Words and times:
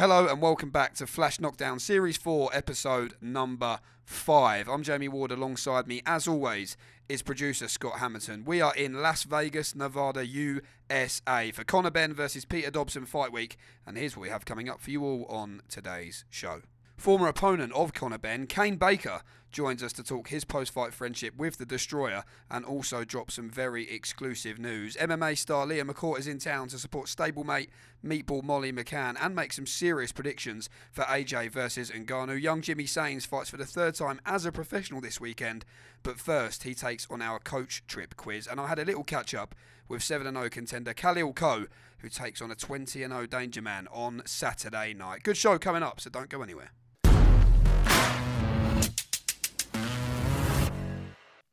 Hello 0.00 0.26
and 0.26 0.42
welcome 0.42 0.68
back 0.70 0.94
to 0.94 1.06
Flash 1.06 1.40
Knockdown 1.40 1.78
Series 1.78 2.18
4, 2.18 2.50
episode 2.52 3.14
number 3.22 3.80
5. 4.04 4.68
I'm 4.68 4.82
Jamie 4.82 5.08
Ward. 5.08 5.30
Alongside 5.30 5.86
me, 5.86 6.02
as 6.04 6.28
always, 6.28 6.76
is 7.08 7.22
producer 7.22 7.68
Scott 7.68 8.00
Hamilton. 8.00 8.44
We 8.44 8.60
are 8.60 8.74
in 8.74 9.00
Las 9.00 9.24
Vegas, 9.24 9.74
Nevada, 9.74 10.26
USA 10.26 11.50
for 11.52 11.64
Conor 11.64 11.90
Benn 11.90 12.12
versus 12.12 12.44
Peter 12.44 12.70
Dobson 12.70 13.06
Fight 13.06 13.32
Week. 13.32 13.56
And 13.86 13.96
here's 13.96 14.16
what 14.16 14.22
we 14.22 14.28
have 14.28 14.44
coming 14.44 14.68
up 14.68 14.80
for 14.80 14.90
you 14.90 15.02
all 15.02 15.24
on 15.30 15.62
today's 15.68 16.24
show. 16.28 16.60
Former 17.00 17.28
opponent 17.28 17.72
of 17.72 17.94
Conor 17.94 18.18
Benn, 18.18 18.46
Kane 18.46 18.76
Baker, 18.76 19.22
joins 19.50 19.82
us 19.82 19.94
to 19.94 20.02
talk 20.02 20.28
his 20.28 20.44
post 20.44 20.70
fight 20.70 20.92
friendship 20.92 21.34
with 21.34 21.56
the 21.56 21.64
Destroyer 21.64 22.24
and 22.50 22.62
also 22.62 23.04
drop 23.04 23.30
some 23.30 23.48
very 23.48 23.90
exclusive 23.90 24.58
news. 24.58 24.98
MMA 24.98 25.38
star 25.38 25.64
Leah 25.64 25.86
McCourt 25.86 26.18
is 26.18 26.26
in 26.26 26.38
town 26.38 26.68
to 26.68 26.78
support 26.78 27.06
stablemate 27.06 27.68
Meatball 28.04 28.42
Molly 28.42 28.70
McCann 28.70 29.16
and 29.18 29.34
make 29.34 29.54
some 29.54 29.64
serious 29.66 30.12
predictions 30.12 30.68
for 30.92 31.04
AJ 31.04 31.52
versus 31.52 31.90
Ngannou. 31.90 32.38
Young 32.38 32.60
Jimmy 32.60 32.84
Sains 32.84 33.24
fights 33.24 33.48
for 33.48 33.56
the 33.56 33.64
third 33.64 33.94
time 33.94 34.20
as 34.26 34.44
a 34.44 34.52
professional 34.52 35.00
this 35.00 35.18
weekend, 35.18 35.64
but 36.02 36.20
first 36.20 36.64
he 36.64 36.74
takes 36.74 37.06
on 37.10 37.22
our 37.22 37.38
coach 37.38 37.82
trip 37.86 38.14
quiz. 38.18 38.46
And 38.46 38.60
I 38.60 38.66
had 38.66 38.78
a 38.78 38.84
little 38.84 39.04
catch 39.04 39.32
up 39.32 39.54
with 39.88 40.02
7 40.02 40.30
0 40.30 40.50
contender 40.50 40.92
Khalil 40.92 41.32
Coe, 41.32 41.64
who 42.00 42.10
takes 42.10 42.42
on 42.42 42.50
a 42.50 42.54
20 42.54 42.98
0 42.98 43.26
Danger 43.26 43.62
Man 43.62 43.88
on 43.90 44.20
Saturday 44.26 44.92
night. 44.92 45.22
Good 45.22 45.38
show 45.38 45.58
coming 45.58 45.82
up, 45.82 45.98
so 45.98 46.10
don't 46.10 46.28
go 46.28 46.42
anywhere. 46.42 46.72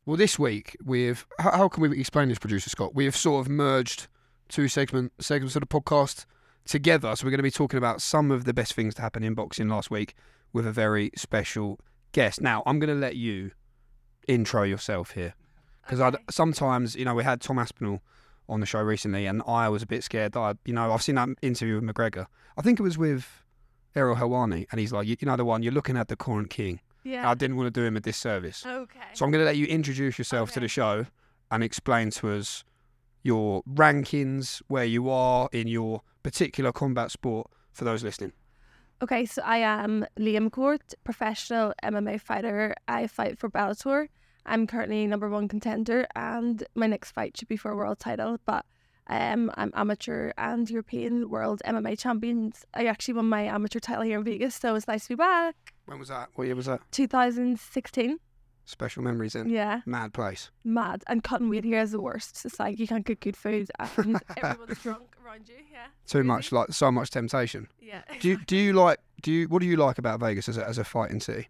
Well, 0.07 0.15
this 0.15 0.39
week 0.39 0.77
we've 0.85 1.27
how, 1.37 1.51
how 1.51 1.67
can 1.67 1.81
we 1.81 1.99
explain 1.99 2.29
this, 2.29 2.39
producer 2.39 2.69
Scott? 2.69 2.95
We 2.95 3.03
have 3.03 3.15
sort 3.17 3.45
of 3.45 3.51
merged 3.51 4.07
two 4.47 4.69
segment 4.69 5.11
segments 5.19 5.57
of 5.57 5.59
the 5.59 5.67
podcast 5.67 6.25
together. 6.63 7.13
So 7.13 7.25
we're 7.25 7.31
going 7.31 7.39
to 7.39 7.43
be 7.43 7.51
talking 7.51 7.77
about 7.77 8.01
some 8.01 8.31
of 8.31 8.45
the 8.45 8.53
best 8.53 8.71
things 8.71 8.95
to 8.95 9.01
happen 9.01 9.21
in 9.21 9.33
boxing 9.33 9.67
last 9.67 9.91
week 9.91 10.15
with 10.53 10.65
a 10.65 10.71
very 10.71 11.11
special 11.17 11.77
guest. 12.13 12.39
Now, 12.39 12.63
I'm 12.65 12.79
going 12.79 12.87
to 12.87 12.95
let 12.95 13.17
you 13.17 13.51
intro 14.29 14.63
yourself 14.63 15.11
here 15.11 15.33
because 15.81 15.99
Okay. 15.99 16.17
I 16.25 16.31
sometimes 16.31 16.95
you 16.95 17.03
know 17.03 17.13
we 17.13 17.25
had 17.25 17.41
Tom 17.41 17.59
Aspinall 17.59 18.01
on 18.47 18.61
the 18.61 18.65
show 18.65 18.79
recently, 18.79 19.25
and 19.25 19.43
I 19.45 19.67
was 19.67 19.83
a 19.83 19.87
bit 19.87 20.05
scared. 20.05 20.31
That 20.31 20.39
I, 20.39 20.53
you 20.63 20.73
know, 20.73 20.89
I've 20.93 21.03
seen 21.03 21.15
that 21.15 21.27
interview 21.41 21.81
with 21.81 21.83
McGregor. 21.83 22.27
I 22.57 22.61
think 22.61 22.79
it 22.79 22.83
was 22.83 22.97
with 22.97 23.43
Ariel 23.93 24.15
Helwani, 24.15 24.67
and 24.71 24.79
he's 24.79 24.93
like, 24.93 25.05
you, 25.05 25.17
you 25.19 25.25
know, 25.25 25.35
the 25.35 25.43
one 25.43 25.63
you're 25.63 25.73
looking 25.73 25.97
at 25.97 26.07
the 26.07 26.15
current 26.15 26.49
king. 26.49 26.79
Yeah. 27.07 27.29
I 27.29 27.33
didn't 27.35 27.55
want 27.57 27.67
to 27.73 27.79
do 27.79 27.85
him 27.85 27.95
a 27.95 27.99
disservice. 28.01 28.65
okay. 28.65 28.99
So 29.13 29.23
I'm 29.25 29.31
going 29.31 29.41
to 29.41 29.45
let 29.45 29.57
you 29.57 29.65
introduce 29.65 30.17
yourself 30.17 30.51
to 30.53 30.59
the 30.59 30.67
show 30.67 31.05
and 31.51 31.63
explain 31.63 32.09
to 32.11 32.31
us 32.31 32.63
your 33.23 33.63
rankings, 33.63 34.61
where 34.67 34.85
you 34.85 35.09
are 35.09 35.49
in 35.51 35.67
your 35.67 36.01
particular 36.23 36.71
combat 36.71 37.11
sport 37.11 37.47
for 37.71 37.85
those 37.85 38.03
listening. 38.03 38.33
okay, 39.01 39.25
so 39.25 39.41
I 39.45 39.57
am 39.59 40.05
Leah 40.17 40.41
McCourt, 40.41 40.93
professional 41.03 41.73
MMA 41.83 42.19
fighter. 42.19 42.75
I 42.87 43.07
fight 43.07 43.37
for 43.39 43.49
Bellator. 43.49 44.07
I'm 44.45 44.65
currently 44.67 45.05
number 45.07 45.29
one 45.29 45.47
contender, 45.47 46.07
and 46.15 46.63
my 46.73 46.87
next 46.87 47.11
fight 47.11 47.37
should 47.37 47.47
be 47.47 47.57
for 47.57 47.71
a 47.71 47.75
world 47.75 47.99
title. 47.99 48.39
But 48.45 48.65
um, 49.09 49.51
I'm 49.55 49.71
amateur 49.75 50.31
and 50.37 50.69
European 50.69 51.29
world 51.29 51.61
MMA 51.65 51.97
champions. 51.99 52.65
I 52.73 52.85
actually 52.87 53.15
won 53.15 53.29
my 53.29 53.43
amateur 53.43 53.79
title 53.79 54.03
here 54.03 54.17
in 54.19 54.23
Vegas, 54.23 54.55
so 54.55 54.75
it's 54.75 54.87
nice 54.87 55.03
to 55.03 55.09
be 55.09 55.15
back. 55.15 55.55
When 55.85 55.99
was 55.99 56.09
that? 56.09 56.29
What 56.35 56.45
year 56.47 56.55
was 56.55 56.65
that? 56.65 56.81
2016. 56.91 58.17
Special 58.65 59.01
memories 59.01 59.33
in. 59.33 59.47
Yeah, 59.47 59.79
Mad 59.85 60.13
place. 60.13 60.51
mad. 60.65 61.01
And 61.07 61.23
cutting 61.23 61.49
weight 61.49 61.63
here 61.63 61.79
is 61.79 61.91
the 61.91 62.01
worst. 62.01 62.43
It's 62.45 62.59
like 62.59 62.77
you 62.79 62.85
can't 62.85 63.05
get 63.05 63.21
good 63.21 63.37
food, 63.37 63.71
and 63.97 64.19
everyone's 64.35 64.79
drunk 64.83 65.03
around 65.25 65.47
you. 65.47 65.55
Yeah. 65.71 65.85
Too 66.05 66.17
Crazy. 66.19 66.27
much, 66.27 66.51
like 66.51 66.73
so 66.73 66.91
much 66.91 67.09
temptation. 67.09 67.69
Yeah. 67.79 68.01
Do 68.19 68.27
you, 68.27 68.37
do 68.45 68.57
you 68.57 68.73
like? 68.73 68.99
Do 69.21 69.31
you? 69.31 69.47
What 69.47 69.61
do 69.61 69.67
you 69.67 69.77
like 69.77 69.97
about 69.99 70.19
Vegas 70.19 70.49
as 70.49 70.57
a, 70.57 70.67
as 70.67 70.77
a 70.77 70.83
fighting 70.83 71.21
city? 71.21 71.47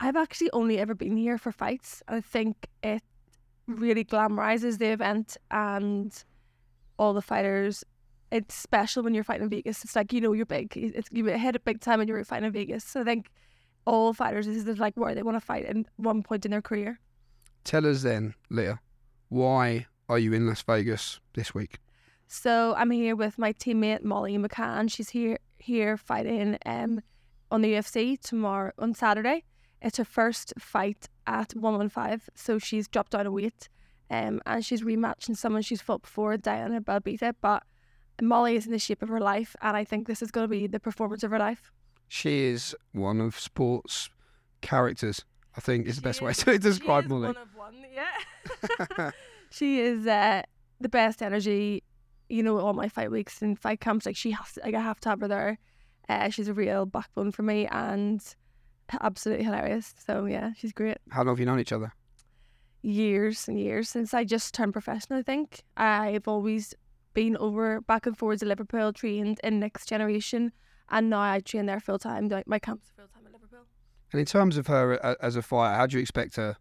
I've 0.00 0.16
actually 0.16 0.50
only 0.52 0.78
ever 0.78 0.94
been 0.94 1.18
here 1.18 1.36
for 1.36 1.52
fights. 1.52 2.02
I 2.08 2.22
think 2.22 2.66
it 2.82 3.02
really 3.66 4.04
glamorizes 4.04 4.78
the 4.78 4.86
event 4.86 5.36
and 5.50 6.24
all 6.98 7.12
the 7.12 7.22
fighters. 7.22 7.84
It's 8.30 8.54
special 8.54 9.02
when 9.02 9.14
you're 9.14 9.24
fighting 9.24 9.44
in 9.44 9.50
Vegas. 9.50 9.84
It's 9.84 9.94
like 9.94 10.12
you 10.12 10.20
know 10.20 10.32
you're 10.32 10.46
big. 10.46 10.76
It's 10.76 11.08
you 11.12 11.24
hit 11.26 11.56
it 11.56 11.64
big 11.64 11.80
time 11.80 11.98
when 11.98 12.08
you're 12.08 12.24
fighting 12.24 12.46
in 12.46 12.52
Vegas. 12.52 12.84
So 12.84 13.00
I 13.00 13.04
think 13.04 13.30
all 13.86 14.12
fighters 14.12 14.46
this 14.46 14.66
is 14.66 14.78
like 14.78 14.96
where 14.96 15.14
they 15.14 15.22
want 15.22 15.36
to 15.36 15.40
fight 15.40 15.66
in 15.66 15.86
one 15.96 16.22
point 16.22 16.44
in 16.44 16.50
their 16.50 16.62
career. 16.62 16.98
Tell 17.64 17.86
us 17.86 18.02
then, 18.02 18.34
Leah, 18.50 18.80
why 19.28 19.86
are 20.08 20.18
you 20.18 20.32
in 20.32 20.46
Las 20.46 20.62
Vegas 20.62 21.20
this 21.34 21.54
week? 21.54 21.78
So 22.26 22.74
I'm 22.76 22.90
here 22.90 23.16
with 23.16 23.38
my 23.38 23.52
teammate 23.52 24.02
Molly 24.02 24.36
McCann. 24.36 24.90
She's 24.90 25.10
here 25.10 25.38
here 25.58 25.96
fighting 25.96 26.58
um 26.66 27.00
on 27.50 27.62
the 27.62 27.74
UFC 27.74 28.20
tomorrow 28.20 28.72
on 28.78 28.94
Saturday. 28.94 29.44
It's 29.80 29.98
her 29.98 30.04
first 30.04 30.54
fight 30.58 31.08
at 31.26 31.54
115, 31.54 32.20
so 32.34 32.58
she's 32.58 32.88
dropped 32.88 33.12
down 33.12 33.26
a 33.26 33.30
weight. 33.30 33.68
Um, 34.10 34.40
and 34.46 34.64
she's 34.64 34.82
rematching 34.82 35.36
someone 35.36 35.62
she's 35.62 35.80
fought 35.80 36.02
before, 36.02 36.36
Diana 36.36 36.80
Belbita. 36.80 37.34
But 37.40 37.62
Molly 38.20 38.56
is 38.56 38.66
in 38.66 38.72
the 38.72 38.78
shape 38.78 39.02
of 39.02 39.08
her 39.08 39.20
life, 39.20 39.56
and 39.62 39.76
I 39.76 39.84
think 39.84 40.06
this 40.06 40.22
is 40.22 40.30
going 40.30 40.44
to 40.44 40.48
be 40.48 40.66
the 40.66 40.80
performance 40.80 41.22
of 41.22 41.30
her 41.30 41.38
life. 41.38 41.72
She 42.08 42.44
is 42.44 42.76
one 42.92 43.20
of 43.20 43.38
sports 43.38 44.10
characters. 44.60 45.24
I 45.56 45.60
think 45.60 45.86
is 45.86 45.96
the 45.96 46.02
best 46.02 46.18
She 46.18 46.24
way 46.24 46.32
to 46.32 46.58
describe 46.58 47.06
Molly. 47.06 47.28
One 47.28 47.36
of 47.36 47.54
one, 47.54 47.84
yeah. 47.92 49.10
she 49.50 49.80
is 49.80 50.06
uh, 50.06 50.42
the 50.80 50.88
best 50.88 51.22
energy. 51.22 51.82
You 52.28 52.42
know, 52.42 52.58
all 52.58 52.72
my 52.72 52.88
fight 52.88 53.10
weeks 53.10 53.42
and 53.42 53.58
fight 53.58 53.80
camps, 53.80 54.06
like 54.06 54.16
she 54.16 54.32
has, 54.32 54.52
to, 54.52 54.60
like 54.64 54.74
I 54.74 54.80
have 54.80 54.98
to 55.00 55.10
have 55.10 55.20
her 55.20 55.28
there. 55.28 55.58
Uh, 56.08 56.28
she's 56.28 56.48
a 56.48 56.54
real 56.54 56.86
backbone 56.86 57.30
for 57.30 57.42
me 57.42 57.66
and 57.66 58.22
absolutely 59.00 59.44
hilarious. 59.44 59.94
So 60.04 60.26
yeah, 60.26 60.52
she's 60.56 60.72
great. 60.72 60.98
How 61.10 61.22
long 61.22 61.34
have 61.34 61.40
you 61.40 61.46
known 61.46 61.60
each 61.60 61.72
other? 61.72 61.92
Years 62.84 63.48
and 63.48 63.58
years 63.58 63.88
since 63.88 64.12
I 64.12 64.24
just 64.24 64.52
turned 64.52 64.74
professional. 64.74 65.18
I 65.18 65.22
think 65.22 65.62
I've 65.78 66.28
always 66.28 66.74
been 67.14 67.34
over 67.38 67.80
back 67.80 68.04
and 68.06 68.14
forwards 68.16 68.40
to 68.40 68.46
Liverpool, 68.46 68.92
trained 68.92 69.40
in 69.42 69.58
Next 69.58 69.88
Generation, 69.88 70.52
and 70.90 71.08
now 71.08 71.20
I 71.22 71.40
train 71.40 71.64
there 71.64 71.80
full 71.80 71.98
time. 71.98 72.28
Like 72.28 72.46
my 72.46 72.58
camp's 72.58 72.90
full 72.94 73.06
time 73.06 73.24
in 73.26 73.32
Liverpool. 73.32 73.64
And 74.12 74.20
in 74.20 74.26
terms 74.26 74.58
of 74.58 74.66
her 74.66 75.04
uh, 75.04 75.14
as 75.22 75.34
a 75.34 75.40
fighter, 75.40 75.74
how 75.76 75.86
do 75.86 75.96
you 75.96 76.02
expect 76.02 76.36
her 76.36 76.58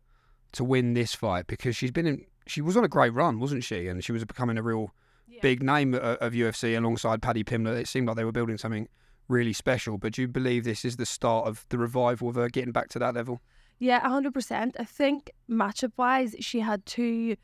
to 0.54 0.64
win 0.64 0.94
this 0.94 1.14
fight? 1.14 1.46
Because 1.48 1.76
she's 1.76 1.92
been 1.92 2.08
in, 2.08 2.26
she 2.48 2.62
was 2.62 2.78
on 2.78 2.86
a 2.86 2.88
great 2.88 3.14
run, 3.14 3.42
wasn't 3.42 3.66
she? 3.66 3.90
And 3.90 4.02
she 4.02 4.14
was 4.14 4.24
becoming 4.24 4.58
a 4.58 4.64
real 4.64 4.94
Yeah. 5.28 5.40
big 5.42 5.62
name 5.62 5.94
uh, 5.94 5.98
of, 5.98 6.18
of 6.22 6.34
UFC 6.34 6.78
alongside 6.78 7.22
Paddy 7.22 7.44
Pimblett. 7.44 7.78
It 7.82 7.88
seemed 7.90 8.08
like 8.08 8.16
they 8.16 8.24
were 8.24 8.32
building 8.32 8.58
something 8.58 8.88
really 9.28 9.52
special. 9.54 9.98
But 9.98 10.14
do 10.14 10.22
you 10.22 10.30
believe 10.30 10.64
this 10.64 10.86
is 10.86 10.96
the 10.96 11.06
start 11.06 11.48
of 11.48 11.66
the 11.68 11.78
revival 11.78 12.30
of 12.30 12.36
her 12.36 12.48
getting 12.48 12.72
back 12.72 12.88
to 12.90 13.00
that 13.00 13.14
level? 13.14 13.42
Yeah, 13.84 14.00
hundred 14.08 14.34
percent. 14.34 14.78
I 14.80 14.86
think 14.86 15.30
matchup 15.50 15.92
wise, 15.98 16.38
she 16.40 16.62
had 16.62 16.86
two 16.86 17.36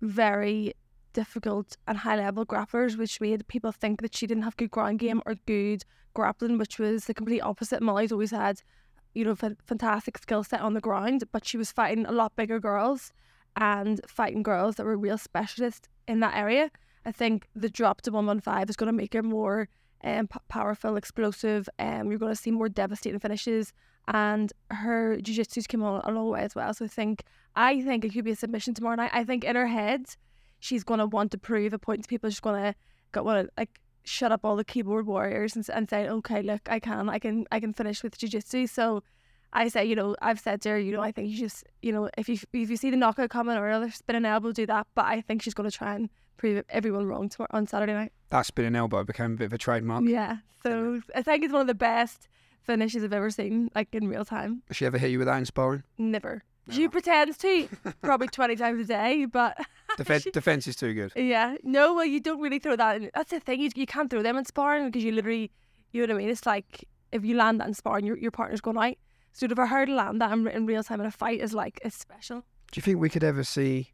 very 0.00 0.74
difficult 1.12 1.76
and 1.86 1.98
high 1.98 2.16
level 2.16 2.44
grapplers, 2.44 2.98
which 2.98 3.20
made 3.20 3.46
people 3.46 3.70
think 3.70 4.02
that 4.02 4.12
she 4.12 4.26
didn't 4.26 4.42
have 4.42 4.56
good 4.56 4.72
ground 4.72 4.98
game 4.98 5.22
or 5.24 5.36
good 5.46 5.84
grappling, 6.12 6.58
which 6.58 6.80
was 6.80 7.04
the 7.04 7.14
complete 7.14 7.42
opposite. 7.42 7.80
Molly's 7.80 8.10
always 8.10 8.32
had, 8.32 8.60
you 9.14 9.24
know, 9.24 9.36
fa- 9.36 9.56
fantastic 9.68 10.18
skill 10.18 10.42
set 10.42 10.60
on 10.62 10.74
the 10.74 10.80
ground, 10.80 11.22
but 11.30 11.46
she 11.46 11.56
was 11.56 11.70
fighting 11.70 12.06
a 12.06 12.10
lot 12.10 12.34
bigger 12.34 12.58
girls 12.58 13.12
and 13.54 14.00
fighting 14.08 14.42
girls 14.42 14.74
that 14.74 14.86
were 14.86 14.96
real 14.98 15.16
specialists 15.16 15.88
in 16.08 16.18
that 16.18 16.34
area. 16.34 16.72
I 17.06 17.12
think 17.12 17.46
the 17.54 17.70
drop 17.70 18.02
to 18.02 18.10
one 18.10 18.26
one 18.26 18.40
five 18.40 18.68
is 18.68 18.74
going 18.74 18.88
to 18.88 18.92
make 18.92 19.12
her 19.12 19.22
more 19.22 19.68
um, 20.04 20.28
p- 20.28 20.38
powerful, 20.48 20.96
explosive. 20.96 21.68
Um, 21.78 22.10
you're 22.10 22.18
going 22.18 22.32
to 22.32 22.40
see 22.40 22.50
more 22.50 22.68
devastating 22.68 23.18
finishes 23.18 23.72
and 24.08 24.52
her 24.70 25.18
jiu-jitsu's 25.20 25.66
come 25.66 25.82
on 25.82 26.02
a 26.04 26.10
long 26.10 26.28
way 26.28 26.42
as 26.42 26.54
well. 26.54 26.74
So 26.74 26.84
I 26.84 26.88
think 26.88 27.24
I 27.56 27.80
think 27.82 28.04
it 28.04 28.12
could 28.12 28.24
be 28.24 28.32
a 28.32 28.36
submission 28.36 28.74
tomorrow 28.74 28.96
night. 28.96 29.10
I 29.14 29.24
think 29.24 29.44
in 29.44 29.56
her 29.56 29.66
head, 29.66 30.06
she's 30.60 30.84
gonna 30.84 31.06
want 31.06 31.30
to 31.32 31.38
prove 31.38 31.72
a 31.72 31.78
point 31.78 32.02
to 32.02 32.08
people. 32.08 32.28
She's 32.30 32.40
gonna 32.40 32.74
got 33.12 33.24
want 33.24 33.46
to 33.46 33.52
like 33.56 33.80
shut 34.04 34.32
up 34.32 34.44
all 34.44 34.56
the 34.56 34.64
keyboard 34.64 35.06
warriors 35.06 35.56
and, 35.56 35.66
and 35.72 35.88
say, 35.88 36.08
okay, 36.08 36.42
look, 36.42 36.60
I 36.68 36.78
can, 36.78 37.08
I 37.08 37.18
can, 37.18 37.46
I 37.50 37.58
can 37.58 37.72
finish 37.72 38.02
with 38.02 38.18
jiu-jitsu. 38.18 38.66
So 38.66 39.02
I 39.54 39.68
say, 39.68 39.86
you 39.86 39.94
know, 39.94 40.16
I've 40.20 40.40
said 40.40 40.60
to 40.62 40.70
her, 40.70 40.78
you 40.78 40.92
know, 40.92 41.00
I 41.00 41.12
think 41.12 41.30
you 41.30 41.38
just, 41.38 41.64
you 41.80 41.92
know, 41.92 42.10
if 42.18 42.28
you 42.28 42.36
if 42.52 42.68
you 42.68 42.76
see 42.76 42.90
the 42.90 42.96
knockout 42.96 43.30
coming 43.30 43.56
or 43.56 43.66
another 43.66 43.90
spinning 43.90 44.26
elbow, 44.26 44.52
do 44.52 44.66
that. 44.66 44.86
But 44.94 45.06
I 45.06 45.22
think 45.22 45.40
she's 45.42 45.54
gonna 45.54 45.70
try 45.70 45.94
and 45.94 46.10
prove 46.36 46.64
everyone 46.68 47.06
wrong 47.06 47.30
on 47.50 47.66
Saturday 47.66 47.92
night. 47.94 48.12
That 48.30 48.46
spinning 48.46 48.74
elbow 48.76 49.04
became 49.04 49.32
a 49.32 49.36
bit 49.36 49.44
of 49.46 49.52
a 49.52 49.58
trademark. 49.58 50.04
Yeah. 50.04 50.38
So 50.62 51.00
I 51.14 51.22
think 51.22 51.44
it's 51.44 51.52
one 51.52 51.60
of 51.62 51.66
the 51.66 51.74
best 51.74 52.28
finishes 52.62 53.04
I've 53.04 53.12
ever 53.12 53.30
seen, 53.30 53.70
like 53.74 53.94
in 53.94 54.08
real 54.08 54.24
time. 54.24 54.62
Has 54.68 54.76
she 54.76 54.86
ever 54.86 54.98
hit 54.98 55.10
you 55.10 55.18
with 55.18 55.26
that 55.26 55.36
in 55.38 55.44
sparring? 55.44 55.82
Never. 55.98 56.42
She 56.70 56.88
pretends 56.88 57.36
to, 57.38 57.68
probably 58.02 58.26
20 58.28 58.56
times 58.56 58.80
a 58.80 58.84
day, 58.86 59.26
but 59.26 59.58
Defen- 59.98 60.22
She- 60.22 60.30
defense 60.30 60.66
is 60.66 60.76
too 60.76 60.94
good. 60.94 61.12
yeah. 61.14 61.56
No, 61.62 61.92
well, 61.94 62.06
you 62.06 62.20
don't 62.20 62.40
really 62.40 62.58
throw 62.58 62.74
that 62.76 62.96
in. 62.96 63.10
That's 63.14 63.30
the 63.32 63.40
thing, 63.40 63.60
you, 63.60 63.70
you 63.76 63.84
can't 63.86 64.08
throw 64.10 64.22
them 64.22 64.38
in 64.38 64.46
sparring 64.46 64.86
because 64.86 65.04
you 65.04 65.12
literally, 65.12 65.50
you 65.92 66.06
know 66.06 66.14
what 66.14 66.20
I 66.20 66.22
mean? 66.24 66.30
It's 66.30 66.46
like, 66.46 66.84
if 67.12 67.22
you 67.24 67.36
land 67.36 67.60
that 67.60 67.68
in 67.68 67.74
sparring, 67.74 68.06
your 68.06 68.16
your 68.16 68.30
partner's 68.30 68.60
going 68.62 68.78
out. 68.78 68.96
So 69.34 69.46
to 69.46 69.66
her 69.66 69.86
to 69.86 69.94
land 69.94 70.20
that 70.22 70.32
in, 70.32 70.48
in 70.48 70.64
real 70.66 70.82
time 70.82 71.00
in 71.00 71.06
a 71.06 71.10
fight 71.10 71.40
is 71.40 71.52
like 71.52 71.78
it's 71.84 71.96
special. 71.98 72.40
Do 72.72 72.78
you 72.78 72.82
think 72.82 72.98
we 72.98 73.08
could 73.10 73.22
ever 73.22 73.44
see 73.44 73.92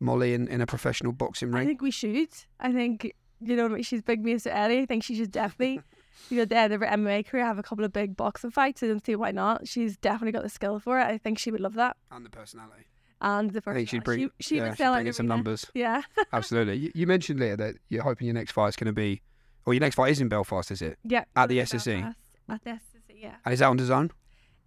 Molly 0.00 0.34
in, 0.34 0.48
in 0.48 0.60
a 0.60 0.66
professional 0.66 1.12
boxing 1.12 1.52
ring? 1.52 1.62
I 1.62 1.66
think 1.66 1.82
we 1.82 1.90
should. 1.90 2.28
I 2.58 2.72
think 2.72 3.12
you 3.40 3.56
know 3.56 3.80
she's 3.82 4.02
big 4.02 4.24
mate 4.24 4.40
to 4.42 4.54
Eddie. 4.54 4.80
I 4.80 4.86
think 4.86 5.04
she 5.04 5.14
should 5.14 5.30
definitely, 5.30 5.80
you 6.30 6.36
know, 6.38 6.42
at 6.42 6.48
the 6.48 6.56
end 6.56 6.72
of 6.72 6.80
her 6.80 6.86
MMA 6.86 7.26
career, 7.26 7.44
have 7.44 7.58
a 7.58 7.62
couple 7.62 7.84
of 7.84 7.92
big 7.92 8.16
boxing 8.16 8.50
fights. 8.50 8.82
I 8.82 8.88
don't 8.88 9.04
see 9.04 9.16
why 9.16 9.30
not. 9.30 9.68
She's 9.68 9.96
definitely 9.96 10.32
got 10.32 10.42
the 10.42 10.48
skill 10.48 10.78
for 10.78 10.98
it. 10.98 11.04
I 11.04 11.18
think 11.18 11.38
she 11.38 11.50
would 11.50 11.60
love 11.60 11.74
that. 11.74 11.96
And 12.10 12.24
the 12.24 12.30
personality. 12.30 12.86
And 13.22 13.50
the 13.50 13.60
think 13.60 13.88
she'd 13.88 14.02
bring, 14.02 14.18
she, 14.18 14.30
she 14.40 14.56
yeah, 14.56 14.62
would 14.62 14.70
she'd 14.72 14.78
sell 14.78 14.94
bring 14.94 15.06
in 15.06 15.12
some 15.12 15.26
numbers. 15.26 15.66
Yeah, 15.74 16.02
Absolutely. 16.32 16.76
You, 16.76 16.92
you 16.94 17.06
mentioned 17.06 17.38
later 17.38 17.56
that 17.56 17.74
you're 17.90 18.02
hoping 18.02 18.26
your 18.26 18.34
next 18.34 18.52
fight 18.52 18.68
is 18.68 18.76
going 18.76 18.86
to 18.86 18.94
be, 18.94 19.20
or 19.66 19.74
your 19.74 19.80
next 19.82 19.96
fight 19.96 20.10
is 20.12 20.20
in 20.22 20.28
Belfast, 20.28 20.70
is 20.70 20.80
it? 20.80 20.98
yeah. 21.04 21.24
At 21.36 21.50
the 21.50 21.56
go 21.56 21.64
to 21.66 21.76
SSE? 21.76 22.00
Belfast. 22.00 22.16
At 22.48 22.64
the 22.64 22.70
SSE, 22.70 23.22
yeah. 23.22 23.34
And 23.44 23.52
is 23.52 23.58
that 23.58 23.66
on 23.66 23.76
the 23.76 23.84
zone? 23.84 24.10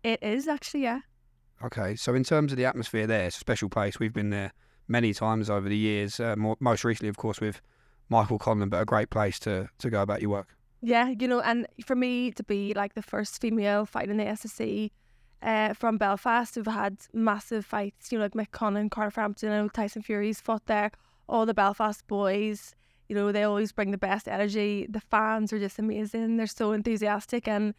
It 0.03 0.21
is 0.21 0.47
actually, 0.47 0.83
yeah. 0.83 0.99
Okay, 1.63 1.95
so 1.95 2.13
in 2.13 2.23
terms 2.23 2.51
of 2.51 2.57
the 2.57 2.65
atmosphere 2.65 3.07
there, 3.07 3.25
it's 3.25 3.37
a 3.37 3.39
special 3.39 3.69
place. 3.69 3.97
We've 3.99 4.13
been 4.13 4.29
there 4.29 4.51
many 4.87 5.13
times 5.13 5.49
over 5.49 5.69
the 5.69 5.77
years. 5.77 6.19
Uh, 6.19 6.35
more, 6.35 6.57
most 6.59 6.83
recently, 6.83 7.09
of 7.09 7.17
course, 7.17 7.39
with 7.39 7.61
Michael 8.09 8.39
Conlan, 8.39 8.69
but 8.69 8.81
a 8.81 8.85
great 8.85 9.09
place 9.09 9.39
to 9.39 9.69
to 9.79 9.89
go 9.89 10.01
about 10.01 10.21
your 10.21 10.31
work. 10.31 10.55
Yeah, 10.81 11.13
you 11.17 11.27
know, 11.27 11.39
and 11.39 11.65
for 11.85 11.95
me 11.95 12.31
to 12.31 12.43
be 12.43 12.73
like 12.73 12.93
the 12.93 13.01
first 13.01 13.39
female 13.39 13.85
fighting 13.85 14.11
in 14.11 14.17
the 14.17 14.25
SSE 14.25 14.91
uh, 15.41 15.73
from 15.73 15.97
Belfast, 15.97 16.55
who've 16.55 16.67
had 16.67 16.97
massive 17.13 17.65
fights, 17.65 18.11
you 18.11 18.17
know, 18.17 18.25
like 18.25 18.33
Mick 18.33 18.51
Conlan, 18.51 18.89
Carl 18.89 19.09
Frampton, 19.09 19.49
I 19.49 19.61
know 19.61 19.69
Tyson 19.69 20.01
Fury's 20.01 20.41
fought 20.41 20.65
there, 20.65 20.91
all 21.29 21.45
the 21.45 21.53
Belfast 21.53 22.05
boys, 22.07 22.75
you 23.07 23.15
know, 23.15 23.31
they 23.31 23.43
always 23.43 23.71
bring 23.71 23.91
the 23.91 23.97
best 23.97 24.27
energy. 24.27 24.87
The 24.89 24.99
fans 24.99 25.53
are 25.53 25.59
just 25.59 25.79
amazing. 25.79 26.37
They're 26.37 26.47
so 26.47 26.71
enthusiastic, 26.71 27.47
and 27.47 27.73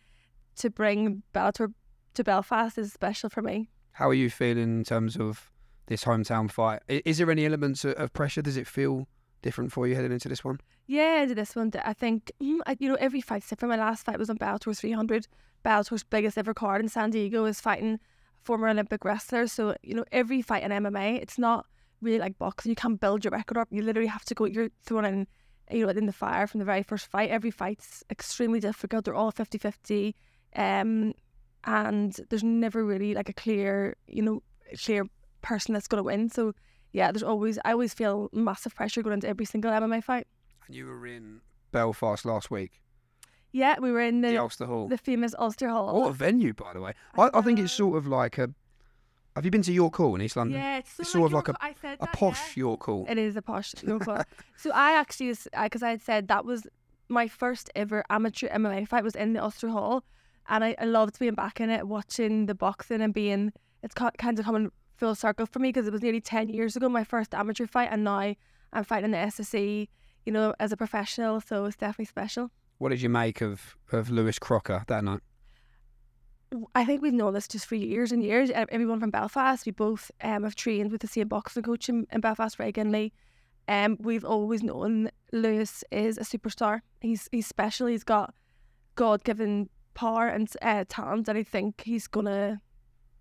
to 0.56 0.70
bring 0.70 1.22
Bellator 1.34 1.72
to 2.14 2.24
Belfast 2.24 2.78
is 2.78 2.92
special 2.92 3.28
for 3.28 3.42
me. 3.42 3.68
How 3.92 4.08
are 4.08 4.14
you 4.14 4.30
feeling 4.30 4.78
in 4.78 4.84
terms 4.84 5.16
of 5.16 5.50
this 5.86 6.04
hometown 6.04 6.50
fight. 6.50 6.80
Is 6.88 7.18
there 7.18 7.30
any 7.30 7.46
elements 7.46 7.84
of- 7.84 8.12
pressure? 8.12 8.42
Does 8.42 8.56
it 8.56 8.66
feel 8.66 9.06
different 9.42 9.72
for 9.72 9.86
you 9.86 9.94
heading 9.94 10.12
into 10.12 10.28
this 10.28 10.44
one? 10.44 10.60
Yeah, 10.86 11.24
this 11.26 11.54
one, 11.56 11.70
I 11.84 11.92
think 11.92 12.32
mm, 12.42 12.58
you 12.78 12.88
know 12.88 12.96
every 12.96 13.20
fight's 13.20 13.48
different. 13.48 13.70
My 13.70 13.78
last 13.78 14.04
fight 14.04 14.18
was 14.18 14.30
on 14.30 14.38
Bellator 14.38 14.76
300. 14.76 15.26
Bellator's 15.64 16.02
biggest 16.04 16.36
ever 16.36 16.52
card 16.54 16.82
in 16.82 16.88
San 16.88 17.10
Diego 17.10 17.44
is 17.46 17.60
fighting 17.60 17.98
former 18.42 18.68
Olympic 18.68 19.04
wrestler. 19.04 19.46
So 19.46 19.74
you 19.82 19.94
know 19.94 20.04
every 20.12 20.42
fight 20.42 20.62
in 20.62 20.70
MMA, 20.70 21.20
it's 21.22 21.38
not 21.38 21.66
really 22.02 22.18
like 22.18 22.38
boxing. 22.38 22.70
You 22.70 22.76
can't 22.76 23.00
build 23.00 23.24
your 23.24 23.30
record 23.30 23.56
up. 23.56 23.68
You 23.70 23.82
literally 23.82 24.08
have 24.08 24.24
to 24.26 24.34
go. 24.34 24.44
You're 24.44 24.68
thrown 24.84 25.04
in, 25.06 25.26
you 25.70 25.86
know, 25.86 25.92
in 25.92 26.06
the 26.06 26.12
fire 26.12 26.46
from 26.46 26.58
the 26.58 26.66
very 26.66 26.82
first 26.82 27.06
fight. 27.06 27.30
Every 27.30 27.50
fight's 27.50 28.04
extremely 28.10 28.60
difficult. 28.60 29.06
They're 29.06 29.14
all 29.14 29.32
50-50. 29.32 30.14
um, 30.54 31.14
and 31.66 32.20
there's 32.28 32.44
never 32.44 32.84
really 32.84 33.14
like 33.14 33.30
a 33.30 33.32
clear, 33.32 33.96
you 34.06 34.20
know, 34.20 34.42
clear 34.84 35.06
person 35.44 35.74
that's 35.74 35.86
going 35.86 35.98
to 35.98 36.02
win. 36.04 36.28
So 36.30 36.54
yeah, 36.92 37.12
there's 37.12 37.22
always 37.22 37.58
I 37.64 37.72
always 37.72 37.94
feel 37.94 38.28
massive 38.32 38.74
pressure 38.74 39.02
going 39.02 39.14
into 39.14 39.28
every 39.28 39.44
single 39.44 39.70
MMA 39.70 40.02
fight. 40.02 40.26
And 40.66 40.74
you 40.74 40.86
were 40.86 41.06
in 41.06 41.40
Belfast 41.72 42.24
last 42.24 42.50
week, 42.50 42.80
Yeah, 43.52 43.76
we 43.80 43.90
were 43.92 44.00
in 44.00 44.20
the 44.22 44.28
the 44.30 44.38
Ulster 44.38 44.66
Hall. 44.66 44.88
the 44.88 44.98
famous 44.98 45.34
Ulster 45.38 45.68
Hall. 45.68 46.00
What 46.00 46.10
a 46.10 46.12
venue, 46.12 46.52
by 46.54 46.72
the 46.72 46.80
way. 46.80 46.92
I, 47.18 47.30
I 47.34 47.40
think 47.42 47.58
it's 47.58 47.72
sort 47.72 47.96
of 47.98 48.06
like 48.06 48.38
a. 48.38 48.48
Have 49.36 49.44
you 49.44 49.50
been 49.50 49.62
to 49.62 49.72
York 49.72 49.96
Hall 49.96 50.14
in 50.14 50.22
East 50.22 50.36
London? 50.36 50.60
yeah, 50.60 50.78
it's, 50.78 51.00
it's 51.00 51.08
so 51.10 51.18
sort 51.18 51.26
of 51.26 51.32
York 51.32 51.48
like. 51.48 51.56
I 51.60 51.74
said 51.82 51.98
A 52.00 52.04
that, 52.06 52.12
posh 52.12 52.56
yeah. 52.56 52.60
York 52.60 52.84
Hall. 52.84 53.04
It 53.08 53.18
is 53.18 53.34
a 53.36 53.42
posh 53.42 53.74
York 53.82 54.04
Hall. 54.04 54.22
so 54.56 54.70
I 54.72 54.92
actually, 54.92 55.34
because 55.60 55.82
I 55.82 55.90
had 55.90 56.02
said 56.02 56.28
that 56.28 56.44
was 56.44 56.66
my 57.08 57.26
first 57.26 57.68
ever 57.74 58.04
amateur 58.08 58.48
MMA 58.48 58.86
fight 58.86 59.02
was 59.02 59.16
in 59.16 59.32
the 59.32 59.42
Ulster 59.42 59.68
Hall, 59.70 60.04
and 60.48 60.62
I, 60.64 60.76
I 60.78 60.84
loved 60.84 61.18
being 61.18 61.34
back 61.34 61.60
in 61.60 61.68
it, 61.68 61.88
watching 61.88 62.46
the 62.46 62.54
boxing 62.54 63.00
and 63.00 63.12
being. 63.12 63.52
It's 63.82 63.94
kind 63.94 64.38
of 64.38 64.44
coming 64.46 64.70
full 64.96 65.14
circle 65.14 65.46
for 65.46 65.58
me 65.58 65.68
because 65.68 65.86
it 65.86 65.92
was 65.92 66.02
nearly 66.02 66.20
ten 66.20 66.48
years 66.48 66.76
ago 66.76 66.88
my 66.88 67.04
first 67.04 67.34
amateur 67.34 67.66
fight, 67.66 67.88
and 67.90 68.04
now 68.04 68.34
I'm 68.72 68.84
fighting 68.84 69.06
in 69.06 69.10
the 69.12 69.18
SSE, 69.18 69.88
you 70.24 70.32
know, 70.32 70.54
as 70.58 70.72
a 70.72 70.76
professional. 70.76 71.40
So 71.40 71.64
it's 71.66 71.76
definitely 71.76 72.06
special. 72.06 72.50
What 72.78 72.88
did 72.90 73.00
you 73.00 73.08
make 73.08 73.40
of, 73.40 73.76
of 73.92 74.10
Lewis 74.10 74.38
Crocker 74.38 74.84
that 74.88 75.04
night? 75.04 75.20
I 76.74 76.84
think 76.84 77.02
we've 77.02 77.12
known 77.12 77.34
this 77.34 77.48
just 77.48 77.66
for 77.66 77.74
years 77.74 78.12
and 78.12 78.22
years. 78.22 78.50
Everyone 78.50 79.00
from 79.00 79.10
Belfast, 79.10 79.66
we 79.66 79.72
both 79.72 80.10
um, 80.22 80.44
have 80.44 80.54
trained 80.54 80.92
with 80.92 81.00
the 81.00 81.08
same 81.08 81.28
boxing 81.28 81.62
coach 81.62 81.88
in, 81.88 82.06
in 82.12 82.20
Belfast, 82.20 82.56
Ginley. 82.58 83.12
Um, 83.66 83.96
we've 84.00 84.24
always 84.24 84.62
known 84.62 85.10
Lewis 85.32 85.82
is 85.90 86.18
a 86.18 86.20
superstar. 86.22 86.80
He's 87.00 87.28
he's 87.32 87.46
special. 87.46 87.86
He's 87.86 88.04
got 88.04 88.34
God 88.94 89.24
given 89.24 89.70
power 89.94 90.28
and 90.28 90.48
uh, 90.60 90.84
talent, 90.88 91.28
and 91.28 91.38
I 91.38 91.42
think 91.42 91.82
he's 91.84 92.06
gonna 92.06 92.60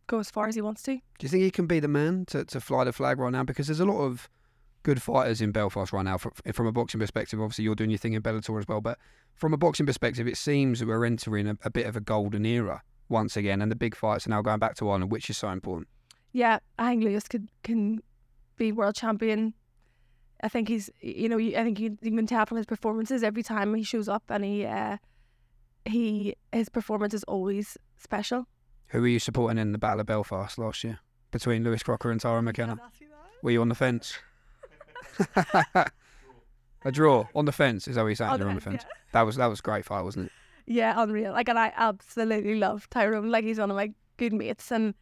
go 0.08 0.20
as 0.20 0.30
far 0.30 0.48
as 0.48 0.56
he 0.56 0.62
wants 0.62 0.84
to. 0.84 0.96
Do 0.96 1.02
you 1.22 1.30
think 1.30 1.44
he 1.44 1.52
can 1.52 1.68
be 1.68 1.80
the 1.80 1.88
man 1.88 2.26
to, 2.28 2.46
to 2.46 2.60
fly 2.60 2.84
the 2.84 2.94
flag 2.94 3.20
right 3.20 3.32
now? 3.32 3.44
Because 3.44 3.68
there's 3.68 3.80
a 3.80 3.86
lot 3.86 4.02
of 4.02 4.30
good 4.84 5.02
fighters 5.02 5.42
in 5.42 5.52
Belfast 5.52 5.94
right 5.94 6.04
now. 6.06 6.18
From, 6.18 6.34
from 6.54 6.68
a 6.68 6.72
boxing 6.72 7.00
perspective, 7.00 7.42
obviously 7.42 7.64
you're 7.64 7.76
doing 7.76 7.90
your 7.90 8.00
thing 8.00 8.14
in 8.14 8.22
Bellator 8.22 8.60
as 8.60 8.68
well. 8.68 8.82
But 8.82 9.00
from 9.36 9.54
a 9.54 9.58
boxing 9.58 9.86
perspective, 9.86 10.28
it 10.28 10.38
seems 10.38 10.80
that 10.80 10.88
we're 10.88 11.06
entering 11.06 11.48
a, 11.48 11.58
a 11.64 11.70
bit 11.70 11.86
of 11.86 11.96
a 11.96 12.02
golden 12.02 12.46
era 12.46 12.82
once 13.10 13.38
again, 13.38 13.62
and 13.62 13.72
the 13.72 13.76
big 13.76 13.96
fights 13.96 14.28
are 14.28 14.30
now 14.30 14.42
going 14.42 14.60
back 14.60 14.76
to 14.76 14.90
Ireland, 14.90 15.12
which 15.12 15.30
is 15.30 15.38
so 15.38 15.50
important. 15.50 15.88
Yeah, 16.32 16.60
I 16.80 16.90
think 16.90 17.04
Lewis 17.04 17.28
could 17.28 17.48
can 17.64 18.02
be 18.58 18.72
world 18.72 18.96
champion. 18.96 19.54
I 20.42 20.50
think 20.50 20.68
he's, 20.68 20.90
you 21.00 21.30
know, 21.30 21.38
I 21.38 21.64
think 21.64 21.80
you, 21.80 21.98
you 22.02 22.12
can 22.12 22.28
tell 22.28 22.46
from 22.46 22.58
his 22.58 22.66
performances 22.66 23.24
every 23.24 23.44
time 23.44 23.74
he 23.76 23.84
shows 23.84 24.10
up, 24.10 24.24
and 24.30 24.44
he, 24.44 24.66
uh, 24.66 24.98
he, 25.86 26.36
his 26.52 26.68
performance 26.68 27.14
is 27.14 27.24
always 27.26 27.78
special. 27.98 28.46
Who 28.88 29.02
were 29.02 29.08
you 29.08 29.20
supporting 29.20 29.58
in 29.58 29.72
the 29.72 29.78
Battle 29.78 30.02
of 30.02 30.06
Belfast 30.06 30.58
last 30.58 30.84
year 30.84 31.00
between 31.32 31.64
Lewis 31.64 31.84
Crocker 31.84 32.12
and 32.12 32.22
Tyrone 32.22 32.46
McKenna? 32.46 32.80
Were 33.42 33.52
you 33.52 33.62
on 33.62 33.70
the 33.70 33.76
fence? 33.76 34.18
a 35.36 36.92
draw 36.92 37.26
on 37.36 37.46
the 37.46 37.52
fence 37.52 37.88
is 37.88 37.96
that 37.96 38.02
what 38.02 38.08
you're 38.08 38.16
saying? 38.16 38.32
On 38.32 38.40
You're 38.40 38.46
the 38.46 38.50
on 38.50 38.56
the 38.56 38.62
fence, 38.62 38.84
fence. 38.84 38.94
That 39.12 39.22
was 39.24 39.36
that 39.38 39.48
was 39.48 39.60
a 39.60 39.64
great 39.64 39.86
fight, 39.86 40.04
wasn't 40.04 40.28
it? 40.28 40.32
Yeah, 40.66 40.94
unreal. 40.98 41.34
Like, 41.34 41.50
and 41.50 41.60
I 41.60 41.74
absolutely 41.76 42.56
love 42.56 42.90
Tyrone. 42.90 43.30
Like, 43.30 43.44
he's 43.44 43.60
one 43.60 43.70
of 43.70 43.76
my 43.76 43.94
good 44.18 44.34
mates, 44.34 44.72
and 44.72 44.94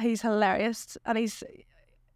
he's 0.00 0.22
hilarious, 0.22 0.98
and 1.06 1.16
he's 1.16 1.42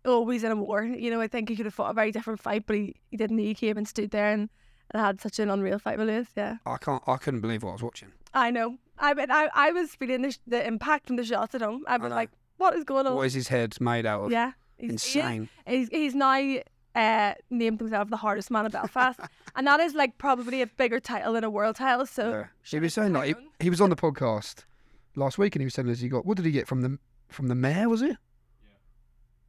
always 0.05 0.43
in 0.43 0.53
a 0.53 0.57
war. 0.57 0.83
You 0.83 1.11
know, 1.11 1.21
I 1.21 1.29
think 1.29 1.49
he 1.49 1.57
could 1.57 1.67
have 1.67 1.75
fought 1.75 1.91
a 1.91 1.95
very 1.95 2.11
different 2.11 2.41
fight, 2.41 2.65
but 2.67 2.77
he, 2.77 2.97
he 3.11 3.17
didn't. 3.17 3.39
He 3.39 3.55
came 3.55 3.77
and 3.77 3.87
stood 3.87 4.11
there 4.11 4.31
and, 4.31 4.49
and 4.91 5.01
had 5.01 5.21
such 5.21 5.39
an 5.39 5.51
unreal 5.51 5.79
fight 5.79 5.99
with 5.99 6.09
Lewis. 6.09 6.29
Yeah, 6.37 6.57
I 6.67 6.77
can't. 6.79 7.03
I 7.07 7.17
couldn't 7.17 7.41
believe 7.41 7.63
what 7.63 7.71
I 7.71 7.75
was 7.75 7.83
watching. 7.83 8.09
I 8.35 8.51
know. 8.51 8.79
I 9.01 9.15
mean, 9.15 9.31
I, 9.31 9.49
I 9.55 9.73
was 9.73 9.95
feeling 9.95 10.23
the, 10.23 10.37
the 10.47 10.67
impact 10.67 11.07
from 11.07 11.17
the 11.17 11.25
shots 11.25 11.55
at 11.55 11.63
home. 11.63 11.85
I 11.87 11.97
was 11.97 12.03
been 12.03 12.11
know. 12.11 12.17
like, 12.17 12.31
what 12.57 12.75
is 12.75 12.85
going 12.85 13.07
on? 13.07 13.15
What 13.15 13.27
is 13.27 13.35
his 13.35 13.49
head 13.49 13.81
made 13.81 14.07
out 14.07 14.25
of? 14.25 14.31
yeah, 14.33 14.53
he's, 14.77 14.91
he 14.91 14.95
is- 14.95 15.25
Insane. 15.25 15.49
He's, 15.67 15.89
he's 15.91 16.15
now 16.15 16.57
uh, 16.95 17.35
named 17.51 17.81
himself 17.81 18.11
the 18.11 18.17
hardest 18.17 18.51
man 18.51 18.67
in 18.67 18.73
Belfast, 18.73 19.21
and 19.57 19.67
that 19.67 19.79
is 19.81 19.95
like 19.95 20.19
probably 20.19 20.63
a 20.63 20.67
bigger 20.67 20.99
title 21.01 21.33
than 21.35 21.45
a 21.45 21.51
world 21.51 21.77
title. 21.77 22.07
So 22.07 22.31
Yeah. 22.31 22.45
He 22.65 22.81
was 22.81 22.95
saying 22.95 23.13
like 23.13 23.37
he, 23.37 23.65
he 23.65 23.71
was 23.71 23.81
on 23.81 23.91
the 23.91 23.97
podcast 23.97 24.65
last 25.15 25.39
week 25.39 25.55
and 25.57 25.61
he 25.63 25.67
was 25.67 25.75
saying 25.75 25.89
us 25.89 26.01
he 26.01 26.09
got 26.09 26.25
what 26.27 26.37
did 26.37 26.47
he 26.47 26.53
get 26.53 26.67
from 26.69 26.83
the 26.83 26.99
from 27.29 27.49
the 27.49 27.55
mayor 27.55 27.89
was 27.89 28.03
it? 28.03 28.09
Yeah. 28.11 28.17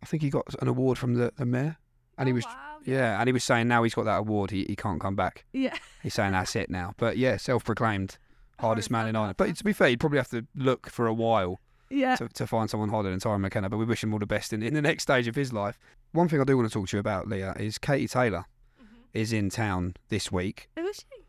I 0.04 0.06
think 0.06 0.22
he 0.24 0.30
got 0.30 0.46
an 0.62 0.68
award 0.68 0.98
from 0.98 1.16
the, 1.16 1.32
the 1.38 1.46
mayor. 1.46 1.78
And 2.18 2.28
he 2.28 2.34
Oh, 2.34 2.36
was 2.36 2.46
wow. 2.46 2.78
yeah, 2.86 3.20
and 3.20 3.28
he 3.28 3.32
was 3.34 3.44
saying 3.46 3.68
now 3.70 3.82
he's 3.84 3.94
got 3.96 4.06
that 4.06 4.18
award 4.20 4.52
he, 4.52 4.66
he 4.68 4.76
can't 4.76 5.00
come 5.00 5.16
back. 5.16 5.46
yeah. 5.54 5.76
He's 6.04 6.14
saying 6.14 6.34
that's 6.34 6.56
it 6.56 6.70
now. 6.70 6.94
But 6.98 7.18
yeah, 7.18 7.38
self 7.38 7.64
proclaimed 7.64 8.18
hardest 8.60 8.92
man 8.92 9.08
in 9.08 9.16
Ireland. 9.16 9.38
But 9.38 9.56
to 9.56 9.64
be 9.64 9.74
fair, 9.74 9.90
he'd 9.90 10.00
probably 10.00 10.20
have 10.20 10.30
to 10.30 10.46
look 10.56 10.90
for 10.90 11.08
a 11.08 11.14
while 11.14 11.60
Yeah. 11.90 12.16
to, 12.18 12.28
to 12.28 12.48
find 12.48 12.70
someone 12.70 12.90
harder 12.90 13.10
than 13.10 13.20
Tyrone 13.20 13.42
McKenna. 13.42 13.70
But 13.70 13.78
we 13.78 13.86
wish 13.86 14.04
him 14.04 14.14
all 14.14 14.20
the 14.20 14.26
best 14.26 14.54
in, 14.54 14.62
in 14.62 14.74
the 14.74 14.82
next 14.82 15.04
stage 15.04 15.28
of 15.28 15.36
his 15.36 15.52
life. 15.52 15.80
One 16.12 16.28
thing 16.28 16.42
I 16.42 16.44
do 16.44 16.58
want 16.58 16.70
to 16.70 16.74
talk 16.74 16.90
to 16.90 16.98
you 16.98 17.00
about, 17.00 17.28
Leah, 17.28 17.56
is 17.60 17.78
Katie 17.78 18.08
Taylor 18.08 18.46
mm-hmm. 18.82 19.02
is 19.14 19.34
in 19.34 19.50
town 19.50 19.96
this 20.10 20.32
week. 20.32 20.70
Who 20.76 20.86
is 20.88 20.98
she? 20.98 21.24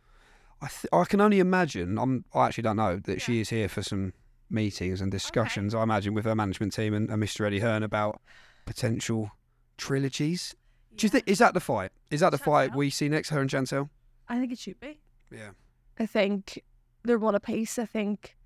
I 0.62 0.66
th- 0.68 0.86
I 0.92 1.04
can 1.04 1.20
only 1.20 1.38
imagine. 1.38 1.98
I'm 1.98 2.24
I 2.34 2.46
actually 2.46 2.62
don't 2.62 2.76
know 2.76 2.96
that 2.96 3.22
she 3.22 3.40
is 3.40 3.48
here 3.48 3.68
for 3.68 3.82
some 3.82 4.12
meetings 4.50 5.00
and 5.00 5.10
discussions. 5.10 5.74
I 5.74 5.82
imagine 5.82 6.12
with 6.12 6.24
her 6.26 6.34
management 6.34 6.74
team 6.74 6.92
and, 6.92 7.08
and 7.08 7.22
Mr. 7.22 7.46
Eddie 7.46 7.60
Hearn 7.60 7.82
about 7.82 8.20
potential 8.66 9.30
trilogies. 9.78 10.54
Do 10.96 11.06
you 11.06 11.08
think 11.08 11.24
is 11.26 11.38
that 11.38 11.54
the 11.54 11.60
fight? 11.60 11.92
Is 12.10 12.20
that 12.20 12.30
the 12.30 12.38
fight 12.38 12.74
we 12.74 12.90
see 12.90 13.08
next? 13.08 13.30
Her 13.30 13.40
and 13.40 13.50
Chantelle. 13.50 13.88
I 14.28 14.38
think 14.38 14.52
it 14.52 14.58
should 14.58 14.78
be. 14.80 15.00
Yeah. 15.30 15.50
I 15.98 16.06
think 16.06 16.62
they're 17.04 17.18
one 17.18 17.34
apiece. 17.34 17.78
I 17.78 17.86
think 17.86 18.36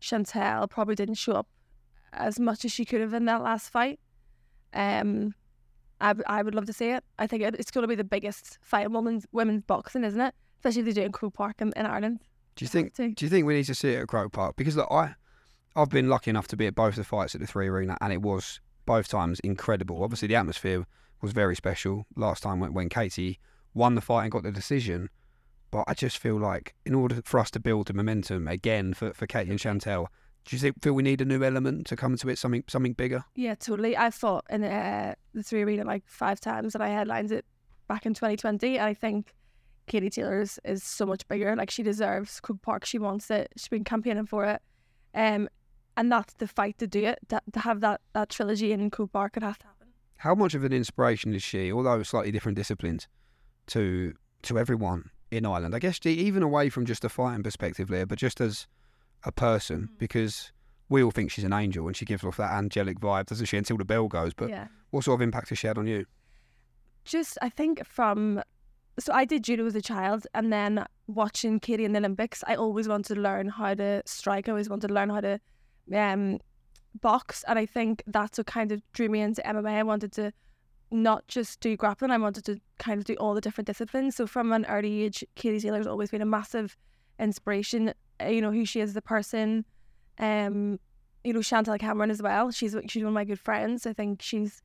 Chantelle 0.00 0.68
probably 0.68 0.94
didn't 0.94 1.14
show 1.14 1.32
up 1.32 1.48
as 2.12 2.38
much 2.38 2.64
as 2.64 2.72
she 2.72 2.84
could 2.84 3.00
have 3.00 3.14
in 3.14 3.24
that 3.26 3.42
last 3.42 3.70
fight. 3.70 3.98
Um, 4.74 5.34
I, 6.00 6.14
I 6.26 6.42
would 6.42 6.54
love 6.54 6.66
to 6.66 6.72
see 6.72 6.90
it. 6.90 7.04
I 7.18 7.26
think 7.26 7.42
it, 7.42 7.54
it's 7.58 7.70
going 7.70 7.82
to 7.82 7.88
be 7.88 7.94
the 7.94 8.04
biggest 8.04 8.58
fight 8.60 8.86
in 8.86 8.92
women's 8.92 9.26
women's 9.32 9.62
boxing, 9.62 10.04
isn't 10.04 10.20
it? 10.20 10.34
Especially 10.58 10.80
if 10.80 10.86
they 10.86 10.92
do 10.92 11.02
it 11.02 11.06
in 11.06 11.12
Croke 11.12 11.34
Park 11.34 11.60
in, 11.60 11.72
in 11.76 11.86
Ireland. 11.86 12.20
Do 12.56 12.64
you 12.64 12.68
think? 12.68 12.94
Do 12.94 13.14
you 13.18 13.28
think 13.28 13.46
we 13.46 13.54
need 13.54 13.64
to 13.66 13.74
see 13.74 13.92
it 13.92 14.00
at 14.00 14.08
Croke 14.08 14.32
Park? 14.32 14.56
Because 14.56 14.76
look, 14.76 14.88
I, 14.90 15.14
I've 15.74 15.88
been 15.88 16.08
lucky 16.08 16.30
enough 16.30 16.48
to 16.48 16.56
be 16.56 16.66
at 16.66 16.74
both 16.74 16.96
the 16.96 17.04
fights 17.04 17.34
at 17.34 17.40
the 17.40 17.46
Three 17.46 17.68
Arena, 17.68 17.96
and 18.00 18.12
it 18.12 18.20
was 18.20 18.60
both 18.84 19.08
times 19.08 19.40
incredible. 19.40 20.02
Obviously, 20.02 20.28
the 20.28 20.36
atmosphere 20.36 20.86
was 21.20 21.32
very 21.32 21.54
special 21.54 22.06
last 22.16 22.42
time 22.42 22.58
when, 22.60 22.74
when 22.74 22.88
Katie 22.88 23.38
won 23.74 23.94
the 23.94 24.00
fight 24.00 24.24
and 24.24 24.32
got 24.32 24.42
the 24.42 24.52
decision. 24.52 25.08
But 25.72 25.84
I 25.88 25.94
just 25.94 26.18
feel 26.18 26.36
like 26.36 26.74
in 26.84 26.94
order 26.94 27.22
for 27.24 27.40
us 27.40 27.50
to 27.52 27.58
build 27.58 27.88
the 27.88 27.94
momentum 27.94 28.46
again 28.46 28.92
for, 28.92 29.12
for 29.14 29.26
Katie 29.26 29.50
and 29.50 29.60
Chantelle, 29.60 30.08
do 30.44 30.54
you 30.54 30.60
think 30.60 30.82
feel 30.82 30.92
we 30.92 31.02
need 31.02 31.22
a 31.22 31.24
new 31.24 31.42
element 31.42 31.86
to 31.86 31.96
come 31.96 32.14
to 32.16 32.28
it, 32.28 32.38
something 32.38 32.62
something 32.68 32.92
bigger? 32.92 33.24
Yeah, 33.34 33.54
totally. 33.54 33.96
I 33.96 34.10
fought 34.10 34.44
in 34.50 34.62
uh, 34.64 35.14
the 35.32 35.42
three 35.42 35.62
arena 35.62 35.84
like 35.84 36.04
five 36.06 36.40
times 36.40 36.74
and 36.74 36.84
I 36.84 36.88
headlined 36.88 37.32
it 37.32 37.46
back 37.88 38.04
in 38.04 38.12
2020. 38.12 38.76
And 38.76 38.86
I 38.86 38.92
think 38.92 39.34
Katie 39.86 40.10
Taylor's 40.10 40.58
is 40.62 40.84
so 40.84 41.06
much 41.06 41.26
bigger. 41.26 41.56
Like 41.56 41.70
she 41.70 41.82
deserves 41.82 42.38
Croke 42.38 42.60
Park. 42.60 42.84
She 42.84 42.98
wants 42.98 43.30
it. 43.30 43.50
She's 43.56 43.68
been 43.68 43.84
campaigning 43.84 44.26
for 44.26 44.44
it. 44.44 44.60
Um, 45.14 45.48
and 45.96 46.12
that's 46.12 46.34
the 46.34 46.48
fight 46.48 46.76
to 46.78 46.86
do 46.86 47.04
it. 47.04 47.18
To, 47.30 47.40
to 47.50 47.60
have 47.60 47.80
that, 47.80 48.02
that 48.12 48.28
trilogy 48.28 48.72
in 48.72 48.90
Croke 48.90 49.12
Park, 49.12 49.38
it 49.38 49.42
has 49.42 49.56
to 49.58 49.66
happen. 49.66 49.88
How 50.16 50.34
much 50.34 50.54
of 50.54 50.64
an 50.64 50.72
inspiration 50.74 51.34
is 51.34 51.42
she, 51.42 51.72
although 51.72 52.02
slightly 52.02 52.30
different 52.30 52.56
disciplines, 52.56 53.08
to 53.68 54.12
to 54.42 54.58
everyone 54.58 55.10
in 55.32 55.46
Ireland? 55.46 55.74
I 55.74 55.78
guess 55.78 55.98
even 56.04 56.42
away 56.42 56.68
from 56.68 56.84
just 56.86 57.04
a 57.04 57.08
fighting 57.08 57.42
perspective, 57.42 57.90
Leah, 57.90 58.06
but 58.06 58.18
just 58.18 58.40
as 58.40 58.66
a 59.24 59.32
person, 59.32 59.88
Mhm. 59.88 59.98
because 59.98 60.52
we 60.88 61.02
all 61.02 61.10
think 61.10 61.30
she's 61.30 61.44
an 61.44 61.52
angel 61.54 61.86
and 61.86 61.96
she 61.96 62.04
gives 62.04 62.22
off 62.22 62.36
that 62.36 62.52
angelic 62.52 63.00
vibe, 63.00 63.26
doesn't 63.26 63.46
she, 63.46 63.56
until 63.56 63.78
the 63.78 63.84
bell 63.84 64.08
goes. 64.08 64.34
But 64.34 64.50
yeah. 64.50 64.66
what 64.90 65.04
sort 65.04 65.18
of 65.18 65.22
impact 65.22 65.48
has 65.48 65.58
she 65.58 65.66
had 65.66 65.78
on 65.78 65.86
you? 65.86 66.06
just 67.04 67.36
I 67.42 67.48
think 67.48 67.84
from 67.84 68.40
so 68.98 69.12
I 69.12 69.24
did 69.24 69.42
judo 69.42 69.66
as 69.66 69.74
a 69.74 69.80
child 69.82 70.24
and 70.34 70.52
then 70.52 70.86
watching 71.08 71.58
Katie 71.58 71.84
in 71.84 71.90
the 71.92 71.98
Olympics, 71.98 72.44
I 72.46 72.54
always 72.54 72.86
wanted 72.86 73.14
to 73.16 73.20
learn 73.20 73.48
how 73.48 73.74
to 73.74 74.02
strike. 74.06 74.48
I 74.48 74.52
always 74.52 74.68
wanted 74.70 74.86
to 74.88 74.94
learn 74.94 75.10
how 75.10 75.20
to 75.20 75.40
um 75.92 76.38
box 77.00 77.42
and 77.48 77.58
I 77.58 77.66
think 77.66 78.04
that's 78.06 78.38
what 78.38 78.46
kind 78.46 78.70
of 78.70 78.80
drew 78.92 79.08
me 79.08 79.20
into 79.20 79.42
MMA. 79.44 79.78
I 79.78 79.82
wanted 79.82 80.12
to 80.12 80.32
not 80.92 81.26
just 81.26 81.60
do 81.60 81.76
grappling, 81.76 82.10
I 82.10 82.18
wanted 82.18 82.44
to 82.44 82.60
kind 82.78 82.98
of 82.98 83.04
do 83.04 83.14
all 83.14 83.34
the 83.34 83.40
different 83.40 83.66
disciplines. 83.66 84.14
So 84.16 84.26
from 84.26 84.52
an 84.52 84.64
early 84.66 85.02
age, 85.02 85.24
Katie 85.34 85.58
Taylor's 85.60 85.86
always 85.86 86.10
been 86.10 86.22
a 86.22 86.26
massive 86.26 86.76
inspiration. 87.18 87.92
uh, 88.20 88.26
You 88.26 88.40
know, 88.42 88.52
who 88.52 88.64
she 88.64 88.80
is 88.80 88.90
as 88.90 88.96
a 88.96 89.02
person. 89.02 89.64
Um, 90.18 90.78
you 91.24 91.32
know, 91.32 91.40
Chantelle 91.40 91.78
Cameron 91.78 92.10
as 92.10 92.20
well. 92.20 92.50
She's 92.50 92.76
she's 92.88 93.02
one 93.02 93.08
of 93.08 93.14
my 93.14 93.24
good 93.24 93.40
friends. 93.40 93.86
I 93.86 93.92
think 93.92 94.20
she's 94.22 94.60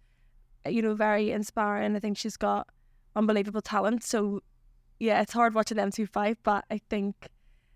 you 0.68 0.82
know, 0.82 0.96
very 0.96 1.32
inspiring. 1.32 1.96
I 1.96 2.00
think 2.00 2.18
she's 2.18 2.36
got 2.36 2.68
unbelievable 3.16 3.62
talent. 3.62 4.04
So 4.04 4.42
yeah, 5.00 5.22
it's 5.22 5.32
hard 5.34 5.54
watching 5.54 5.78
them 5.78 5.92
two 5.92 6.08
fight, 6.08 6.38
but 6.44 6.66
I 6.70 6.80
think 6.90 7.30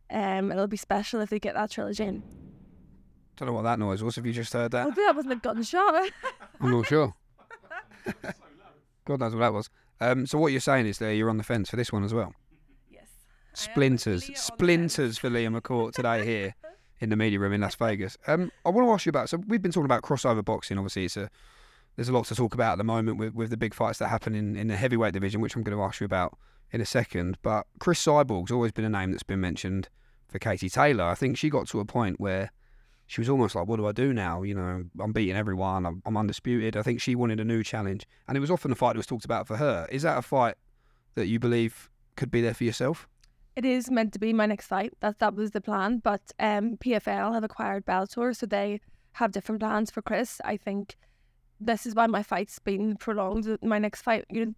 um 0.10 0.51
it'll 0.51 0.67
be 0.67 0.77
special 0.77 1.22
if 1.22 1.29
they 1.29 1.39
get 1.39 1.53
that 1.55 1.72
trilogy 1.72 2.03
in. 2.03 2.24
Don't 3.38 3.48
know 3.48 3.53
what 3.53 3.63
that 3.63 3.79
noise 3.79 4.03
was. 4.03 4.17
Have 4.17 4.25
you 4.25 4.34
just 4.34 4.51
heard 4.51 4.72
that? 4.72 4.84
Hopefully 4.84 5.05
that 5.05 5.15
wasn't 5.15 5.34
a 5.34 5.38
gunshot. 5.38 6.10
I'm 6.60 6.72
not 6.72 6.88
sure. 6.88 7.13
God 9.05 9.20
knows 9.20 9.34
what 9.34 9.39
that 9.41 9.53
was. 9.53 9.70
Um, 10.00 10.25
so 10.25 10.38
what 10.38 10.51
you're 10.51 10.62
saying 10.62 10.88
is 10.88 10.98
there 10.98 11.13
you're 11.13 11.29
on 11.29 11.38
the 11.38 11.43
fence 11.43 11.70
for 11.70 11.75
this 11.75 11.91
one 11.91 12.03
as 12.03 12.13
well. 12.13 12.34
yes. 12.89 13.05
Splinters, 13.53 14.27
Leah 14.27 14.29
on 14.29 14.34
the 14.34 14.39
splinters 14.39 15.17
for 15.17 15.29
Leah 15.29 15.50
McCourt 15.50 15.93
today 15.93 16.25
here 16.25 16.55
in 17.00 17.10
the 17.10 17.15
media 17.15 17.39
room 17.39 17.53
in 17.53 17.62
Las 17.62 17.75
Vegas. 17.75 18.17
Um, 18.27 18.51
I 18.65 18.70
want 18.70 18.88
to 18.88 18.91
ask 18.91 19.05
you 19.05 19.10
about. 19.10 19.29
So 19.29 19.38
we've 19.48 19.62
been 19.62 19.72
talking 19.72 19.86
about 19.86 20.03
crossover 20.03 20.43
boxing. 20.43 20.77
Obviously, 20.77 21.05
it's 21.05 21.17
a 21.17 21.29
there's 21.96 22.10
a 22.10 22.13
lot 22.13 22.25
to 22.25 22.36
talk 22.36 22.53
about 22.53 22.74
at 22.74 22.77
the 22.77 22.84
moment 22.84 23.17
with, 23.17 23.34
with 23.36 23.50
the 23.50 23.58
big 23.58 23.74
fights 23.74 24.00
that 24.00 24.08
happen 24.08 24.34
in, 24.34 24.55
in 24.55 24.67
the 24.67 24.75
heavyweight 24.75 25.13
division, 25.13 25.41
which 25.41 25.55
I'm 25.55 25.63
going 25.63 25.77
to 25.77 25.84
ask 25.84 26.00
you 26.00 26.05
about 26.05 26.38
in 26.72 26.79
a 26.79 26.86
second. 26.86 27.38
But 27.41 27.67
Cris 27.79 28.03
Cyborg's 28.03 28.51
always 28.51 28.72
been 28.72 28.86
a 28.86 28.89
name 28.89 29.12
that's 29.12 29.24
been 29.24 29.41
mentioned 29.41 29.89
for 30.29 30.39
Katie 30.39 30.70
Taylor. 30.70 31.03
I 31.03 31.15
think 31.15 31.38
she 31.38 31.50
got 31.50 31.67
to 31.70 31.79
a 31.79 31.86
point 31.86 32.20
where 32.20 32.51
she 33.12 33.20
was 33.20 33.27
almost 33.27 33.56
like, 33.56 33.68
"What 33.68 33.75
do 33.75 33.86
I 33.86 33.91
do 33.91 34.13
now? 34.13 34.41
You 34.41 34.56
know, 34.56 34.86
I'm 34.98 35.12
beating 35.12 35.36
everyone. 35.36 35.86
I'm, 35.86 36.01
I'm 36.06 36.15
undisputed." 36.15 36.77
I 36.77 36.82
think 36.82 37.01
she 37.01 37.13
wanted 37.13 37.41
a 37.41 37.44
new 37.44 37.62
challenge, 37.62 38.08
and 38.25 38.38
it 38.38 38.39
was 38.39 38.50
often 38.50 38.72
a 38.72 38.75
fight 38.75 38.94
that 38.94 39.00
was 39.00 39.06
talked 39.06 39.25
about 39.25 39.48
for 39.48 39.58
her. 39.58 39.86
Is 39.91 40.03
that 40.03 40.18
a 40.18 40.22
fight 40.22 40.56
that 41.15 41.27
you 41.27 41.38
believe 41.38 41.89
could 42.15 42.32
be 42.32 42.39
there 42.39 42.53
for 42.53 42.63
yourself? 42.63 43.10
It 43.58 43.65
is 43.65 43.91
meant 43.91 44.13
to 44.13 44.20
be 44.20 44.32
my 44.32 44.46
next 44.46 44.68
fight. 44.68 44.94
That 45.01 45.20
that 45.20 45.36
was 45.36 45.51
the 45.51 45.60
plan. 45.60 45.98
But 45.98 46.32
um 46.39 46.77
PFL 46.77 47.34
have 47.34 47.44
acquired 47.44 47.86
Bellator, 47.86 48.34
so 48.34 48.46
they 48.46 48.80
have 49.13 49.34
different 49.34 49.60
plans 49.60 49.91
for 49.91 50.01
Cris. 50.01 50.39
I 50.46 50.56
think 50.56 50.96
this 51.60 51.86
is 51.86 51.94
why 51.94 52.08
my 52.08 52.24
fight's 52.24 52.60
been 52.60 52.96
prolonged. 52.96 53.58
My 53.62 53.77
next 53.77 54.03
fight, 54.03 54.24
you 54.30 54.56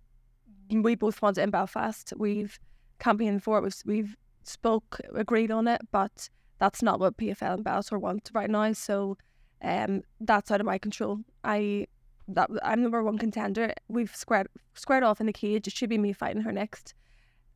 know, 0.70 0.82
we 0.82 0.94
both 0.94 1.24
want 1.24 1.40
it 1.40 1.42
in 1.42 1.50
Belfast. 1.50 2.14
We've 2.18 2.60
campaigned 3.00 3.42
for 3.42 3.58
it. 3.58 3.64
We've, 3.64 3.82
we've 3.86 4.18
spoke, 4.44 5.00
agreed 5.16 5.50
on 5.50 5.68
it, 5.68 5.82
but 5.92 6.30
that's 6.64 6.82
not 6.82 6.98
what 6.98 7.18
PFL 7.18 7.56
and 7.56 7.66
Bellator 7.66 8.00
want 8.00 8.32
right 8.34 8.50
now. 8.50 8.72
So 8.72 9.18
um, 9.62 10.02
that's 10.22 10.50
out 10.50 10.62
of 10.62 10.66
my 10.66 10.78
control. 10.78 11.20
I 11.44 11.88
that 12.30 12.50
I'm 12.64 12.82
number 12.82 13.04
one 13.04 13.18
contender. 13.18 13.74
We've 13.90 14.16
squared 14.16 14.48
squared 14.74 15.04
off 15.04 15.20
in 15.20 15.26
the 15.26 15.34
cage. 15.34 15.68
It 15.68 15.74
should 15.74 15.90
be 15.90 15.98
me 15.98 16.14
fighting 16.14 16.44
her 16.44 16.54
next, 16.54 16.94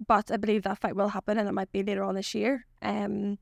but 0.05 0.29
I 0.29 0.35
believe 0.35 0.63
that 0.63 0.79
fight 0.79 0.97
will 0.97 1.07
happen, 1.07 1.37
and 1.37 1.47
it 1.47 1.53
might 1.53 1.71
be 1.71 1.83
later 1.83 2.03
on 2.03 2.15
this 2.15 2.35
year. 2.35 2.65
Um, 2.81 3.39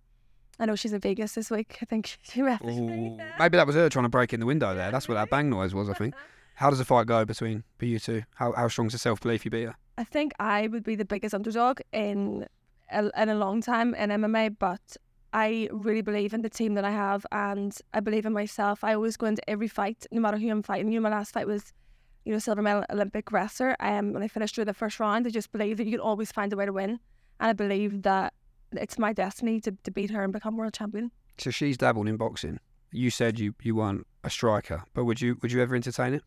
I 0.60 0.68
know 0.68 0.76
she's 0.76 0.94
in 0.94 1.02
Vegas 1.02 1.34
this 1.34 1.50
week. 1.50 1.80
I 1.82 1.86
think 1.86 2.20
she. 2.22 2.44
Maybe 2.44 3.58
that 3.58 3.66
was 3.66 3.76
her 3.76 3.90
trying 3.90 4.06
to 4.06 4.10
break 4.10 4.34
in 4.34 4.40
the 4.40 4.46
window 4.46 4.76
there. 4.76 4.92
That's 4.92 5.08
what 5.08 5.16
that 5.16 5.30
bang 5.36 5.50
noise 5.50 5.74
was, 5.74 5.90
I 5.90 5.94
think. 5.94 6.14
How 6.54 6.70
does 6.70 6.78
the 6.78 6.86
fight 6.86 7.08
go 7.08 7.26
between 7.26 7.64
for 7.80 7.86
you 7.86 7.98
two? 7.98 8.22
How 8.36 8.52
how 8.52 8.68
strong's 8.68 8.94
the 8.94 9.00
self 9.00 9.20
belief 9.20 9.46
you 9.46 9.50
beat 9.50 9.66
her? 9.66 9.76
I 9.98 10.04
think 10.04 10.32
I 10.40 10.68
would 10.68 10.84
be 10.84 10.94
the 10.94 11.06
biggest 11.06 11.34
underdog 11.34 11.80
in 11.92 12.46
a, 12.92 13.10
in 13.20 13.30
a 13.30 13.36
long 13.36 13.62
time 13.62 13.96
in 13.96 14.12
MMA, 14.12 14.58
but 14.60 14.98
I 15.36 15.68
really 15.70 16.02
believe 16.02 16.34
in 16.34 16.44
the 16.44 16.50
team 16.50 16.76
that 16.76 16.86
I 16.86 16.92
have, 16.92 17.26
and 17.30 17.78
I 17.94 18.00
believe 18.00 18.26
in 18.26 18.32
myself. 18.32 18.86
I 18.86 18.94
always 18.94 19.18
go 19.18 19.26
into 19.26 19.48
every 19.50 19.68
fight, 19.68 20.06
no 20.10 20.22
matter 20.22 20.38
who 20.38 20.50
I'm 20.50 20.64
fighting. 20.64 20.90
You 20.90 21.02
know, 21.02 21.10
my 21.10 21.14
last 21.14 21.34
fight 21.34 21.46
was, 21.46 21.74
you 22.24 22.32
know, 22.32 22.40
silver 22.40 22.62
medal 22.62 22.86
Olympic 22.90 23.30
wrestler. 23.34 23.76
Um, 23.82 24.14
when 24.14 24.24
I 24.24 24.30
finished 24.30 24.56
through 24.56 24.64
the 24.64 24.74
first 24.74 24.98
round, 24.98 25.28
I 25.28 25.32
just 25.32 25.52
believe 25.52 25.76
that 25.76 25.84
you 25.84 25.92
can 25.92 26.00
always 26.00 26.32
find 26.32 26.54
a 26.54 26.56
way 26.56 26.66
to 26.66 26.72
win, 26.72 27.02
and 27.42 27.50
I 27.50 27.52
believe 27.52 28.04
that 28.04 28.34
it's 28.72 28.98
my 28.98 29.12
destiny 29.12 29.60
to, 29.60 29.74
to 29.84 29.92
beat 29.92 30.10
her 30.12 30.24
and 30.24 30.32
become 30.32 30.56
world 30.56 30.74
champion. 30.74 31.12
So 31.38 31.52
she's 31.52 31.78
dabbled 31.78 32.08
in 32.08 32.16
boxing. 32.16 32.62
You 32.94 33.10
said 33.10 33.38
you, 33.38 33.54
you 33.62 33.76
weren't 33.76 34.08
a 34.24 34.30
striker, 34.30 34.86
but 34.94 35.04
would 35.04 35.20
you 35.20 35.38
would 35.42 35.52
you 35.52 35.62
ever 35.62 35.76
entertain 35.76 36.14
it? 36.14 36.24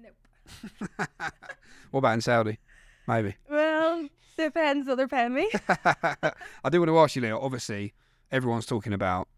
Nope. 0.00 1.08
What 1.90 2.00
about 2.00 2.12
in 2.12 2.20
Saudi? 2.20 2.58
Maybe. 3.08 3.34
Well, 3.50 4.08
depends 4.36 4.86
what 4.86 4.96
they're 4.96 5.08
paying 5.08 5.32
me. 5.32 5.50
I 5.66 6.68
do 6.70 6.80
want 6.80 6.90
to 6.90 6.98
ask 6.98 7.16
you, 7.16 7.22
Leo. 7.22 7.40
Obviously, 7.40 7.94
everyone's 8.30 8.66
talking 8.66 8.92
about. 8.92 9.28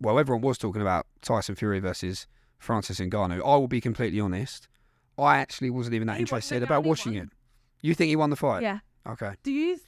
Well, 0.00 0.18
everyone 0.18 0.42
was 0.42 0.58
talking 0.58 0.82
about 0.82 1.06
Tyson 1.22 1.54
Fury 1.54 1.78
versus 1.80 2.26
Francis 2.58 2.98
Ngannou. 3.00 3.36
I 3.44 3.56
will 3.56 3.68
be 3.68 3.80
completely 3.80 4.20
honest. 4.20 4.68
I 5.18 5.36
actually 5.38 5.70
wasn't 5.70 5.94
even 5.94 6.06
that 6.08 6.16
He 6.16 6.20
interested 6.22 6.62
about 6.62 6.82
watching 6.84 7.14
won. 7.14 7.22
it. 7.24 7.28
You 7.82 7.94
think 7.94 8.08
he 8.08 8.16
won 8.16 8.30
the 8.30 8.36
fight? 8.36 8.62
yeah. 8.62 8.78
Okay. 9.06 9.34
Do 9.42 9.52
you? 9.52 9.78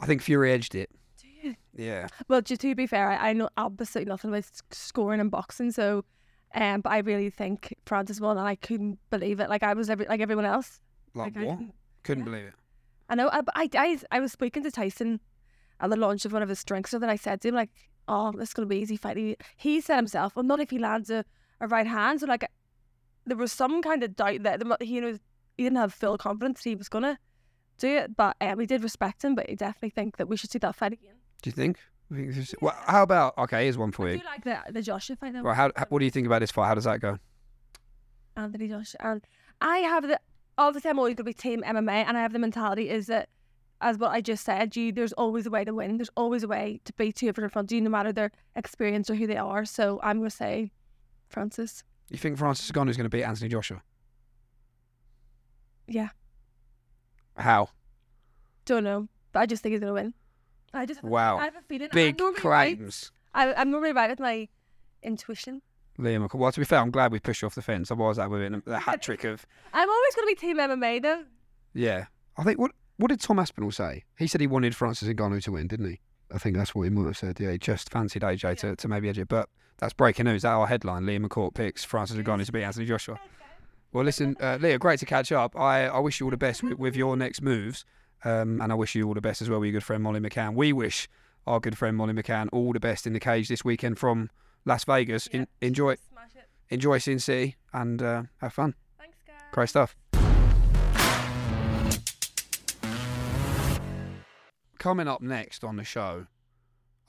I 0.00 0.06
think 0.06 0.22
Fury 0.22 0.50
edged 0.52 0.74
it. 0.74 0.90
Do 1.20 1.28
you? 1.28 1.54
Yeah. 1.74 2.08
Well, 2.28 2.40
just 2.42 2.60
to 2.62 2.74
be 2.74 2.86
fair, 2.86 3.08
I, 3.10 3.30
I 3.30 3.32
know 3.34 3.48
absolutely 3.56 4.08
nothing 4.10 4.30
about 4.30 4.44
scoring 4.72 5.20
and 5.20 5.30
boxing, 5.30 5.70
so 5.70 6.04
um, 6.54 6.80
but 6.80 6.90
I 6.90 6.98
really 6.98 7.28
think 7.30 7.74
Francis 7.86 8.20
won, 8.20 8.38
and 8.38 8.46
I 8.48 8.54
couldn't 8.56 8.98
believe 9.10 9.40
it. 9.40 9.48
Like 9.50 9.62
I 9.62 9.74
was 9.74 9.88
every, 9.90 10.06
like 10.06 10.20
everyone 10.20 10.46
else. 10.46 10.80
Like, 11.14 11.36
Like, 11.36 11.44
what? 11.46 11.56
couldn't- 11.58 11.74
Couldn't 12.02 12.24
yeah. 12.24 12.30
believe 12.30 12.46
it. 12.48 12.54
I 13.08 13.14
know. 13.14 13.30
But 13.30 13.52
I, 13.54 13.68
I, 13.74 13.98
I 14.10 14.20
was 14.20 14.32
speaking 14.32 14.62
to 14.64 14.70
Tyson 14.70 15.20
at 15.80 15.90
the 15.90 15.96
launch 15.96 16.24
of 16.24 16.32
one 16.32 16.42
of 16.42 16.48
his 16.48 16.62
drinks, 16.64 16.90
so 16.90 16.98
then 16.98 17.10
I 17.10 17.16
said 17.16 17.40
to 17.42 17.48
him 17.48 17.54
like, 17.54 17.70
"Oh, 18.08 18.32
this 18.32 18.50
is 18.50 18.54
gonna 18.54 18.66
be 18.66 18.78
easy 18.78 18.96
fight." 18.96 19.16
He, 19.16 19.36
he 19.56 19.80
said 19.80 19.96
himself, 19.96 20.34
"Well, 20.36 20.42
not 20.44 20.60
if 20.60 20.70
he 20.70 20.78
lands 20.78 21.10
a, 21.10 21.24
a 21.60 21.68
right 21.68 21.86
hand." 21.86 22.20
So 22.20 22.26
like, 22.26 22.48
there 23.24 23.36
was 23.36 23.52
some 23.52 23.82
kind 23.82 24.02
of 24.02 24.16
doubt 24.16 24.42
that 24.44 24.60
the, 24.60 24.76
he 24.84 25.00
was 25.00 25.18
he 25.56 25.64
didn't 25.64 25.78
have 25.78 25.92
full 25.94 26.16
confidence 26.18 26.62
he 26.62 26.74
was 26.74 26.88
gonna 26.88 27.18
do 27.78 27.88
it, 27.96 28.16
but 28.16 28.36
um, 28.40 28.56
we 28.56 28.66
did 28.66 28.82
respect 28.82 29.24
him. 29.24 29.34
But 29.34 29.50
I 29.50 29.54
definitely 29.54 29.90
think 29.90 30.16
that 30.16 30.28
we 30.28 30.36
should 30.36 30.50
see 30.50 30.58
that 30.60 30.74
fight 30.74 30.92
again. 30.92 31.14
Do 31.42 31.48
you 31.48 31.52
think? 31.52 31.78
Think 32.12 32.28
this 32.28 32.50
is- 32.50 32.54
Well, 32.60 32.76
how 32.86 33.02
about 33.02 33.36
okay? 33.36 33.64
Here's 33.64 33.76
one 33.76 33.90
for 33.92 34.06
I 34.06 34.12
you. 34.12 34.16
do 34.18 34.22
you 34.22 34.28
like 34.30 34.44
the 34.44 34.72
the 34.72 34.82
Joshua 34.82 35.16
fight 35.16 35.32
though. 35.32 35.42
Right, 35.42 35.56
how, 35.56 35.72
how, 35.76 35.86
what 35.88 35.98
do 35.98 36.04
you 36.04 36.10
think 36.10 36.26
about 36.26 36.38
this 36.38 36.52
fight? 36.52 36.68
How 36.68 36.74
does 36.74 36.84
that 36.84 37.00
go? 37.00 37.18
Anthony 38.36 38.68
Josh. 38.68 38.94
And 39.00 39.22
I 39.60 39.78
have 39.78 40.06
the 40.06 40.20
obviously 40.58 40.90
I'm 40.90 40.98
always 40.98 41.14
gonna 41.14 41.24
be 41.24 41.32
team 41.34 41.62
MMA 41.62 42.04
and 42.06 42.16
I 42.16 42.22
have 42.22 42.32
the 42.32 42.38
mentality 42.38 42.88
is 42.88 43.06
that 43.08 43.28
as 43.80 43.98
what 43.98 44.10
I 44.10 44.20
just 44.20 44.44
said, 44.44 44.74
you 44.76 44.92
there's 44.92 45.12
always 45.12 45.46
a 45.46 45.50
way 45.50 45.64
to 45.64 45.74
win. 45.74 45.98
There's 45.98 46.10
always 46.16 46.42
a 46.42 46.48
way 46.48 46.80
to 46.84 46.92
beat 46.94 47.18
whoever 47.20 47.44
in 47.44 47.50
front 47.50 47.70
of 47.70 47.74
you, 47.74 47.80
no 47.82 47.90
matter 47.90 48.12
their 48.12 48.32
experience 48.54 49.10
or 49.10 49.14
who 49.14 49.26
they 49.26 49.36
are. 49.36 49.64
So 49.64 50.00
I'm 50.02 50.18
gonna 50.18 50.30
say 50.30 50.70
Francis. 51.28 51.84
You 52.10 52.18
think 52.18 52.38
Francis 52.38 52.70
Ngannou 52.70 52.90
is 52.90 52.96
going 52.96 53.10
to 53.10 53.16
beat 53.16 53.24
Anthony 53.24 53.48
Joshua? 53.48 53.82
Yeah. 55.88 56.10
How? 57.36 57.70
Don't 58.64 58.84
know. 58.84 59.08
But 59.32 59.40
I 59.40 59.46
just 59.46 59.62
think 59.62 59.72
he's 59.72 59.80
gonna 59.80 59.92
win. 59.92 60.14
I 60.72 60.86
just 60.86 61.02
Wow. 61.02 61.38
I 61.38 61.44
have 61.44 61.56
a 61.56 61.62
feeling 61.62 61.88
Big 61.92 62.14
I'm 62.20 62.24
normally 62.24 62.42
right. 62.42 62.76
claims. 62.76 63.12
I, 63.34 63.54
I'm 63.54 63.70
normally 63.70 63.92
right 63.92 64.10
with 64.10 64.20
my 64.20 64.48
intuition. 65.02 65.62
Liam, 65.98 66.26
McCall. 66.26 66.38
well, 66.38 66.52
to 66.52 66.60
be 66.60 66.64
fair, 66.66 66.80
I'm 66.80 66.90
glad 66.90 67.10
we 67.10 67.18
pushed 67.18 67.42
you 67.42 67.46
off 67.46 67.54
the 67.54 67.62
fence. 67.62 67.90
Otherwise, 67.90 68.16
that 68.16 68.28
would 68.30 68.42
have 68.42 68.52
been 68.52 68.62
the 68.66 68.78
hat 68.78 69.00
trick 69.02 69.24
of 69.24 69.46
I'm 69.72 69.88
always 69.88 70.14
gonna 70.14 70.26
be 70.26 70.34
team 70.34 70.58
MMA 70.58 71.02
though. 71.02 71.24
yeah. 71.74 72.06
I 72.38 72.44
think 72.44 72.58
what 72.58 72.72
what 72.96 73.08
did 73.08 73.20
Tom 73.20 73.38
Aspinall 73.38 73.72
say? 73.72 74.04
He 74.18 74.26
said 74.26 74.40
he 74.40 74.46
wanted 74.46 74.74
Francis 74.74 75.08
Ngannou 75.08 75.42
to 75.44 75.52
win, 75.52 75.66
didn't 75.66 75.90
he? 75.90 76.00
I 76.34 76.38
think 76.38 76.56
that's 76.56 76.74
what 76.74 76.82
he 76.82 76.90
might 76.90 77.06
have 77.06 77.16
said. 77.16 77.38
Yeah, 77.38 77.52
he 77.52 77.58
just 77.58 77.90
fancied 77.90 78.22
AJ 78.22 78.58
to, 78.58 78.76
to 78.76 78.88
maybe 78.88 79.08
edge 79.08 79.18
it. 79.18 79.28
But 79.28 79.48
that's 79.78 79.92
breaking 79.92 80.24
news. 80.24 80.42
That 80.42 80.52
our 80.52 80.66
headline: 80.66 81.06
Leah 81.06 81.20
McCourt 81.20 81.54
picks 81.54 81.84
Francis 81.84 82.16
Ngannou 82.16 82.46
to 82.46 82.52
beat 82.52 82.64
Anthony 82.64 82.86
Joshua. 82.86 83.18
Well, 83.92 84.04
listen, 84.04 84.36
uh, 84.40 84.58
Leah, 84.60 84.78
great 84.78 84.98
to 85.00 85.06
catch 85.06 85.32
up. 85.32 85.58
I, 85.58 85.86
I 85.86 85.98
wish 86.00 86.20
you 86.20 86.26
all 86.26 86.30
the 86.30 86.36
best 86.36 86.62
with, 86.62 86.78
with 86.78 86.96
your 86.96 87.16
next 87.16 87.40
moves. 87.40 87.84
Um, 88.24 88.60
and 88.60 88.72
I 88.72 88.74
wish 88.74 88.94
you 88.94 89.06
all 89.06 89.14
the 89.14 89.20
best 89.20 89.40
as 89.40 89.48
well 89.48 89.60
with 89.60 89.68
your 89.68 89.74
good 89.74 89.84
friend 89.84 90.02
Molly 90.02 90.20
McCann. 90.20 90.54
We 90.54 90.72
wish 90.72 91.08
our 91.46 91.60
good 91.60 91.78
friend 91.78 91.96
Molly 91.96 92.12
McCann 92.12 92.48
all 92.52 92.72
the 92.72 92.80
best 92.80 93.06
in 93.06 93.12
the 93.12 93.20
cage 93.20 93.48
this 93.48 93.64
weekend 93.64 93.98
from 93.98 94.30
Las 94.64 94.84
Vegas. 94.84 95.28
In, 95.28 95.46
enjoy 95.60 95.96
enjoy 96.70 96.98
Sin 96.98 97.18
City 97.20 97.56
and 97.72 98.02
uh, 98.02 98.24
have 98.40 98.52
fun. 98.52 98.74
Thanks, 98.98 99.18
guys. 99.26 99.36
Great 99.52 99.68
stuff. 99.68 99.94
Coming 104.86 105.08
up 105.08 105.20
next 105.20 105.64
on 105.64 105.74
the 105.74 105.82
show, 105.82 106.28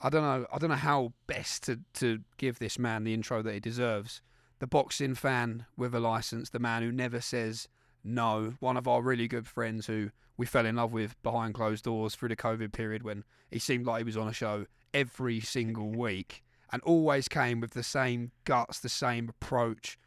I 0.00 0.10
don't 0.10 0.22
know. 0.22 0.48
I 0.52 0.58
don't 0.58 0.70
know 0.70 0.74
how 0.74 1.12
best 1.28 1.62
to, 1.66 1.78
to 1.94 2.18
give 2.36 2.58
this 2.58 2.76
man 2.76 3.04
the 3.04 3.14
intro 3.14 3.40
that 3.40 3.54
he 3.54 3.60
deserves. 3.60 4.20
The 4.58 4.66
boxing 4.66 5.14
fan 5.14 5.64
with 5.76 5.94
a 5.94 6.00
license, 6.00 6.50
the 6.50 6.58
man 6.58 6.82
who 6.82 6.90
never 6.90 7.20
says 7.20 7.68
no. 8.02 8.54
One 8.58 8.76
of 8.76 8.88
our 8.88 9.00
really 9.00 9.28
good 9.28 9.46
friends 9.46 9.86
who 9.86 10.10
we 10.36 10.44
fell 10.44 10.66
in 10.66 10.74
love 10.74 10.92
with 10.92 11.14
behind 11.22 11.54
closed 11.54 11.84
doors 11.84 12.16
through 12.16 12.30
the 12.30 12.36
COVID 12.36 12.72
period 12.72 13.04
when 13.04 13.22
he 13.48 13.60
seemed 13.60 13.86
like 13.86 13.98
he 13.98 14.04
was 14.04 14.16
on 14.16 14.26
a 14.26 14.32
show 14.32 14.66
every 14.92 15.38
single 15.38 15.90
week 15.96 16.42
and 16.72 16.82
always 16.82 17.28
came 17.28 17.60
with 17.60 17.74
the 17.74 17.84
same 17.84 18.32
guts, 18.42 18.80
the 18.80 18.88
same 18.88 19.28
approach. 19.28 20.00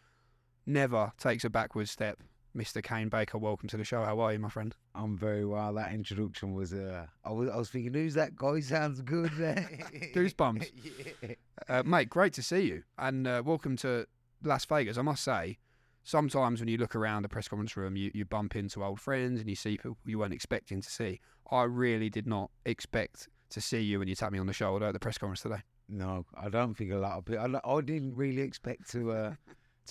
Never 0.65 1.13
takes 1.17 1.45
a 1.45 1.49
backward 1.49 1.87
step. 1.87 2.21
Mr. 2.55 2.84
Kane 2.84 3.08
Baker, 3.08 3.38
welcome 3.38 3.70
to 3.70 3.77
the 3.77 3.84
show. 3.86 4.03
How 4.03 4.20
are 4.20 4.34
you, 4.34 4.39
my 4.39 4.50
friend? 4.50 4.75
I'm 4.93 5.17
very 5.17 5.46
well. 5.46 5.74
That 5.74 5.93
introduction 5.93 6.53
was 6.53 6.74
uh 6.74 7.05
I 7.24 7.31
was 7.31 7.50
I 7.50 7.55
was 7.55 7.70
thinking, 7.70 7.93
who's 7.93 8.13
that 8.15 8.36
guy? 8.36 8.60
Sounds 8.62 9.01
good 9.01 9.31
there. 9.38 9.70
Goosebumps. 10.13 10.70
yeah. 11.22 11.36
Uh, 11.70 11.84
mate, 11.84 12.10
great 12.10 12.34
to 12.34 12.43
see 12.43 12.62
you, 12.62 12.84
and 12.98 13.25
uh, 13.25 13.41
welcome 13.46 13.77
to 13.77 14.05
Las 14.43 14.65
Vegas. 14.65 14.98
I 14.98 15.01
must 15.01 15.24
say, 15.24 15.60
sometimes 16.03 16.60
when 16.60 16.67
you 16.67 16.77
look 16.77 16.96
around 16.96 17.22
the 17.22 17.29
press 17.29 17.48
conference 17.48 17.77
room, 17.77 17.96
you, 17.96 18.12
you 18.13 18.25
bump 18.25 18.55
into 18.58 18.84
old 18.84 19.00
friends 19.00 19.39
and 19.39 19.50
you 19.50 19.55
see 19.55 19.77
people 19.77 19.98
you 20.05 20.20
weren't 20.20 20.34
expecting 20.34 20.81
to 20.81 20.89
see. 20.89 21.22
I 21.50 21.63
really 21.63 22.10
did 22.10 22.27
not 22.27 22.51
expect 22.65 23.29
to 23.51 23.62
see 23.62 23.79
you 23.79 24.00
when 24.00 24.08
you 24.10 24.15
tapped 24.15 24.34
me 24.34 24.39
on 24.39 24.48
the 24.48 24.53
shoulder 24.53 24.88
at 24.88 24.93
the 24.93 25.00
press 25.00 25.17
conference 25.17 25.41
today. 25.41 25.62
No, 25.88 26.25
I 26.36 26.50
don't 26.50 26.74
think 26.74 26.91
a 26.91 26.98
lot 26.98 27.17
of 27.17 27.25
people. 27.25 27.60
I, 27.63 27.70
I 27.70 27.81
didn't 27.81 28.15
really 28.15 28.41
expect 28.41 28.89
to 28.91 29.12
uh 29.12 29.34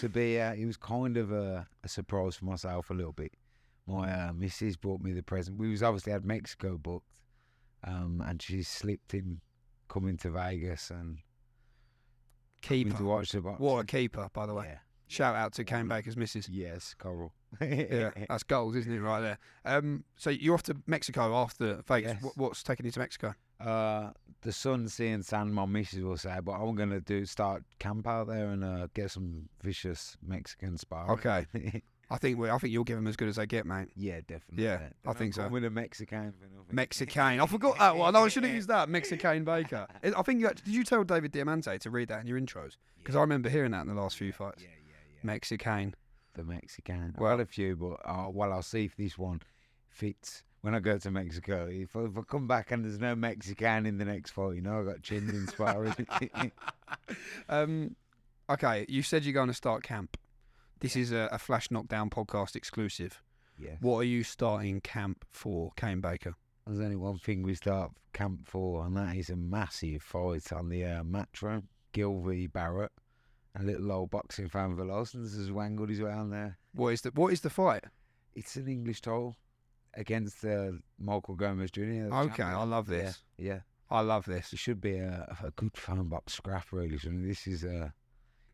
to 0.00 0.08
be. 0.08 0.40
Uh, 0.40 0.52
it 0.54 0.66
was 0.66 0.76
kind 0.76 1.16
of 1.16 1.32
a, 1.32 1.66
a 1.84 1.88
surprise 1.88 2.36
for 2.36 2.44
myself 2.44 2.90
a 2.90 2.94
little 2.94 3.12
bit. 3.12 3.32
My 3.86 4.10
uh, 4.10 4.32
missus 4.32 4.76
brought 4.76 5.00
me 5.00 5.12
the 5.12 5.22
present. 5.22 5.58
We 5.58 5.70
was 5.70 5.82
obviously 5.82 6.12
had 6.12 6.24
Mexico 6.24 6.78
booked, 6.78 7.20
um, 7.84 8.22
and 8.26 8.40
she 8.40 8.62
slipped 8.62 9.14
in 9.14 9.40
coming 9.88 10.16
to 10.18 10.30
Vegas 10.30 10.90
and 10.90 11.18
coming 12.62 12.84
to 12.84 12.90
Keeper. 12.90 13.04
watch 13.04 13.32
the 13.32 13.40
boxing. 13.40 13.66
What 13.66 13.78
a 13.80 13.84
keeper, 13.84 14.28
by 14.32 14.46
the 14.46 14.54
way. 14.54 14.66
Yeah. 14.68 14.78
Shout 15.08 15.34
out 15.34 15.52
to 15.54 15.64
Kane 15.64 15.88
Baker's 15.88 16.16
missus. 16.16 16.48
Yes, 16.48 16.94
Coral. 16.96 17.32
Yeah, 17.60 18.10
that's 18.28 18.44
goals, 18.44 18.76
isn't 18.76 18.92
it, 18.92 19.00
right 19.00 19.20
there? 19.20 19.38
Um, 19.64 20.04
so 20.16 20.30
you're 20.30 20.54
off 20.54 20.62
to 20.64 20.76
Mexico 20.86 21.34
after 21.34 21.82
Vegas. 21.88 22.12
Yes. 22.12 22.22
What, 22.22 22.36
what's 22.36 22.62
taking 22.62 22.86
you 22.86 22.92
to 22.92 23.00
Mexico? 23.00 23.34
Uh, 23.60 24.10
the 24.42 24.52
sun 24.52 24.88
seeing 24.88 25.22
sand, 25.22 25.54
my 25.54 25.66
missus 25.66 26.02
will 26.02 26.16
say, 26.16 26.38
but 26.42 26.52
I'm 26.52 26.74
gonna 26.74 27.00
do 27.00 27.24
start 27.26 27.62
camp 27.78 28.06
out 28.06 28.28
there 28.28 28.46
and 28.46 28.64
uh, 28.64 28.86
get 28.94 29.10
some 29.10 29.48
vicious 29.62 30.16
Mexican 30.26 30.78
sparring. 30.78 31.10
Okay. 31.10 31.46
I 32.12 32.16
think 32.18 32.38
we, 32.40 32.50
I 32.50 32.58
think 32.58 32.72
you'll 32.72 32.82
give 32.82 32.96
them 32.96 33.06
as 33.06 33.14
good 33.14 33.28
as 33.28 33.36
they 33.36 33.46
get, 33.46 33.66
mate. 33.66 33.86
yeah, 33.94 34.20
definitely. 34.26 34.64
Yeah, 34.64 34.78
They're 34.78 34.92
I 35.06 35.12
think 35.12 35.32
so. 35.34 35.46
With 35.46 35.64
a 35.64 35.70
Mexican. 35.70 36.34
Mexican. 36.72 37.38
I 37.38 37.46
forgot 37.46 37.78
that 37.78 37.96
one. 37.96 38.12
No, 38.14 38.24
I 38.24 38.28
should 38.28 38.42
have 38.42 38.52
used 38.52 38.66
that. 38.68 38.88
Mexican 38.88 39.44
Baker. 39.44 39.86
I 40.02 40.22
think 40.22 40.40
you 40.40 40.48
actually, 40.48 40.64
did 40.72 40.74
you 40.74 40.82
tell 40.82 41.04
David 41.04 41.30
Diamante 41.30 41.78
to 41.78 41.90
read 41.90 42.08
that 42.08 42.20
in 42.22 42.26
your 42.26 42.40
intros? 42.40 42.72
Because 42.98 43.14
I 43.14 43.20
remember 43.20 43.48
hearing 43.48 43.70
that 43.72 43.82
in 43.82 43.86
the 43.94 43.94
last 44.00 44.16
few 44.16 44.32
fights. 44.32 44.60
Yeah, 44.62 44.70
yeah, 44.88 44.94
yeah. 45.12 45.20
Mexican. 45.22 45.94
the 46.34 46.42
Mexican. 46.42 47.14
Well- 47.16 47.30
Well, 47.36 47.40
a 47.40 47.46
few, 47.46 47.76
but 47.76 48.00
uh, 48.04 48.28
well, 48.30 48.52
I'll 48.54 48.62
see 48.62 48.86
if 48.86 48.96
this 48.96 49.16
one 49.16 49.40
fits. 49.88 50.42
When 50.62 50.74
I 50.74 50.80
go 50.80 50.98
to 50.98 51.10
Mexico, 51.10 51.68
if 51.70 51.96
I, 51.96 52.00
if 52.00 52.18
I 52.18 52.20
come 52.22 52.46
back 52.46 52.70
and 52.70 52.84
there's 52.84 52.98
no 53.00 53.14
Mexican 53.14 53.86
in 53.86 53.96
the 53.96 54.04
next 54.04 54.32
fight, 54.32 54.56
you 54.56 54.60
know, 54.60 54.80
I 54.80 54.84
got 54.84 55.02
chins 55.02 55.32
in 55.32 55.46
sparring. 55.46 55.94
Um, 57.48 57.96
okay, 58.48 58.84
you 58.88 59.02
said 59.02 59.24
you're 59.24 59.32
going 59.32 59.48
to 59.48 59.54
start 59.54 59.82
camp. 59.82 60.16
This 60.80 60.96
is 60.96 61.12
a, 61.12 61.28
a 61.32 61.38
Flash 61.38 61.70
Knockdown 61.70 62.10
podcast 62.10 62.56
exclusive. 62.56 63.22
yeah. 63.58 63.76
What 63.80 63.98
are 63.98 64.04
you 64.04 64.24
starting 64.24 64.80
camp 64.80 65.24
for, 65.32 65.70
Kane 65.76 66.00
Baker? 66.00 66.34
There's 66.66 66.80
only 66.80 66.96
one 66.96 67.18
thing 67.18 67.42
we 67.42 67.54
start 67.54 67.92
camp 68.12 68.46
for, 68.46 68.84
and 68.84 68.96
that 68.96 69.16
is 69.16 69.30
a 69.30 69.36
massive 69.36 70.02
fight 70.02 70.52
on 70.52 70.68
the 70.68 70.84
uh, 70.84 71.04
match 71.04 71.42
Gil 71.92 72.20
v 72.20 72.46
Barrett. 72.46 72.92
A 73.58 73.62
little 73.62 73.90
old 73.90 74.10
boxing 74.10 74.48
fan 74.48 74.76
license 74.76 75.34
has 75.36 75.50
wangled 75.50 75.88
his 75.88 76.00
way 76.00 76.12
on 76.12 76.30
there. 76.30 76.58
What 76.72 76.88
is 76.90 77.02
the 77.02 77.10
What 77.10 77.32
is 77.32 77.40
the 77.40 77.50
fight? 77.50 77.84
It's 78.34 78.56
an 78.56 78.68
English 78.68 79.00
title 79.00 79.36
against 79.94 80.44
uh, 80.44 80.72
Michael 80.98 81.34
Gomez 81.36 81.70
Jr. 81.70 81.82
Okay, 81.82 82.36
champion. 82.36 82.48
I 82.48 82.64
love 82.64 82.86
this. 82.86 83.22
Yeah, 83.38 83.60
I 83.90 84.00
love 84.00 84.24
this. 84.26 84.52
it 84.52 84.58
should 84.58 84.80
be 84.80 84.96
a, 84.98 85.36
a 85.44 85.50
good 85.50 85.76
phone 85.76 86.08
box 86.08 86.34
scrap, 86.34 86.66
really. 86.72 86.98
shouldn't 86.98 87.24
it? 87.24 87.28
This 87.28 87.46
is 87.46 87.64
a. 87.64 87.92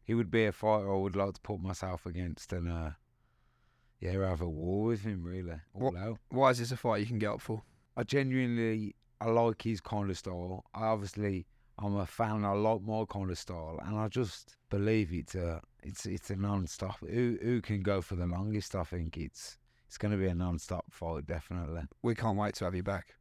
He 0.04 0.14
would 0.14 0.30
be 0.30 0.44
a 0.44 0.52
fighter 0.52 0.92
I 0.92 0.96
would 0.96 1.16
like 1.16 1.34
to 1.34 1.40
put 1.40 1.60
myself 1.60 2.06
against 2.06 2.52
and, 2.52 2.70
uh, 2.70 2.90
yeah, 3.98 4.12
have 4.28 4.40
a 4.40 4.48
war 4.48 4.84
with 4.86 5.02
him, 5.02 5.24
really. 5.24 5.60
All 5.74 5.90
What- 5.90 5.96
out. 5.96 6.18
Why 6.28 6.50
is 6.50 6.58
this 6.58 6.70
a 6.72 6.76
fight 6.76 7.00
you 7.00 7.06
can 7.06 7.18
get 7.18 7.30
up 7.30 7.40
for? 7.40 7.62
I 7.96 8.02
genuinely 8.04 8.94
I 9.20 9.26
like 9.26 9.62
his 9.62 9.80
kind 9.80 10.10
of 10.10 10.18
style. 10.18 10.64
I 10.74 10.84
obviously 10.84 11.46
I'm 11.78 11.96
a 11.96 12.06
fan. 12.06 12.44
I 12.44 12.52
like 12.52 12.82
my 12.82 13.04
kind 13.08 13.30
of 13.30 13.38
style, 13.38 13.80
and 13.84 13.96
I 13.96 14.08
just 14.08 14.56
believe 14.70 15.12
it's 15.12 15.34
a 15.34 15.60
it's 15.82 16.04
it's 16.06 16.30
a 16.30 16.36
non-stop. 16.36 16.98
Who 17.00 17.38
who 17.42 17.60
can 17.62 17.82
go 17.82 18.02
for 18.02 18.14
the 18.16 18.26
longest? 18.26 18.74
I 18.74 18.84
think 18.84 19.16
it's 19.16 19.58
it's 19.86 19.98
going 19.98 20.12
to 20.12 20.18
be 20.18 20.26
a 20.26 20.34
non-stop 20.34 20.86
fight, 20.90 21.26
definitely. 21.26 21.82
We 22.02 22.14
can't 22.14 22.36
wait 22.36 22.54
to 22.56 22.64
have 22.64 22.74
you 22.74 22.82
back. 22.82 23.14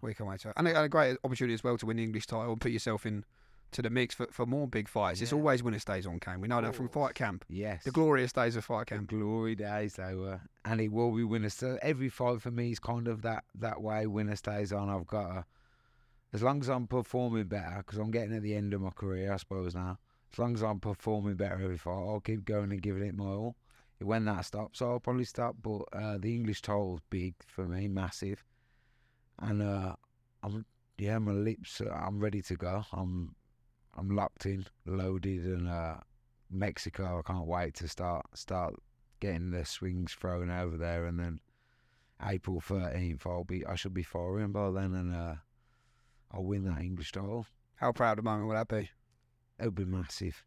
We 0.00 0.14
can't 0.14 0.28
wait 0.30 0.40
to, 0.40 0.52
and 0.56 0.68
a, 0.68 0.76
and 0.76 0.84
a 0.84 0.88
great 0.88 1.16
opportunity 1.24 1.54
as 1.54 1.64
well 1.64 1.76
to 1.78 1.86
win 1.86 1.96
the 1.96 2.04
English 2.04 2.26
title 2.26 2.52
and 2.52 2.60
put 2.60 2.70
yourself 2.72 3.04
in 3.06 3.24
to 3.72 3.82
the 3.82 3.90
mix 3.90 4.14
for, 4.14 4.26
for 4.30 4.46
more 4.46 4.66
big 4.66 4.88
fights. 4.88 5.20
It's 5.20 5.32
always 5.32 5.62
winner 5.62 5.78
stays 5.78 6.06
on 6.06 6.20
Kane. 6.20 6.40
We 6.40 6.48
know 6.48 6.60
that 6.62 6.74
from 6.74 6.88
fight 6.88 7.14
camp. 7.14 7.44
Yes, 7.48 7.84
The 7.84 7.90
glorious 7.90 8.32
days 8.32 8.56
of 8.56 8.64
fight 8.64 8.86
the 8.86 8.94
camp. 8.94 9.10
glory 9.10 9.54
days 9.54 9.94
they 9.94 10.14
were, 10.14 10.40
and 10.64 10.80
it 10.80 10.90
will 10.90 11.10
be 11.10 11.24
winner. 11.24 11.50
So 11.50 11.78
every 11.82 12.08
fight 12.08 12.40
for 12.40 12.50
me 12.50 12.70
is 12.70 12.78
kind 12.78 13.08
of 13.08 13.22
that 13.22 13.44
that 13.56 13.82
way. 13.82 14.06
Winner 14.06 14.36
stays 14.36 14.72
on. 14.72 14.88
I've 14.88 15.06
got 15.06 15.28
to, 15.34 15.44
as 16.32 16.42
long 16.42 16.60
as 16.62 16.68
I'm 16.70 16.86
performing 16.86 17.44
better, 17.44 17.78
because 17.78 17.98
I'm 17.98 18.10
getting 18.10 18.34
at 18.34 18.42
the 18.42 18.54
end 18.54 18.72
of 18.72 18.80
my 18.80 18.90
career, 18.90 19.32
I 19.32 19.36
suppose 19.36 19.74
now. 19.74 19.98
As 20.32 20.38
long 20.38 20.54
as 20.54 20.62
I'm 20.62 20.80
performing 20.80 21.34
better 21.34 21.60
every 21.62 21.76
fight, 21.78 21.92
I'll 21.92 22.20
keep 22.20 22.44
going 22.44 22.70
and 22.70 22.80
giving 22.80 23.02
it 23.02 23.16
my 23.16 23.24
all. 23.24 23.56
When 24.00 24.24
that 24.26 24.44
stops, 24.44 24.80
I'll 24.80 25.00
probably 25.00 25.24
stop. 25.24 25.56
But 25.62 25.82
uh, 25.92 26.18
the 26.18 26.34
English 26.34 26.62
title's 26.62 27.00
big 27.10 27.34
for 27.46 27.66
me, 27.66 27.88
massive, 27.88 28.44
and 29.38 29.62
uh, 29.62 29.96
I'm 30.42 30.64
yeah, 30.98 31.18
my 31.18 31.32
lips. 31.32 31.80
uh, 31.80 31.90
I'm 31.90 32.20
ready 32.20 32.42
to 32.42 32.54
go. 32.56 32.84
I'm 32.92 33.34
I'm 33.96 34.14
locked 34.14 34.46
in, 34.46 34.66
loaded, 34.86 35.44
and 35.44 35.68
uh, 35.68 35.96
Mexico. 36.50 37.18
I 37.18 37.30
can't 37.30 37.46
wait 37.46 37.74
to 37.74 37.88
start 37.88 38.26
start 38.34 38.74
getting 39.20 39.50
the 39.50 39.64
swings 39.64 40.12
thrown 40.12 40.50
over 40.50 40.76
there, 40.76 41.06
and 41.06 41.18
then 41.18 41.40
April 42.22 42.60
thirteenth, 42.60 43.26
I'll 43.26 43.44
be 43.44 43.66
I 43.66 43.74
should 43.74 43.94
be 43.94 44.02
firing 44.02 44.52
by 44.52 44.70
then, 44.70 44.94
and 44.94 45.14
uh, 45.14 45.34
I'll 46.32 46.44
win 46.44 46.64
that 46.64 46.80
English 46.80 47.12
title. 47.12 47.46
How 47.76 47.92
proud 47.92 48.18
of 48.18 48.24
the 48.24 48.30
moment 48.30 48.48
will 48.48 48.54
that 48.54 48.68
be? 48.68 48.90
It'll 49.58 49.72
be 49.72 49.84
massive. 49.84 50.44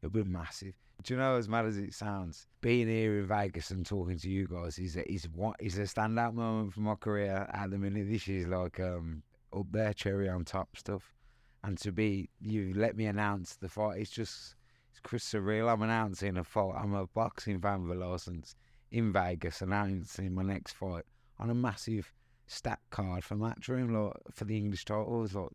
It'll 0.00 0.10
be 0.10 0.24
massive. 0.24 0.74
Do 1.04 1.14
you 1.14 1.20
know, 1.20 1.36
as 1.36 1.48
mad 1.48 1.64
as 1.64 1.78
it 1.78 1.94
sounds, 1.94 2.48
being 2.60 2.88
here 2.88 3.20
in 3.20 3.26
Vegas 3.26 3.70
and 3.70 3.86
talking 3.86 4.18
to 4.18 4.28
you 4.28 4.48
guys 4.48 4.78
is 4.78 4.96
a, 4.96 5.10
is 5.10 5.28
what 5.28 5.54
is 5.60 5.78
a 5.78 5.82
standout 5.82 6.34
moment 6.34 6.74
for 6.74 6.80
my 6.80 6.96
career 6.96 7.48
at 7.52 7.70
the 7.70 7.78
minute. 7.78 8.10
This 8.10 8.26
is 8.26 8.48
like 8.48 8.80
um 8.80 9.22
up 9.56 9.66
there, 9.70 9.92
cherry 9.92 10.28
on 10.28 10.44
top 10.44 10.76
stuff. 10.76 11.14
And 11.62 11.78
to 11.78 11.92
be 11.92 12.30
you 12.40 12.72
let 12.74 12.96
me 12.96 13.06
announce 13.06 13.54
the 13.54 13.68
fight, 13.68 14.00
it's 14.00 14.10
just 14.10 14.56
it's 14.90 15.00
Chris 15.00 15.24
surreal. 15.24 15.72
I'm 15.72 15.82
announcing 15.82 16.36
a 16.36 16.42
fight. 16.42 16.74
I'm 16.76 16.94
a 16.94 17.06
boxing 17.06 17.60
fan 17.60 17.88
a 17.88 17.94
license 17.94 18.56
in 18.90 19.12
Vegas, 19.12 19.62
announcing 19.62 20.34
my 20.34 20.42
next 20.42 20.72
fight 20.72 21.04
on 21.38 21.48
a 21.48 21.54
massive 21.54 22.12
stat 22.48 22.80
card 22.90 23.22
for 23.22 23.36
Matchroom, 23.36 23.92
like 23.92 24.16
for 24.34 24.46
the 24.46 24.56
English 24.56 24.84
titles. 24.84 25.34
Like 25.34 25.50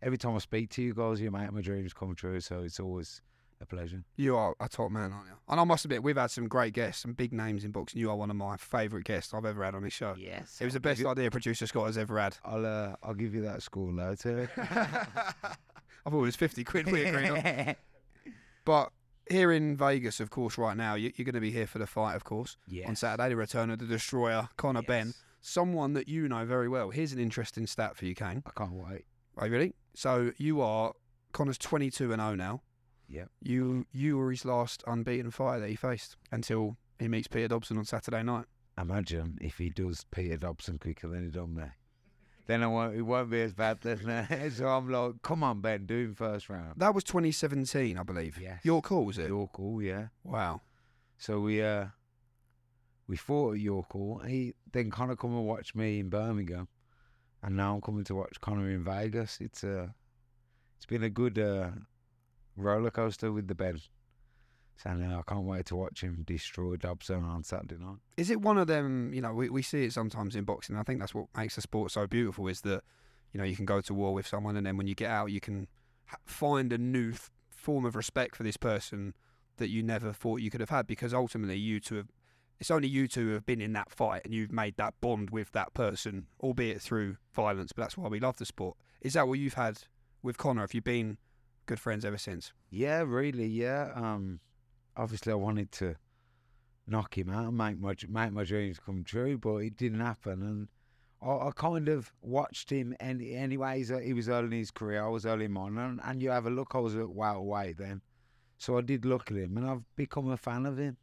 every 0.00 0.18
time 0.18 0.36
I 0.36 0.38
speak 0.38 0.70
to 0.70 0.82
you 0.82 0.94
guys, 0.94 1.20
you 1.20 1.32
make 1.32 1.52
my 1.52 1.62
dreams 1.62 1.92
come 1.92 2.14
true. 2.14 2.38
So 2.38 2.60
it's 2.60 2.78
always 2.78 3.22
a 3.62 3.66
pleasure. 3.66 4.02
You 4.16 4.36
are 4.36 4.54
a 4.60 4.68
top 4.68 4.90
man, 4.90 5.12
aren't 5.12 5.26
you? 5.28 5.34
And 5.48 5.60
I 5.60 5.64
must 5.64 5.84
admit, 5.84 6.02
we've 6.02 6.16
had 6.16 6.30
some 6.30 6.48
great 6.48 6.74
guests, 6.74 7.02
some 7.02 7.12
big 7.12 7.32
names 7.32 7.64
in 7.64 7.70
boxing. 7.70 8.00
You 8.00 8.10
are 8.10 8.16
one 8.16 8.30
of 8.30 8.36
my 8.36 8.56
favourite 8.56 9.04
guests 9.04 9.32
I've 9.32 9.44
ever 9.44 9.64
had 9.64 9.74
on 9.74 9.82
this 9.82 9.92
show. 9.92 10.14
Yes, 10.18 10.58
It 10.60 10.64
was 10.64 10.74
the 10.74 10.80
best 10.80 11.04
idea 11.04 11.30
producer 11.30 11.66
Scott 11.66 11.86
has 11.86 11.96
ever 11.98 12.18
had. 12.18 12.36
I'll 12.44 12.66
uh, 12.66 12.96
I'll 13.02 13.14
give 13.14 13.34
you 13.34 13.42
that 13.42 13.62
score 13.62 13.92
though 13.92 14.14
too. 14.18 14.48
I 14.56 16.10
thought 16.10 16.18
it 16.18 16.20
was 16.20 16.36
50 16.36 16.64
quid 16.64 16.90
we 16.90 17.02
agreed 17.04 17.30
on. 17.30 17.76
But 18.64 18.90
here 19.30 19.52
in 19.52 19.76
Vegas, 19.76 20.20
of 20.20 20.30
course, 20.30 20.58
right 20.58 20.76
now, 20.76 20.94
you, 20.94 21.12
you're 21.16 21.24
going 21.24 21.34
to 21.34 21.40
be 21.40 21.50
here 21.52 21.66
for 21.66 21.78
the 21.78 21.86
fight, 21.86 22.14
of 22.14 22.24
course. 22.24 22.56
yes. 22.68 22.88
On 22.88 22.96
Saturday, 22.96 23.28
the 23.30 23.36
return 23.36 23.70
of 23.70 23.78
the 23.78 23.86
destroyer, 23.86 24.48
Conor 24.56 24.82
Benn. 24.82 25.14
Someone 25.40 25.92
that 25.94 26.08
you 26.08 26.28
know 26.28 26.44
very 26.44 26.68
well. 26.68 26.90
Here's 26.90 27.12
an 27.12 27.18
interesting 27.18 27.66
stat 27.66 27.96
for 27.96 28.04
you, 28.04 28.14
Kane. 28.14 28.42
I 28.46 28.50
can't 28.56 28.72
wait. 28.74 29.04
Are 29.36 29.46
you 29.46 29.52
ready? 29.52 29.74
So 29.94 30.30
you 30.36 30.60
are, 30.60 30.92
Conor's 31.32 31.58
22 31.58 32.12
and 32.12 32.20
0 32.22 32.34
now. 32.36 32.62
Yep. 33.12 33.30
You 33.42 33.86
you 33.92 34.16
were 34.16 34.30
his 34.30 34.44
last 34.44 34.82
unbeaten 34.86 35.30
fighter 35.30 35.60
that 35.60 35.68
he 35.68 35.76
faced 35.76 36.16
until 36.30 36.78
he 36.98 37.08
meets 37.08 37.28
Peter 37.28 37.48
Dobson 37.48 37.76
on 37.76 37.84
Saturday 37.84 38.22
night. 38.22 38.46
imagine 38.80 39.38
if 39.40 39.58
he 39.58 39.68
does 39.68 40.06
Peter 40.10 40.38
Dobson 40.38 40.78
quicker 40.78 41.08
than 41.08 41.24
he 41.24 41.30
done 41.30 41.54
me. 41.54 41.64
Then 42.46 42.62
I 42.62 42.66
won't, 42.66 42.96
it 42.96 43.02
won't 43.02 43.30
be 43.30 43.42
as 43.42 43.52
bad. 43.52 43.82
Then. 43.82 44.50
so 44.56 44.66
I'm 44.66 44.90
like, 44.90 45.22
come 45.22 45.44
on, 45.44 45.60
Benn, 45.60 45.86
do 45.86 45.96
him 45.96 46.14
first 46.14 46.48
round. 46.48 46.74
That 46.78 46.94
was 46.94 47.04
2017, 47.04 47.98
I 47.98 48.02
believe. 48.02 48.38
Yes. 48.40 48.64
Your 48.64 48.82
call, 48.82 49.04
was 49.04 49.18
it? 49.18 49.28
York 49.28 49.54
Hall, 49.54 49.80
yeah. 49.82 50.08
Wow. 50.24 50.62
So 51.18 51.38
we 51.38 51.62
uh 51.62 51.86
we 53.06 53.16
fought 53.16 53.54
at 53.54 53.60
York 53.60 53.92
Hall. 53.92 54.22
He 54.26 54.54
then 54.72 54.90
Conor 54.90 55.16
come 55.16 55.34
and 55.34 55.46
watch 55.46 55.74
me 55.74 56.00
in 56.00 56.08
Birmingham, 56.08 56.66
and 57.42 57.56
now 57.56 57.74
I'm 57.74 57.82
coming 57.82 58.04
to 58.04 58.14
watch 58.14 58.40
Conor 58.40 58.70
in 58.70 58.82
Vegas. 58.82 59.38
It's 59.40 59.62
uh 59.62 59.88
it's 60.78 60.86
been 60.86 61.04
a 61.04 61.10
good 61.10 61.38
uh, 61.38 61.70
roller 62.56 62.90
coaster 62.90 63.32
with 63.32 63.48
the 63.48 63.54
Benn. 63.54 63.80
So 64.76 64.90
I 64.90 65.22
can't 65.26 65.44
wait 65.44 65.66
to 65.66 65.76
watch 65.76 66.02
him 66.02 66.24
destroy 66.26 66.76
Dobson 66.76 67.22
on 67.22 67.44
Saturday 67.44 67.76
night. 67.76 67.98
Is 68.16 68.30
it 68.30 68.40
one 68.40 68.58
of 68.58 68.66
them? 68.66 69.12
You 69.14 69.20
know, 69.20 69.32
we, 69.32 69.48
we 69.48 69.62
see 69.62 69.84
it 69.84 69.92
sometimes 69.92 70.34
in 70.34 70.44
boxing. 70.44 70.76
I 70.76 70.82
think 70.82 70.98
that's 70.98 71.14
what 71.14 71.26
makes 71.36 71.54
the 71.54 71.60
sport 71.60 71.92
so 71.92 72.06
beautiful. 72.06 72.48
Is 72.48 72.62
that 72.62 72.82
you 73.32 73.38
know 73.38 73.44
you 73.44 73.54
can 73.54 73.64
go 73.64 73.80
to 73.80 73.94
war 73.94 74.12
with 74.12 74.26
someone, 74.26 74.56
and 74.56 74.66
then 74.66 74.76
when 74.76 74.86
you 74.86 74.94
get 74.94 75.10
out, 75.10 75.30
you 75.30 75.40
can 75.40 75.68
find 76.24 76.72
a 76.72 76.78
new 76.78 77.12
f- 77.12 77.30
form 77.50 77.84
of 77.84 77.94
respect 77.94 78.34
for 78.34 78.42
this 78.42 78.56
person 78.56 79.14
that 79.58 79.68
you 79.68 79.82
never 79.82 80.12
thought 80.12 80.40
you 80.40 80.50
could 80.50 80.60
have 80.60 80.70
had. 80.70 80.86
Because 80.86 81.14
ultimately, 81.14 81.58
you 81.58 81.78
two 81.78 81.96
have. 81.96 82.08
It's 82.58 82.70
only 82.70 82.88
you 82.88 83.08
two 83.08 83.28
who 83.28 83.34
have 83.34 83.46
been 83.46 83.60
in 83.60 83.72
that 83.74 83.90
fight, 83.90 84.22
and 84.24 84.34
you've 84.34 84.52
made 84.52 84.76
that 84.76 84.94
bond 85.00 85.30
with 85.30 85.52
that 85.52 85.74
person, 85.74 86.26
albeit 86.40 86.80
through 86.80 87.16
violence. 87.32 87.72
But 87.72 87.82
that's 87.82 87.96
why 87.96 88.08
we 88.08 88.20
love 88.20 88.38
the 88.38 88.46
sport. 88.46 88.76
Is 89.00 89.14
that 89.14 89.28
what 89.28 89.38
you've 89.38 89.54
had 89.54 89.78
with 90.22 90.38
Conor? 90.38 90.62
Have 90.62 90.74
you 90.74 90.80
been 90.80 91.18
good 91.66 91.80
friends 91.80 92.04
ever 92.04 92.18
since? 92.18 92.52
Yeah, 92.70 93.02
really, 93.06 93.46
yeah. 93.46 93.92
Um, 93.94 94.40
obviously 94.96 95.32
I 95.32 95.36
wanted 95.36 95.72
to 95.72 95.96
knock 96.86 97.16
him 97.16 97.30
out 97.30 97.48
and 97.48 97.56
make 97.56 97.78
my 97.78 97.94
make 98.08 98.32
my 98.32 98.44
dreams 98.44 98.78
come 98.78 99.04
true, 99.04 99.38
but 99.38 99.56
it 99.58 99.76
didn't 99.76 100.00
happen. 100.00 100.42
And 100.42 100.68
I, 101.22 101.48
I 101.48 101.50
kind 101.54 101.88
of 101.88 102.12
watched 102.20 102.70
him 102.70 102.94
any, 103.00 103.34
anyways. 103.34 103.90
uh, 103.90 103.98
He 103.98 104.12
was 104.12 104.28
early 104.28 104.46
in 104.46 104.52
his 104.52 104.70
career, 104.70 105.04
I 105.04 105.08
was 105.08 105.26
early 105.26 105.46
in 105.46 105.52
mine, 105.52 105.78
and, 105.78 106.00
and 106.04 106.22
you 106.22 106.30
have 106.30 106.46
a 106.46 106.50
look. 106.50 106.74
I 106.74 106.78
was 106.78 106.94
a 106.94 107.06
while 107.06 107.36
away 107.36 107.74
then, 107.76 108.02
so 108.58 108.76
I 108.78 108.80
did 108.80 109.04
look 109.04 109.30
at 109.30 109.36
him, 109.36 109.56
and 109.56 109.66
I've 109.68 109.84
become 109.96 110.30
a 110.30 110.36
fan 110.36 110.66
of 110.66 110.78
him. 110.78 110.96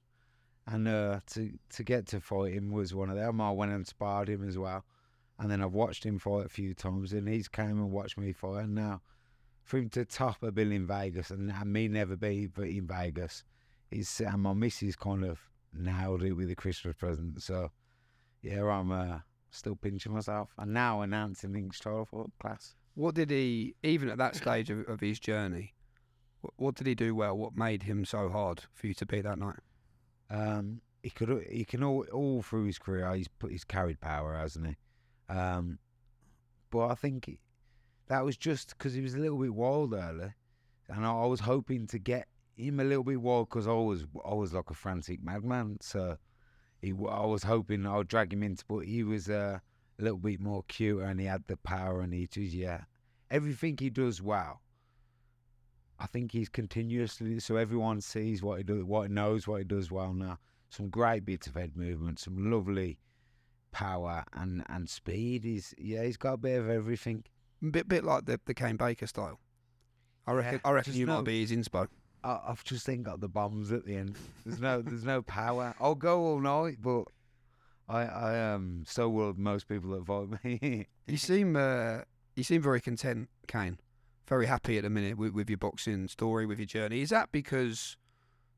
And 0.67 0.87
uh, 0.87 1.21
to 1.31 1.51
to 1.71 1.83
get 1.83 2.05
to 2.07 2.19
fight 2.19 2.53
him 2.53 2.69
was 2.69 2.93
one 2.93 3.09
of 3.09 3.15
them. 3.15 3.41
I 3.41 3.51
went 3.51 3.71
and 3.71 3.87
sparred 3.87 4.29
him 4.29 4.47
as 4.47 4.57
well, 4.57 4.85
and 5.39 5.49
then 5.49 5.63
I've 5.63 5.73
watched 5.73 6.05
him 6.05 6.19
fight 6.19 6.45
a 6.45 6.49
few 6.49 6.75
times, 6.75 7.13
and 7.13 7.27
he's 7.27 7.47
came 7.47 7.79
and 7.79 7.89
watched 7.91 8.19
me 8.19 8.33
fight. 8.33 8.65
And 8.65 8.75
now, 8.75 9.01
for 9.69 9.77
him 9.77 9.89
to 9.89 10.03
top 10.03 10.41
a 10.41 10.51
bill 10.51 10.71
in 10.71 10.87
Vegas 10.87 11.29
and, 11.29 11.51
and 11.51 11.71
me 11.71 11.87
never 11.87 12.15
be 12.15 12.47
but 12.47 12.67
in 12.67 12.87
Vegas, 12.87 13.43
it's 13.91 14.19
and 14.19 14.41
my 14.41 14.53
missus 14.53 14.95
kind 14.95 15.23
of 15.23 15.39
nailed 15.71 16.23
it 16.23 16.33
with 16.33 16.49
a 16.49 16.55
Christmas 16.55 16.95
present. 16.95 17.39
So 17.43 17.69
yeah, 18.41 18.63
I'm 18.63 18.91
uh, 18.91 19.19
still 19.51 19.75
pinching 19.75 20.13
myself, 20.13 20.49
and 20.57 20.73
now 20.73 21.01
announcing 21.01 21.55
English 21.55 21.81
title 21.81 22.05
for 22.05 22.25
class. 22.41 22.73
What 22.95 23.13
did 23.13 23.29
he, 23.29 23.75
even 23.83 24.09
at 24.09 24.17
that 24.17 24.35
stage 24.35 24.71
of, 24.71 24.89
of 24.89 25.01
his 25.01 25.19
journey, 25.19 25.75
what, 26.41 26.53
what 26.57 26.75
did 26.75 26.87
he 26.87 26.95
do 26.95 27.13
well? 27.13 27.37
What 27.37 27.55
made 27.55 27.83
him 27.83 28.05
so 28.05 28.27
hard 28.29 28.63
for 28.73 28.87
you 28.87 28.95
to 28.95 29.05
beat 29.05 29.21
that 29.21 29.37
night? 29.37 29.59
Um, 30.31 30.81
he 31.03 31.11
could 31.11 31.45
he 31.47 31.63
can 31.63 31.83
all 31.83 32.05
all 32.11 32.41
through 32.41 32.65
his 32.65 32.79
career 32.79 33.13
he's 33.13 33.27
put 33.27 33.51
he's 33.51 33.63
carried 33.63 34.01
power, 34.01 34.33
hasn't 34.35 34.65
he? 34.65 34.75
Um, 35.31 35.77
but 36.71 36.87
I 36.87 36.95
think 36.95 37.29
that 38.09 38.25
was 38.25 38.35
just 38.35 38.69
because 38.69 38.93
he 38.93 39.01
was 39.01 39.13
a 39.13 39.19
little 39.19 39.37
bit 39.37 39.53
wild 39.53 39.93
early, 39.93 40.33
and 40.89 41.05
I, 41.05 41.25
was 41.25 41.39
hoping 41.39 41.87
to 41.87 41.99
get 41.99 42.27
him 42.57 42.79
a 42.79 42.83
little 42.83 43.03
bit 43.03 43.21
wild 43.21 43.49
because 43.49 43.67
I 43.67 43.71
was 43.71 44.05
I 44.25 44.33
was 44.33 44.53
like 44.53 44.69
a 44.69 44.73
frantic 44.73 45.23
madman. 45.23 45.77
So 45.81 46.17
he, 46.81 46.89
I 46.89 47.25
was 47.25 47.43
hoping 47.43 47.85
I 47.85 47.97
would 47.97 48.07
drag 48.07 48.33
him 48.33 48.43
into, 48.43 48.65
but 48.67 48.79
he 48.79 49.03
was 49.03 49.29
uh, 49.29 49.59
a 49.99 50.03
little 50.03 50.17
bit 50.17 50.39
more 50.39 50.63
cute 50.67 51.01
and 51.03 51.19
he 51.19 51.27
had 51.27 51.43
the 51.47 51.57
power 51.57 52.01
and 52.01 52.13
he 52.13 52.27
just 52.27 52.53
yeah 52.53 52.81
everything 53.29 53.77
he 53.77 53.89
does 53.89 54.21
well. 54.21 54.61
I 55.99 56.07
think 56.07 56.31
he's 56.31 56.49
continuously 56.49 57.39
so 57.39 57.57
everyone 57.57 58.01
sees 58.01 58.41
what 58.41 58.57
he 58.57 58.63
does, 58.63 58.83
what 58.83 59.07
he 59.07 59.13
knows, 59.13 59.47
what 59.47 59.57
he 59.59 59.65
does 59.65 59.91
well 59.91 60.13
now. 60.13 60.39
Some 60.69 60.89
great 60.89 61.25
bits 61.25 61.47
of 61.47 61.55
head 61.55 61.75
movement, 61.75 62.19
some 62.19 62.49
lovely 62.51 62.97
power 63.71 64.23
and 64.33 64.63
and 64.67 64.89
speed. 64.89 65.43
He's 65.43 65.75
yeah, 65.77 66.03
he's 66.03 66.17
got 66.17 66.33
a 66.33 66.37
bit 66.37 66.59
of 66.59 66.69
everything. 66.69 67.23
Bit 67.61 67.87
bit 67.87 68.03
like 68.03 68.25
the 68.25 68.39
the 68.45 68.53
Kane 68.53 68.77
Baker 68.77 69.07
style. 69.07 69.39
I 70.25 70.33
reckon. 70.33 70.53
Yeah, 70.53 70.69
I 70.69 70.71
reckon 70.71 70.93
you 70.93 71.05
no- 71.05 71.17
might 71.17 71.25
be 71.25 71.41
his 71.41 71.51
inspo. 71.51 71.87
I, 72.23 72.39
I've 72.47 72.63
just 72.63 72.87
ain't 72.89 73.03
got 73.03 73.21
the 73.21 73.29
bombs 73.29 73.71
at 73.71 73.85
the 73.85 73.95
end. 73.95 74.15
There's 74.45 74.59
no 74.59 74.81
there's 74.81 75.03
no 75.03 75.21
power. 75.21 75.73
I'll 75.79 75.95
go 75.95 76.21
all 76.21 76.39
night, 76.39 76.77
but 76.81 77.05
I 77.87 78.03
I 78.03 78.35
am 78.35 78.83
so 78.87 79.09
will 79.09 79.33
most 79.35 79.67
people 79.67 79.91
that 79.91 80.01
vote 80.01 80.37
me. 80.43 80.87
You 81.07 81.17
seem 81.17 81.55
uh, 81.55 82.01
you 82.35 82.43
seem 82.43 82.61
very 82.61 82.81
content, 82.81 83.29
Kane. 83.47 83.79
Very 84.27 84.45
happy 84.45 84.77
at 84.77 84.83
the 84.83 84.91
minute 84.91 85.17
with, 85.17 85.33
with 85.33 85.49
your 85.49 85.57
boxing 85.57 86.07
story, 86.07 86.45
with 86.45 86.59
your 86.59 86.67
journey. 86.67 87.01
Is 87.01 87.09
that 87.09 87.31
because 87.31 87.97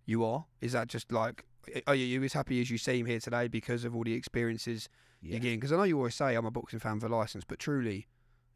you 0.06 0.26
are? 0.26 0.46
Is 0.60 0.74
that 0.74 0.88
just 0.88 1.12
like 1.12 1.46
are 1.88 1.96
you, 1.96 2.06
you 2.06 2.24
as 2.24 2.34
happy 2.34 2.60
as 2.62 2.70
you 2.70 2.78
seem 2.78 3.06
here 3.06 3.20
today 3.20 3.48
because 3.48 3.86
of 3.86 3.96
all 3.96 4.04
the 4.04 4.14
experiences 4.14 4.90
yeah. 5.22 5.32
you're 5.32 5.40
getting? 5.40 5.60
Because 5.60 5.72
I 5.72 5.78
know 5.78 5.84
you 5.84 5.98
always 5.98 6.16
say 6.16 6.36
I'm 6.36 6.46
a 6.46 6.52
boxing 6.52 6.80
fan 6.80 7.00
for 7.00 7.10
license, 7.10 7.44
but 7.48 7.60
truly, 7.60 8.08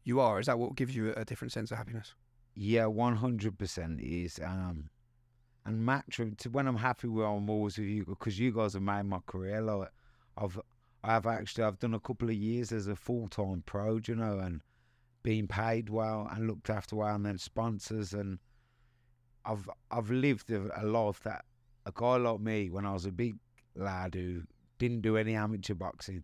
you 0.06 0.20
are. 0.20 0.38
Is 0.38 0.46
that 0.46 0.58
what 0.58 0.76
gives 0.76 0.94
you 0.94 1.12
a, 1.16 1.24
different 1.24 1.52
sense 1.52 1.70
of 1.70 1.78
happiness? 1.78 2.14
Yeah, 2.54 2.86
one 2.86 3.16
hundred 3.16 3.58
percent 3.58 4.00
is. 4.00 4.40
Um, 4.42 4.88
and 5.66 5.84
match 5.84 6.20
to 6.38 6.48
when 6.50 6.68
I'm 6.68 6.76
happy 6.76 7.08
with 7.08 7.26
I'm 7.26 7.50
always 7.50 7.76
with 7.76 7.88
you 7.88 8.04
because 8.06 8.38
you 8.38 8.52
guys 8.52 8.74
have 8.74 8.82
made 8.82 9.02
my 9.02 9.18
career. 9.26 9.60
Like 9.60 9.88
I've, 10.38 10.58
I've 11.02 11.26
actually 11.26 11.64
I've 11.64 11.80
done 11.80 11.94
a 11.94 12.00
couple 12.00 12.28
of 12.28 12.36
years 12.36 12.70
as 12.70 12.86
a 12.86 12.94
full 12.94 13.28
time 13.28 13.64
pro, 13.66 14.00
you 14.06 14.14
know, 14.14 14.38
and 14.38 14.62
been 15.24 15.48
paid 15.48 15.90
well 15.90 16.30
and 16.32 16.46
looked 16.46 16.70
after 16.70 16.94
well, 16.96 17.16
and 17.16 17.26
then 17.26 17.36
sponsors 17.36 18.12
and 18.12 18.38
I've 19.44 19.68
I've 19.90 20.10
lived 20.10 20.52
a, 20.52 20.70
a 20.80 20.84
life 20.86 21.20
that 21.24 21.44
a 21.84 21.92
guy 21.92 22.16
like 22.16 22.40
me 22.40 22.70
when 22.70 22.86
I 22.86 22.92
was 22.92 23.06
a 23.06 23.12
big 23.12 23.34
lad 23.74 24.14
who 24.14 24.42
didn't 24.78 25.00
do 25.00 25.16
any 25.16 25.34
amateur 25.34 25.74
boxing, 25.74 26.22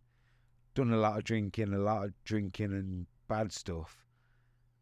done 0.76 0.92
a 0.92 0.96
lot 0.96 1.18
of 1.18 1.24
drinking, 1.24 1.74
a 1.74 1.78
lot 1.78 2.04
of 2.04 2.12
drinking 2.24 2.72
and 2.72 3.06
bad 3.28 3.52
stuff 3.52 4.02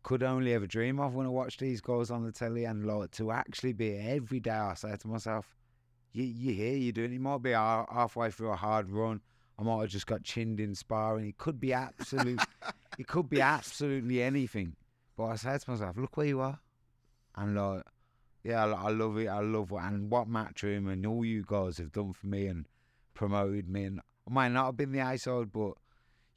could 0.02 0.22
only 0.22 0.54
ever 0.54 0.66
dream 0.66 0.98
of 0.98 1.14
when 1.14 1.26
I 1.26 1.30
watch 1.30 1.58
these 1.58 1.80
guys 1.80 2.10
on 2.10 2.24
the 2.24 2.32
telly 2.32 2.64
and 2.64 2.86
like 2.86 3.10
to 3.12 3.30
actually 3.30 3.72
be 3.72 3.96
every 3.96 4.40
day 4.40 4.50
I 4.50 4.74
say 4.74 4.96
to 4.96 5.08
myself, 5.08 5.56
you 6.12 6.24
you 6.24 6.54
here, 6.54 6.76
you're 6.76 6.92
doing 6.92 7.12
it 7.12 7.20
might 7.20 7.42
be 7.42 7.52
halfway 7.52 8.30
through 8.30 8.50
a 8.50 8.56
hard 8.56 8.90
run. 8.90 9.20
I 9.58 9.62
might 9.62 9.82
have 9.82 9.90
just 9.90 10.06
got 10.06 10.22
chinned 10.22 10.58
in 10.58 10.74
sparring. 10.74 11.26
It 11.26 11.38
could 11.38 11.60
be 11.60 11.72
absolute 11.72 12.40
it 12.98 13.06
could 13.06 13.28
be 13.28 13.40
absolutely 13.40 14.22
anything. 14.22 14.74
But 15.16 15.26
I 15.26 15.36
say 15.36 15.58
to 15.58 15.70
myself, 15.70 15.96
look 15.98 16.16
where 16.16 16.26
you 16.26 16.40
are. 16.40 16.58
And 17.36 17.54
like 17.54 17.82
yeah, 18.42 18.64
I, 18.64 18.86
I 18.86 18.90
love 18.90 19.18
it. 19.18 19.28
I 19.28 19.40
love 19.40 19.70
what 19.70 19.84
and 19.84 20.10
what 20.10 20.28
Matchroom 20.28 20.90
and 20.90 21.04
all 21.04 21.24
you 21.24 21.44
guys 21.46 21.76
have 21.76 21.92
done 21.92 22.14
for 22.14 22.26
me 22.26 22.46
and 22.46 22.66
promoted 23.12 23.68
me 23.68 23.84
and 23.84 24.00
I 24.26 24.32
might 24.32 24.48
not 24.48 24.66
have 24.66 24.76
been 24.76 24.92
the 24.92 25.00
A 25.00 25.18
side, 25.18 25.52
but 25.52 25.74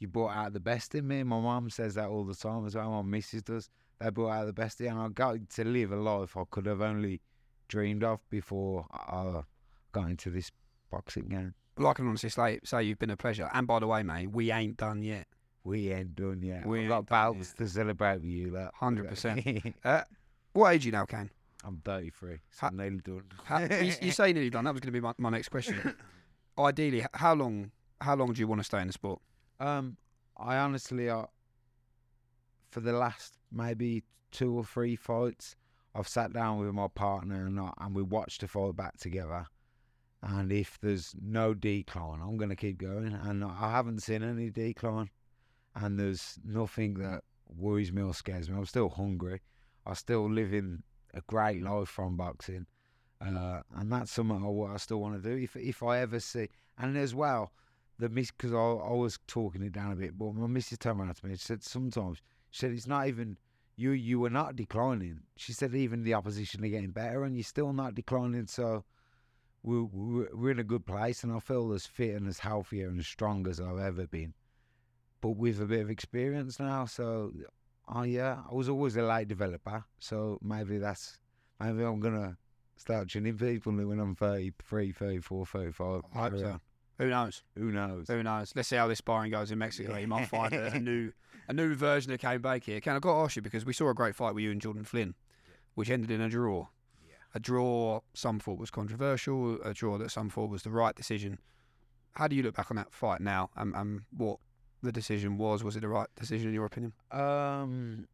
you 0.04 0.08
brought 0.10 0.36
out 0.36 0.54
the 0.54 0.60
best 0.60 0.94
in 0.96 1.08
me. 1.08 1.24
My 1.24 1.40
mum 1.40 1.70
says 1.70 1.96
that 1.96 2.10
all 2.10 2.26
the 2.26 2.36
time 2.36 2.66
as 2.68 2.76
well. 2.76 2.92
My 2.92 3.02
missus 3.02 3.42
does. 3.42 3.70
They 4.00 4.10
brought 4.10 4.32
out 4.32 4.46
the 4.46 4.54
best 4.54 4.82
in, 4.82 4.88
me. 4.88 4.92
and 4.92 5.00
I 5.00 5.08
got 5.08 5.38
to 5.52 5.64
live 5.64 5.92
a 5.94 5.96
life 5.96 6.36
I 6.36 6.44
could 6.52 6.66
have 6.66 6.82
only 6.82 7.22
dreamed 7.70 8.04
of 8.04 8.20
before 8.30 8.86
I 8.92 9.42
got 9.94 10.10
into 10.10 10.30
this 10.30 10.52
boxing 10.92 11.30
game. 11.30 11.54
Well, 11.78 11.88
I 11.88 11.94
can 11.94 12.08
honestly 12.08 12.30
say, 12.30 12.60
say 12.66 12.84
you've 12.84 13.00
been 13.00 13.10
a 13.12 13.18
pleasure. 13.18 13.50
And 13.54 13.66
by 13.66 13.80
the 13.80 13.88
way, 13.88 14.04
mate, 14.04 14.28
we 14.28 14.52
ain't 14.52 14.76
done 14.78 15.02
yet. 15.02 15.26
We 15.64 15.92
ain't 15.92 16.16
done 16.16 16.42
yet. 16.44 16.66
We 16.66 16.82
ain't 16.82 16.90
got 16.90 17.08
belts 17.08 17.54
to 17.54 17.68
celebrate 17.68 18.16
with 18.16 18.26
you. 18.26 18.52
Like. 18.52 18.72
100%. 18.80 19.74
Uh, 19.86 20.02
what 20.52 20.74
age 20.74 20.84
are 20.84 20.88
you 20.88 20.92
now, 20.92 21.06
Kane? 21.06 21.30
I'm 21.64 21.82
33, 21.86 22.40
so 22.52 22.68
Ha- 22.68 22.70
nearly 22.74 22.98
done. 22.98 23.24
How, 23.46 23.60
you, 23.60 23.94
you 24.02 24.12
say 24.12 24.34
nearly 24.34 24.50
done. 24.50 24.66
That 24.66 24.74
was 24.74 24.82
going 24.82 24.94
to 24.94 25.00
be 25.00 25.00
my, 25.00 25.14
my 25.18 25.30
next 25.30 25.48
question. 25.48 25.96
Ideally, 26.60 27.06
how 27.14 27.34
long? 27.34 27.72
How 28.02 28.16
long 28.16 28.34
do 28.34 28.40
you 28.42 28.48
want 28.48 28.60
to 28.60 28.66
stay 28.66 28.82
in 28.82 28.88
the 28.88 28.94
sport? 28.94 29.22
Um, 29.64 29.96
I 30.36 30.58
honestly, 30.58 31.10
uh, 31.10 31.26
for 32.70 32.82
the 32.82 32.92
last 32.92 33.38
maybe 33.50 34.04
two 34.32 34.54
or 34.54 34.66
three 34.66 34.98
fights, 34.98 35.56
I've 35.96 36.08
sat 36.08 36.34
down 36.34 36.60
with 36.60 36.74
my 36.74 36.88
partner 36.90 37.46
and 37.46 37.58
I, 37.58 37.72
and 37.80 37.96
we 37.96 38.02
watched 38.04 38.42
the 38.42 38.48
fight 38.50 38.76
back 38.76 38.98
together. 38.98 39.46
And 40.22 40.52
if 40.52 40.78
there's 40.82 41.16
no 41.22 41.54
decline, 41.54 42.20
I'm 42.22 42.36
going 42.36 42.50
to 42.50 42.58
keep 42.58 42.78
going. 42.78 43.14
And 43.14 43.44
I 43.44 43.72
haven't 43.72 44.04
seen 44.04 44.22
any 44.22 44.50
decline. 44.50 45.10
And 45.76 45.98
there's 45.98 46.40
nothing 46.44 46.96
that 46.96 47.24
worries 47.56 47.92
me 47.94 48.02
or 48.02 48.14
scares 48.14 48.50
me. 48.50 48.58
I'm 48.58 48.66
still 48.66 48.90
hungry. 48.90 49.42
I'm 49.86 49.96
still 49.96 50.30
live 50.30 50.54
in 50.54 50.84
a 51.14 51.22
great 51.22 51.62
life 51.62 51.90
from 51.90 52.18
boxing. 52.18 52.66
Uh, 53.22 53.62
and 53.76 53.92
that's 53.92 54.12
something 54.12 54.44
I, 54.44 54.48
what 54.48 54.72
I 54.72 54.78
still 54.78 55.00
want 55.00 55.22
to 55.22 55.30
do. 55.30 55.42
If 55.42 55.56
if 55.56 55.82
I 55.84 56.00
ever 56.00 56.20
see, 56.20 56.50
and 56.78 56.98
as 56.98 57.16
well, 57.16 57.54
the 58.00 58.10
miss 58.10 58.32
because 58.32 58.54
I, 58.54 58.58
I 58.58 58.94
was 58.94 59.20
talking 59.28 59.64
it 59.64 59.74
down 59.74 59.92
a 59.92 59.96
bit, 59.96 60.18
but 60.18 60.34
my 60.34 60.48
missus 60.48 60.78
turned 60.78 61.00
around 61.00 61.16
to 61.16 61.26
me 61.26 61.32
and 61.32 61.40
said 61.40 61.64
sometimes 61.64 62.20
she 62.50 62.60
said 62.60 62.72
it's 62.72 62.88
not 62.88 63.08
even 63.08 63.38
you 63.76 63.92
you 63.92 64.20
were 64.20 64.30
not 64.30 64.56
declining. 64.56 65.22
She 65.36 65.54
said 65.54 65.74
even 65.74 66.04
the 66.04 66.14
opposition 66.14 66.64
are 66.64 66.70
getting 66.70 66.92
better 66.92 67.24
and 67.24 67.36
you're 67.36 67.44
still 67.44 67.74
not 67.74 67.96
declining. 67.96 68.48
So 68.48 68.84
we're, 69.64 69.84
we're 69.84 70.30
we're 70.34 70.52
in 70.52 70.60
a 70.60 70.64
good 70.64 70.86
place, 70.86 71.24
and 71.24 71.32
I 71.34 71.40
feel 71.40 71.72
as 71.74 71.86
fit 71.86 72.16
and 72.16 72.28
as 72.28 72.40
healthier 72.40 72.88
and 72.88 73.00
as 73.00 73.08
strong 73.08 73.48
as 73.48 73.60
I've 73.60 73.80
ever 73.80 74.08
been. 74.08 74.34
But 75.22 75.38
with 75.38 75.62
a 75.62 75.66
bit 75.66 75.82
of 75.82 75.90
experience 75.90 76.60
now, 76.60 76.86
so 76.86 77.32
oh 77.88 78.04
yeah, 78.04 78.40
I 78.50 78.54
was 78.54 78.70
always 78.70 78.96
a 78.98 79.04
late 79.04 79.28
developer, 79.28 79.84
so 80.00 80.38
maybe 80.42 80.78
that's 80.78 81.18
maybe 81.60 81.84
I'm 81.84 82.00
gonna 82.00 82.38
start 82.76 83.10
tuning 83.10 83.38
people 83.38 83.72
when 83.72 84.00
I'm 84.00 84.16
33, 84.16 84.92
34, 84.92 85.46
35. 85.46 86.02
I 86.14 86.20
hope 86.20 86.38
so. 86.38 86.60
Who 87.00 87.10
knows? 87.10 87.44
Who 87.58 87.72
knows? 87.72 88.08
Who 88.08 88.22
knows? 88.22 88.54
Let's 88.56 88.68
see 88.68 88.76
how 88.76 88.88
this 88.88 89.00
sparring 89.00 89.32
goes 89.32 89.52
in 89.52 89.58
Mexico. 89.58 89.98
You 89.98 90.08
might 90.08 90.28
find 90.28 90.54
a, 90.54 90.74
a 90.74 90.80
new 90.80 91.12
a 91.48 91.54
new 91.54 91.74
version 91.76 92.12
of 92.12 92.20
Kane 92.20 92.40
Baker 92.40 92.72
here. 92.72 92.82
Can 92.82 92.96
I 92.96 93.00
got 93.00 93.14
to 93.14 93.20
ask 93.20 93.36
you 93.36 93.42
because 93.42 93.66
we 93.66 93.74
saw 93.74 93.90
a 93.90 93.94
great 93.94 94.16
fight 94.16 94.34
with 94.34 94.44
you 94.44 94.52
and 94.52 94.62
Jordan 94.62 94.84
Flynn, 94.84 95.16
which 95.76 95.90
ended 95.90 96.12
in 96.12 96.22
a 96.22 96.30
draw. 96.30 96.68
Yeah. 97.06 97.16
A 97.36 97.40
draw 97.40 98.02
some 98.14 98.40
thought 98.40 98.60
was 98.60 98.72
controversial, 98.72 99.62
a 99.62 99.74
draw 99.74 99.98
that 99.98 100.12
some 100.12 100.30
thought 100.30 100.50
was 100.50 100.64
the 100.64 100.70
right 100.70 100.96
decision. 100.96 101.40
How 102.14 102.28
do 102.28 102.36
you 102.36 102.44
look 102.44 102.56
back 102.56 102.70
on 102.70 102.78
that 102.78 102.94
fight 102.94 103.22
now 103.22 103.50
and, 103.56 103.76
and 103.76 104.02
what 104.16 104.38
the 104.84 104.92
decision 104.92 105.38
was? 105.38 105.64
Was 105.64 105.76
it 105.76 105.82
the 105.82 105.88
right 105.88 106.08
decision 106.16 106.50
in 106.50 106.54
your 106.54 106.66
opinion? 106.66 106.94
Um, 107.12 108.08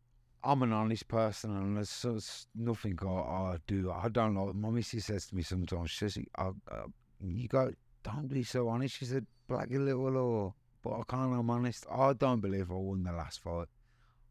I'm 0.44 0.64
an 0.64 0.72
honest 0.72 1.08
person, 1.10 1.56
and 1.56 1.76
there's, 1.76 2.02
there's 2.02 2.48
nothing 2.56 2.98
I, 3.02 3.08
I 3.08 3.58
do. 3.68 3.92
I 3.92 4.08
don't 4.08 4.34
know. 4.34 4.52
My 4.54 4.70
missus 4.70 5.06
says 5.06 5.28
to 5.28 5.36
me 5.36 5.44
sometimes, 5.44 5.92
she 5.92 5.98
says, 5.98 6.18
I, 6.38 6.52
uh, 6.72 6.86
"You 7.22 7.48
go, 7.50 7.74
don't 8.04 8.28
be 8.28 8.44
so 8.44 8.70
honest." 8.70 8.96
She 8.96 9.06
said, 9.06 9.26
"Black 9.48 9.70
you 9.70 9.82
little 9.82 10.18
or," 10.18 10.54
but 10.84 10.92
I 10.92 11.04
can't. 11.08 11.34
I'm 11.34 11.50
honest. 11.50 11.86
I 11.92 12.14
don't 12.14 12.42
believe 12.42 12.72
I 12.72 12.76
won 12.76 13.04
the 13.04 13.12
last 13.12 13.40
fight. 13.40 13.68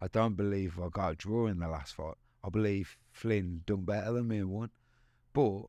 I 0.01 0.09
don't 0.09 0.35
believe 0.35 0.79
I 0.79 0.89
got 0.89 1.13
a 1.13 1.17
draw 1.17 1.47
in 1.47 1.59
the 1.59 1.69
last 1.69 1.95
fight. 1.95 2.15
I 2.45 2.51
believe 2.51 2.97
Flynn 3.11 3.63
done 3.67 3.85
better 3.85 4.13
than 4.13 4.29
me 4.29 4.39
and 4.39 4.51
won, 4.51 4.71
but 5.33 5.65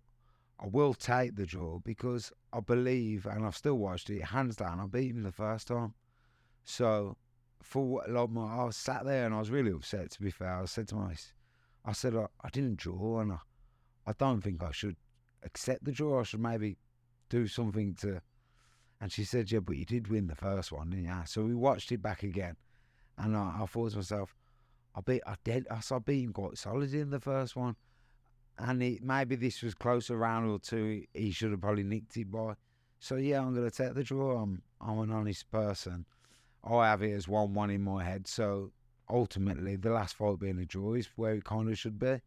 I 0.60 0.68
will 0.68 0.94
take 0.94 1.36
the 1.36 1.46
draw 1.46 1.80
because 1.80 2.32
I 2.54 2.60
believe, 2.60 3.26
and 3.26 3.46
I've 3.46 3.56
still 3.56 3.76
watched 3.76 4.10
it 4.10 4.24
hands 4.24 4.58
down. 4.58 4.80
I 4.80 4.86
beat 4.86 5.12
him 5.12 5.24
the 5.24 5.32
first 5.32 5.68
time, 5.68 5.94
so 6.64 7.18
for 7.62 8.04
like 8.08 8.30
my, 8.30 8.62
I 8.62 8.64
was 8.66 8.78
sat 8.78 9.06
there 9.06 9.26
and 9.26 9.34
I 9.34 9.40
was 9.40 9.50
really 9.50 9.72
upset. 9.72 10.12
To 10.12 10.22
be 10.22 10.32
fair, 10.32 10.62
I 10.62 10.66
said 10.66 10.88
to 10.90 10.96
myself, 10.96 11.34
I 11.86 11.94
said 11.94 12.16
I, 12.16 12.28
I 12.44 12.50
didn't 12.50 12.78
draw, 12.78 13.20
and 13.20 13.34
I, 13.34 13.40
I 14.06 14.14
don't 14.14 14.42
think 14.42 14.62
I 14.62 14.72
should 14.72 14.96
accept 15.44 15.86
the 15.86 15.92
draw. 15.92 16.20
I 16.20 16.24
should 16.24 16.42
maybe 16.42 16.78
do 17.30 17.48
something 17.48 17.94
to. 17.96 18.22
And 19.02 19.12
she 19.12 19.24
said, 19.24 19.52
"Yeah, 19.52 19.60
but 19.60 19.78
you 19.78 19.86
did 19.86 20.08
win 20.10 20.28
the 20.28 20.36
first 20.36 20.72
one, 20.72 20.90
didn't 20.90 21.06
you?" 21.06 21.22
So 21.26 21.44
we 21.44 21.56
watched 21.56 21.92
it 21.92 22.02
back 22.02 22.24
again, 22.24 22.56
and 23.18 23.36
I, 23.38 23.60
I 23.62 23.66
thought 23.66 23.92
to 23.92 23.98
myself, 23.98 24.36
"I 24.96 25.02
beat, 25.02 25.22
I 25.26 25.36
did, 25.44 25.68
I 25.70 25.80
saw 25.80 26.00
beat 26.00 26.24
him 26.24 26.34
quite 26.34 26.58
solid 26.58 26.94
in 26.94 27.10
the 27.10 27.20
first 27.20 27.56
one, 27.56 27.76
and 28.58 28.84
it, 28.84 29.02
maybe 29.02 29.36
this 29.36 29.62
was 29.62 29.74
close 29.74 30.10
a 30.10 30.18
round 30.18 30.50
or 30.50 30.60
two. 30.60 31.06
He 31.14 31.32
should 31.32 31.52
have 31.52 31.62
probably 31.62 31.84
nicked 31.84 32.18
it 32.18 32.30
by." 32.30 32.56
So 33.00 33.16
yeah, 33.16 33.40
I'm 33.40 33.56
gonna 33.56 33.72
take 33.72 33.94
the 33.94 34.04
draw. 34.04 34.42
I'm, 34.42 34.62
I'm 34.82 35.00
an 35.00 35.12
honest 35.12 35.50
person. 35.50 36.06
I 36.64 36.90
have 36.90 37.02
it 37.02 37.14
as 37.14 37.28
one-one 37.28 37.70
in 37.70 37.82
my 37.82 38.04
head. 38.04 38.28
So 38.28 38.74
ultimately, 39.10 39.78
the 39.78 39.92
last 39.92 40.16
fight 40.16 40.40
being 40.40 40.60
a 40.60 40.66
draw 40.66 40.96
is 40.96 41.08
where 41.16 41.36
it 41.36 41.46
kind 41.46 41.70
of 41.70 41.80
should 41.80 41.98
be. 41.98 42.20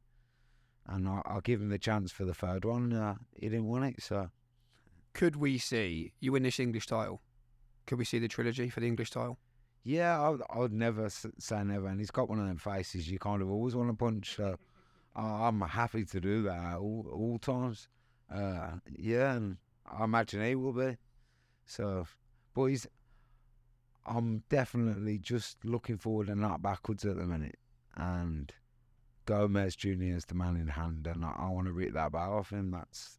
And 0.86 1.06
I, 1.06 1.20
I'll 1.26 1.42
give 1.42 1.60
him 1.60 1.68
the 1.68 1.78
chance 1.78 2.10
for 2.10 2.24
the 2.24 2.32
third 2.32 2.64
one. 2.64 2.94
Uh, 2.94 3.16
he 3.34 3.50
didn't 3.50 3.68
win 3.68 3.84
it, 3.84 4.02
so 4.02 4.30
Could 5.14 5.36
we 5.36 5.58
see 5.58 6.12
you 6.20 6.32
win 6.32 6.42
this 6.42 6.58
English 6.60 6.86
title? 6.86 7.20
Could 7.86 7.98
we 7.98 8.04
see 8.04 8.18
the 8.18 8.28
trilogy 8.28 8.68
for 8.70 8.80
the 8.80 8.86
English 8.86 9.10
title? 9.10 9.38
yeah, 9.84 10.20
I, 10.20 10.28
would- 10.28 10.42
I 10.48 10.58
would 10.58 10.72
never 10.72 11.08
say 11.10 11.64
never. 11.64 11.88
And 11.88 11.98
he's 11.98 12.12
got 12.12 12.28
one 12.28 12.38
of 12.38 12.46
them 12.46 12.56
faces 12.56 13.10
you 13.10 13.18
kind 13.18 13.42
of 13.42 13.50
always 13.50 13.74
want 13.74 13.88
to 13.90 13.94
punch. 13.96 14.36
So 14.36 14.56
I'm 15.16 15.60
happy 15.60 16.04
to 16.04 16.20
do 16.20 16.42
that 16.44 16.56
at 16.74 16.76
all, 16.78 17.06
all 17.12 17.38
times. 17.38 17.88
Uh, 18.32 18.74
yeah, 18.96 19.34
and 19.34 19.56
I 19.90 20.04
imagine 20.04 20.44
he 20.44 20.54
will 20.54 20.72
be. 20.72 20.96
So, 21.66 22.06
but 22.54 22.64
he's. 22.66 22.86
I'm 24.06 24.42
definitely 24.48 25.18
just 25.18 25.64
looking 25.64 25.98
forward 25.98 26.28
and 26.28 26.40
not 26.40 26.62
backwards 26.62 27.04
at 27.04 27.16
the 27.16 27.24
minute. 27.24 27.58
And 27.96 28.52
Gomez 29.26 29.76
Jr. 29.76 29.90
is 30.02 30.24
the 30.24 30.34
man 30.34 30.56
in 30.56 30.68
hand, 30.68 31.06
and 31.06 31.24
I, 31.24 31.34
I 31.38 31.48
want 31.50 31.66
to 31.66 31.72
rip 31.72 31.92
that 31.94 32.12
bat 32.12 32.28
off 32.28 32.50
him. 32.50 32.70
That's, 32.72 33.18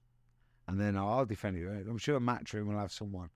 and 0.67 0.80
then 0.80 0.97
I'll 0.97 1.26
defend 1.26 1.58
it. 1.58 1.88
I'm 1.88 1.97
sure 1.97 2.19
Matchroom 2.19 2.67
will 2.67 2.78
have 2.80 2.91
someone 2.91 3.30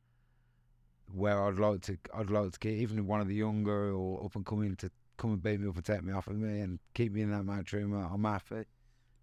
where 1.14 1.44
I'd 1.44 1.60
like 1.60 1.82
to, 1.82 1.98
I'd 2.14 2.30
like 2.30 2.52
to 2.52 2.60
get 2.60 2.74
even 2.74 3.08
one 3.08 3.22
of 3.22 3.28
the 3.28 3.36
younger 3.36 3.92
or 3.94 4.26
up 4.26 4.36
and 4.36 4.46
coming 4.46 4.76
to 4.78 4.92
come 5.18 5.32
and 5.32 5.42
beat 5.42 5.60
me 5.60 5.68
up 5.68 5.76
and 5.76 5.86
take 5.86 6.04
me 6.04 6.14
off 6.14 6.28
of 6.28 6.36
me 6.36 6.60
and 6.60 6.80
keep 6.94 7.14
me 7.14 7.22
in 7.22 7.32
that 7.32 7.44
matchroom. 7.44 8.14
I'm 8.14 8.24
happy. 8.24 8.66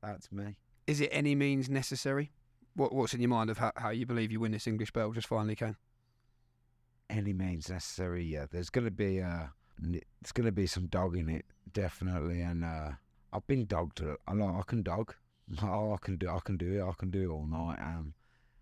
That's 0.02 0.30
me. 0.32 0.56
Is 0.86 1.00
it 1.00 1.10
any 1.12 1.34
means 1.34 1.68
necessary? 1.70 2.32
What, 2.74 2.92
what's 2.92 3.14
in 3.14 3.20
your 3.20 3.30
mind 3.30 3.50
of 3.50 3.58
how, 3.58 3.72
how 3.76 3.90
you 3.90 4.04
believe 4.06 4.32
you 4.32 4.40
win 4.40 4.52
this 4.52 4.66
English 4.66 4.92
belt 4.92 5.14
just 5.14 5.28
finally, 5.28 5.54
Kane? 5.54 5.76
any 7.10 7.32
means 7.32 7.68
necessary. 7.70 8.24
Yeah, 8.24 8.46
there's 8.50 8.70
gonna 8.70 8.90
be 8.90 9.20
uh, 9.20 9.46
it's 10.20 10.32
gonna 10.32 10.52
be 10.52 10.66
some 10.66 10.86
dog 10.86 11.16
in 11.16 11.28
it, 11.28 11.44
definitely. 11.72 12.40
And 12.40 12.64
uh, 12.64 12.90
I've 13.32 13.46
been 13.46 13.66
dogged. 13.66 14.00
a- 14.00 14.34
know 14.34 14.56
I 14.58 14.62
can 14.66 14.82
dog. 14.82 15.14
Oh, 15.62 15.92
I 15.92 15.98
can 16.00 16.16
do. 16.16 16.28
I 16.28 16.38
can 16.44 16.56
do 16.56 16.80
it. 16.80 16.82
I 16.82 16.92
can 16.98 17.10
do 17.10 17.30
it 17.30 17.32
all 17.32 17.46
night. 17.46 17.78
Um, 17.78 18.14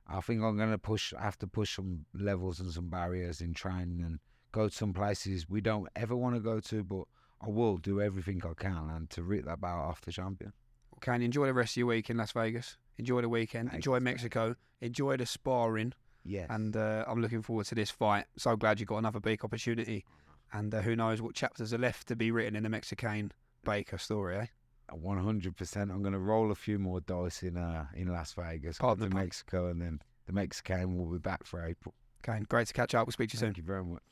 I 0.09 0.21
think 0.21 0.43
I'm 0.43 0.59
gonna 0.59 0.79
push. 0.79 1.15
I 1.15 1.23
have 1.23 1.39
to 1.39 1.47
push 1.47 1.77
some 1.77 2.05
levels 2.13 2.61
and 2.61 2.71
some 2.71 2.89
barriers 2.89 3.41
in 3.41 3.55
training 3.55 4.03
and 4.05 4.19
go 4.51 4.69
to 4.69 4.75
some 4.75 4.93
places 4.93 5.49
we 5.49 5.61
don't 5.61 5.89
ever 5.97 6.15
want 6.15 6.35
to 6.35 6.41
go 6.41 6.61
to, 6.61 6.85
but 6.85 7.05
I 7.41 7.49
will 7.49 7.79
do 7.79 8.01
everything 8.01 8.43
I 8.45 8.53
can 8.55 8.91
and 8.91 9.11
to 9.11 9.23
rip 9.23 9.45
that 9.47 9.61
bout 9.61 9.79
off 9.79 10.01
the 10.03 10.13
champion. 10.13 10.53
Kane, 11.01 11.23
enjoy 11.23 11.47
the 11.47 11.55
rest 11.55 11.73
of 11.73 11.79
your 11.79 11.87
week 11.89 12.11
in 12.11 12.17
Las 12.17 12.33
Vegas. 12.33 12.77
Enjoy 12.99 13.21
the 13.21 13.29
weekend. 13.29 13.73
Enjoy. 13.73 13.99
Mexico. 13.99 14.55
Enjoy 14.81 15.17
the 15.17 15.27
sparring. 15.27 15.93
Yes. 16.25 16.47
And 16.51 16.77
uh, 16.77 17.05
I'm 17.09 17.21
looking 17.21 17.43
forward 17.43 17.67
to 17.67 17.75
this 17.75 17.91
fight. 17.91 18.27
So 18.37 18.55
glad 18.57 18.79
you 18.79 18.87
got 18.87 18.99
another 18.99 19.19
big 19.19 19.45
opportunity. 19.45 20.05
And 20.53 20.73
uh, 20.73 20.83
who 20.83 20.95
knows 20.95 21.21
what 21.21 21.35
chapters 21.35 21.75
are 21.75 21.79
left 21.79 22.07
to 22.09 22.17
be 22.17 22.31
written 22.31 22.55
in 22.55 22.63
the 22.63 22.69
Mexican 22.69 23.33
Baker 23.65 23.99
story, 23.99 24.37
eh? 24.37 24.47
One 24.95 25.19
hundred 25.19 25.57
percent. 25.57 25.91
I'm 25.91 26.03
going 26.03 26.13
to 26.13 26.19
roll 26.19 26.51
a 26.51 26.55
few 26.55 26.79
more 26.79 27.01
dice 27.01 27.43
in 27.43 27.57
uh 27.57 27.87
in 27.95 28.09
Las 28.09 28.35
Vegas, 28.35 28.79
go 28.79 28.89
Pardon 28.89 29.05
to 29.05 29.11
the. 29.11 29.15
Mexico, 29.15 29.69
and 29.69 29.81
then 29.81 30.01
the 30.27 30.33
Mexican 30.33 30.99
will 30.99 31.07
be 31.13 31.19
back 31.19 31.45
for 31.45 31.65
April. 31.65 31.95
Okay, 32.27 32.41
great 32.49 32.69
to 32.69 32.73
catch 32.73 32.95
up. 32.95 33.07
We'll 33.07 33.13
speak 33.13 33.31
to 33.31 33.35
you 33.35 33.41
soon. 33.41 33.49
Thank 33.49 33.57
you 33.57 33.63
very 33.63 33.85
much. 33.85 34.03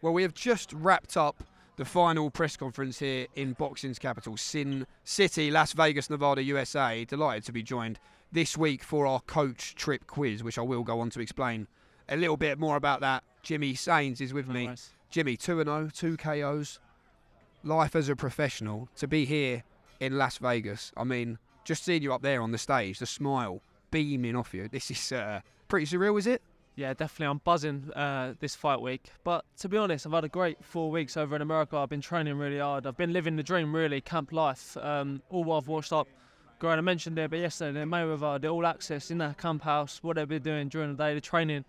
Well, 0.00 0.12
we 0.12 0.22
have 0.22 0.34
just 0.34 0.72
wrapped 0.72 1.16
up 1.16 1.44
the 1.76 1.84
final 1.84 2.30
press 2.30 2.56
conference 2.56 2.98
here 2.98 3.26
in 3.34 3.54
boxing's 3.54 3.98
capital, 3.98 4.36
Sin 4.36 4.86
City, 5.04 5.50
Las 5.50 5.72
Vegas, 5.72 6.10
Nevada, 6.10 6.42
USA. 6.42 7.04
Delighted 7.04 7.44
to 7.44 7.52
be 7.52 7.62
joined 7.62 7.98
this 8.30 8.56
week 8.56 8.82
for 8.82 9.06
our 9.06 9.20
coach 9.20 9.74
trip 9.74 10.06
quiz, 10.06 10.42
which 10.44 10.58
I 10.58 10.62
will 10.62 10.82
go 10.82 11.00
on 11.00 11.10
to 11.10 11.20
explain 11.20 11.66
a 12.08 12.16
little 12.16 12.36
bit 12.36 12.58
more 12.58 12.76
about 12.76 13.00
that. 13.00 13.24
Jimmy 13.42 13.74
Sains 13.74 14.20
is 14.20 14.34
with 14.34 14.48
me. 14.48 14.66
Nice. 14.66 14.90
Jimmy, 15.12 15.36
2 15.36 15.62
0, 15.62 15.90
2 15.94 16.16
KOs. 16.16 16.80
Life 17.62 17.94
as 17.94 18.08
a 18.08 18.16
professional, 18.16 18.88
to 18.96 19.06
be 19.06 19.26
here 19.26 19.62
in 20.00 20.16
Las 20.16 20.38
Vegas. 20.38 20.90
I 20.96 21.04
mean, 21.04 21.38
just 21.64 21.84
seeing 21.84 22.02
you 22.02 22.12
up 22.14 22.22
there 22.22 22.40
on 22.40 22.50
the 22.50 22.58
stage, 22.58 22.98
the 22.98 23.06
smile 23.06 23.60
beaming 23.90 24.34
off 24.34 24.54
you. 24.54 24.68
This 24.68 24.90
is 24.90 25.12
uh, 25.12 25.42
pretty 25.68 25.86
surreal, 25.86 26.18
is 26.18 26.26
it? 26.26 26.42
Yeah, 26.76 26.94
definitely. 26.94 27.26
I'm 27.26 27.42
buzzing 27.44 27.92
uh, 27.92 28.34
this 28.40 28.56
fight 28.56 28.80
week. 28.80 29.12
But 29.22 29.44
to 29.58 29.68
be 29.68 29.76
honest, 29.76 30.06
I've 30.06 30.12
had 30.12 30.24
a 30.24 30.28
great 30.28 30.64
four 30.64 30.90
weeks 30.90 31.18
over 31.18 31.36
in 31.36 31.42
America. 31.42 31.76
I've 31.76 31.90
been 31.90 32.00
training 32.00 32.38
really 32.38 32.58
hard. 32.58 32.86
I've 32.86 32.96
been 32.96 33.12
living 33.12 33.36
the 33.36 33.42
dream, 33.42 33.76
really, 33.76 34.00
camp 34.00 34.32
life. 34.32 34.78
Um, 34.78 35.20
all 35.28 35.44
what 35.44 35.68
I've 35.68 35.92
up. 35.92 36.08
Grant, 36.58 36.78
I 36.78 36.80
mentioned 36.80 37.18
there, 37.18 37.28
but 37.28 37.38
yesterday, 37.38 37.80
the 37.80 37.86
Mayweather, 37.86 38.40
the 38.40 38.48
all 38.48 38.66
access 38.66 39.10
in 39.10 39.18
that 39.18 39.36
camp 39.36 39.62
house, 39.62 39.98
what 40.02 40.16
they've 40.16 40.26
been 40.26 40.42
doing 40.42 40.68
during 40.68 40.96
the 40.96 41.04
day, 41.04 41.12
the 41.14 41.20
training. 41.20 41.66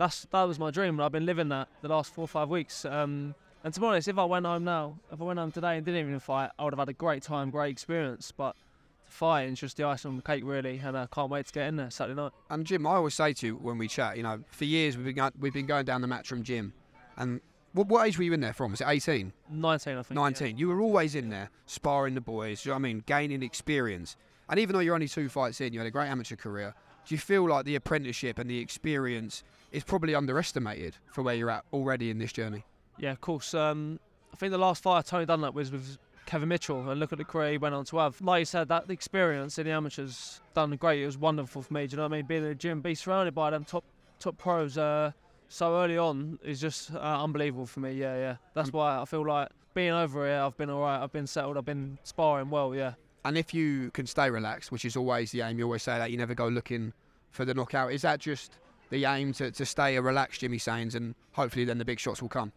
That's 0.00 0.24
that 0.30 0.44
was 0.44 0.58
my 0.58 0.70
dream. 0.70 0.94
and 0.94 1.02
I've 1.02 1.12
been 1.12 1.26
living 1.26 1.50
that 1.50 1.68
the 1.82 1.88
last 1.88 2.14
four 2.14 2.24
or 2.24 2.28
five 2.28 2.48
weeks. 2.48 2.86
Um, 2.86 3.34
and 3.62 3.74
to 3.74 3.80
be 3.80 3.84
honest, 3.84 4.08
if 4.08 4.16
I 4.16 4.24
went 4.24 4.46
home 4.46 4.64
now, 4.64 4.98
if 5.12 5.20
I 5.20 5.24
went 5.24 5.38
home 5.38 5.52
today 5.52 5.76
and 5.76 5.84
didn't 5.84 6.00
even 6.00 6.18
fight, 6.20 6.50
I 6.58 6.64
would 6.64 6.72
have 6.72 6.78
had 6.78 6.88
a 6.88 6.94
great 6.94 7.22
time, 7.22 7.50
great 7.50 7.70
experience. 7.70 8.32
But 8.32 8.56
to 9.04 9.12
fight 9.12 9.50
is 9.50 9.60
just 9.60 9.76
the 9.76 9.84
icing 9.84 10.08
on 10.12 10.16
the 10.16 10.22
cake, 10.22 10.42
really, 10.42 10.80
and 10.82 10.96
I 10.96 11.06
can't 11.12 11.30
wait 11.30 11.48
to 11.48 11.52
get 11.52 11.68
in 11.68 11.76
there 11.76 11.90
Saturday 11.90 12.18
night. 12.18 12.32
And 12.48 12.64
Jim, 12.64 12.86
I 12.86 12.92
always 12.94 13.12
say 13.12 13.34
to 13.34 13.46
you 13.48 13.56
when 13.56 13.76
we 13.76 13.88
chat, 13.88 14.16
you 14.16 14.22
know, 14.22 14.42
for 14.50 14.64
years 14.64 14.96
we've 14.96 15.04
been 15.04 15.16
go- 15.16 15.32
we've 15.38 15.52
been 15.52 15.66
going 15.66 15.84
down 15.84 16.00
the 16.00 16.08
Matchroom 16.08 16.44
gym, 16.44 16.72
and 17.18 17.42
what, 17.74 17.88
what 17.88 18.06
age 18.06 18.16
were 18.16 18.24
you 18.24 18.32
in 18.32 18.40
there 18.40 18.54
from? 18.54 18.70
Was 18.70 18.80
it 18.80 18.86
18, 18.88 19.34
19, 19.50 19.98
I 19.98 20.02
think. 20.02 20.16
yeah. 20.16 20.22
19? 20.22 20.56
You 20.56 20.68
were 20.68 20.80
always 20.80 21.14
in 21.14 21.28
there 21.28 21.50
sparring 21.66 22.14
the 22.14 22.22
boys. 22.22 22.64
You 22.64 22.70
know 22.70 22.76
what 22.76 22.78
I 22.78 22.82
mean? 22.84 23.04
Gaining 23.04 23.42
experience. 23.42 24.16
And 24.48 24.58
even 24.58 24.72
though 24.72 24.80
you're 24.80 24.94
only 24.94 25.08
two 25.08 25.28
fights 25.28 25.60
in, 25.60 25.74
you 25.74 25.78
had 25.78 25.86
a 25.86 25.90
great 25.90 26.08
amateur 26.08 26.36
career. 26.36 26.74
Do 27.06 27.14
you 27.14 27.18
feel 27.18 27.46
like 27.46 27.66
the 27.66 27.76
apprenticeship 27.76 28.38
and 28.38 28.48
the 28.48 28.58
experience 28.58 29.44
is 29.72 29.84
probably 29.84 30.14
underestimated 30.14 30.96
for 31.12 31.22
where 31.22 31.34
you're 31.34 31.50
at 31.50 31.64
already 31.72 32.10
in 32.10 32.18
this 32.18 32.32
journey? 32.32 32.64
Yeah, 32.98 33.12
of 33.12 33.20
course. 33.20 33.54
Um, 33.54 33.98
I 34.32 34.36
think 34.36 34.52
the 34.52 34.58
last 34.58 34.82
fight 34.82 35.06
Tony 35.06 35.26
Dunlap 35.26 35.54
was 35.54 35.70
with 35.72 35.98
Kevin 36.26 36.48
Mitchell, 36.48 36.88
and 36.88 37.00
look 37.00 37.12
at 37.12 37.18
the 37.18 37.24
career 37.24 37.52
he 37.52 37.58
went 37.58 37.74
on 37.74 37.84
to 37.86 37.98
have. 37.98 38.20
Like 38.20 38.40
you 38.40 38.44
said, 38.44 38.68
that 38.68 38.90
experience 38.90 39.58
in 39.58 39.66
the 39.66 39.72
amateurs 39.72 40.40
done 40.54 40.74
great. 40.76 41.02
It 41.02 41.06
was 41.06 41.18
wonderful 41.18 41.62
for 41.62 41.72
me. 41.72 41.86
Do 41.86 41.92
you 41.92 41.96
know 41.96 42.04
what 42.04 42.12
I 42.12 42.16
mean? 42.18 42.26
Being 42.26 42.42
in 42.42 42.48
the 42.50 42.54
gym, 42.54 42.80
be 42.80 42.94
surrounded 42.94 43.34
by 43.34 43.50
them 43.50 43.64
top 43.64 43.84
top 44.18 44.36
pros 44.36 44.76
uh, 44.76 45.12
so 45.48 45.76
early 45.82 45.98
on 45.98 46.38
is 46.44 46.60
just 46.60 46.94
uh, 46.94 46.98
unbelievable 46.98 47.66
for 47.66 47.80
me. 47.80 47.92
Yeah, 47.92 48.16
yeah. 48.16 48.36
That's 48.54 48.72
why 48.72 49.00
I 49.00 49.04
feel 49.04 49.26
like 49.26 49.48
being 49.74 49.90
over 49.90 50.26
here, 50.26 50.40
I've 50.40 50.56
been 50.56 50.70
all 50.70 50.82
right. 50.82 51.02
I've 51.02 51.12
been 51.12 51.26
settled. 51.26 51.56
I've 51.56 51.64
been 51.64 51.98
sparring 52.04 52.50
well. 52.50 52.74
Yeah. 52.74 52.94
And 53.24 53.36
if 53.36 53.52
you 53.52 53.90
can 53.90 54.06
stay 54.06 54.30
relaxed, 54.30 54.70
which 54.70 54.84
is 54.84 54.96
always 54.96 55.32
the 55.32 55.42
aim, 55.42 55.58
you 55.58 55.64
always 55.64 55.82
say 55.82 55.98
that 55.98 56.10
you 56.10 56.16
never 56.16 56.34
go 56.34 56.48
looking 56.48 56.92
for 57.32 57.44
the 57.44 57.52
knockout. 57.52 57.92
Is 57.92 58.02
that 58.02 58.20
just 58.20 58.52
the 58.90 59.04
aim 59.04 59.32
to, 59.34 59.50
to 59.50 59.64
stay 59.64 59.96
a 59.96 60.02
relaxed 60.02 60.40
Jimmy 60.40 60.58
Sains 60.58 60.94
and 60.94 61.14
hopefully 61.32 61.64
then 61.64 61.78
the 61.78 61.84
big 61.84 61.98
shots 61.98 62.20
will 62.20 62.28
come? 62.28 62.52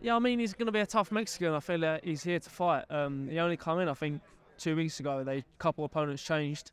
Yeah, 0.00 0.16
I 0.16 0.18
mean 0.18 0.38
he's 0.38 0.54
going 0.54 0.66
to 0.66 0.72
be 0.72 0.80
a 0.80 0.86
tough 0.86 1.10
Mexican. 1.10 1.54
I 1.54 1.60
feel 1.60 1.80
that 1.80 2.04
he's 2.04 2.22
here 2.22 2.38
to 2.38 2.50
fight. 2.50 2.84
Um, 2.90 3.28
he 3.28 3.38
only 3.38 3.56
came 3.56 3.78
in, 3.80 3.88
I 3.88 3.94
think, 3.94 4.20
two 4.56 4.76
weeks 4.76 5.00
ago. 5.00 5.24
They 5.24 5.44
couple 5.58 5.84
opponents 5.84 6.22
changed, 6.22 6.70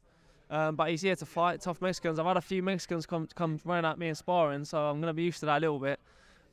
um, 0.49 0.75
but 0.75 0.89
he's 0.89 1.01
here 1.01 1.15
to 1.15 1.25
fight 1.25 1.61
tough 1.61 1.81
Mexicans. 1.81 2.19
I've 2.19 2.25
had 2.25 2.37
a 2.37 2.41
few 2.41 2.61
Mexicans 2.61 3.05
come 3.05 3.27
come 3.35 3.59
running 3.65 3.85
at 3.85 3.97
me 3.97 4.09
and 4.09 4.17
sparring, 4.17 4.63
so 4.65 4.77
I'm 4.77 5.01
going 5.01 5.09
to 5.09 5.13
be 5.13 5.23
used 5.23 5.39
to 5.39 5.47
that 5.47 5.57
a 5.57 5.61
little 5.61 5.79
bit. 5.79 5.99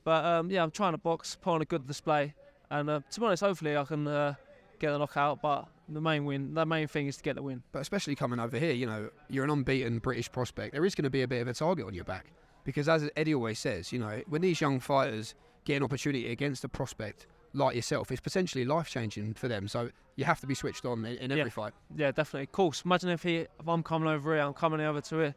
But 0.05 0.25
um, 0.25 0.51
yeah, 0.51 0.63
I'm 0.63 0.71
trying 0.71 0.93
to 0.93 0.99
box, 0.99 1.37
put 1.41 1.53
on 1.53 1.63
a 1.63 1.67
good 1.67 1.87
display, 1.87 2.35
and 2.71 2.89
uh, 2.89 3.01
to 3.11 3.21
be 3.21 3.27
honest, 3.27 3.43
hopefully 3.43 3.77
I 3.77 3.85
can 3.85 4.09
uh, 4.09 4.35
get 4.79 4.93
a 4.93 4.99
knockout. 4.99 5.43
But 5.43 5.69
the 5.95 6.01
main 6.01 6.25
win, 6.25 6.55
the 6.55 6.67
main 6.67 6.87
thing 6.89 7.07
is 7.07 7.17
to 7.19 7.23
get 7.23 7.37
the 7.37 7.43
win. 7.43 7.63
But 7.73 7.81
especially 7.81 8.15
coming 8.15 8.39
over 8.41 8.59
here, 8.59 8.73
you 8.73 8.87
know, 8.87 9.11
you're 9.29 9.45
an 9.45 9.51
unbeaten 9.51 9.99
British 9.99 10.31
prospect. 10.31 10.73
There 10.73 10.85
is 10.85 10.95
going 10.95 11.05
to 11.05 11.11
be 11.11 11.23
a 11.23 11.29
bit 11.29 11.43
of 11.43 11.49
a 11.49 11.55
target 11.55 11.87
on 11.87 11.95
your 11.95 12.05
back 12.05 12.27
because, 12.65 12.89
as 12.89 13.09
Eddie 13.17 13.35
always 13.35 13.59
says, 13.59 13.93
you 13.93 13.99
know, 13.99 14.23
when 14.29 14.43
these 14.43 14.61
young 14.61 14.81
fighters 14.81 15.35
get 15.65 15.77
an 15.77 15.83
opportunity 15.83 16.31
against 16.33 16.65
a 16.65 16.69
prospect 16.69 17.27
like 17.55 17.77
yourself, 17.77 18.11
it's 18.11 18.21
potentially 18.21 18.65
life 18.65 18.89
changing 18.89 19.35
for 19.35 19.49
them. 19.49 19.69
So 19.69 19.91
you 20.17 20.25
have 20.25 20.41
to 20.41 20.47
be 20.47 20.55
switched 20.55 20.85
on 20.85 21.05
in, 21.05 21.17
in 21.19 21.31
every 21.33 21.45
Yeah. 21.45 21.49
fight. 21.51 21.73
Yeah, 21.97 22.11
definitely. 22.13 22.45
Of 22.45 22.53
course. 22.53 22.83
Imagine 22.85 23.11
if 23.11 23.23
he, 23.23 23.37
if 23.39 23.69
I'm 23.69 23.83
coming 23.83 24.09
over 24.09 24.35
here, 24.35 24.43
I'm 24.43 24.55
coming 24.55 24.81
over 24.81 25.01
to 25.01 25.17
here, 25.19 25.35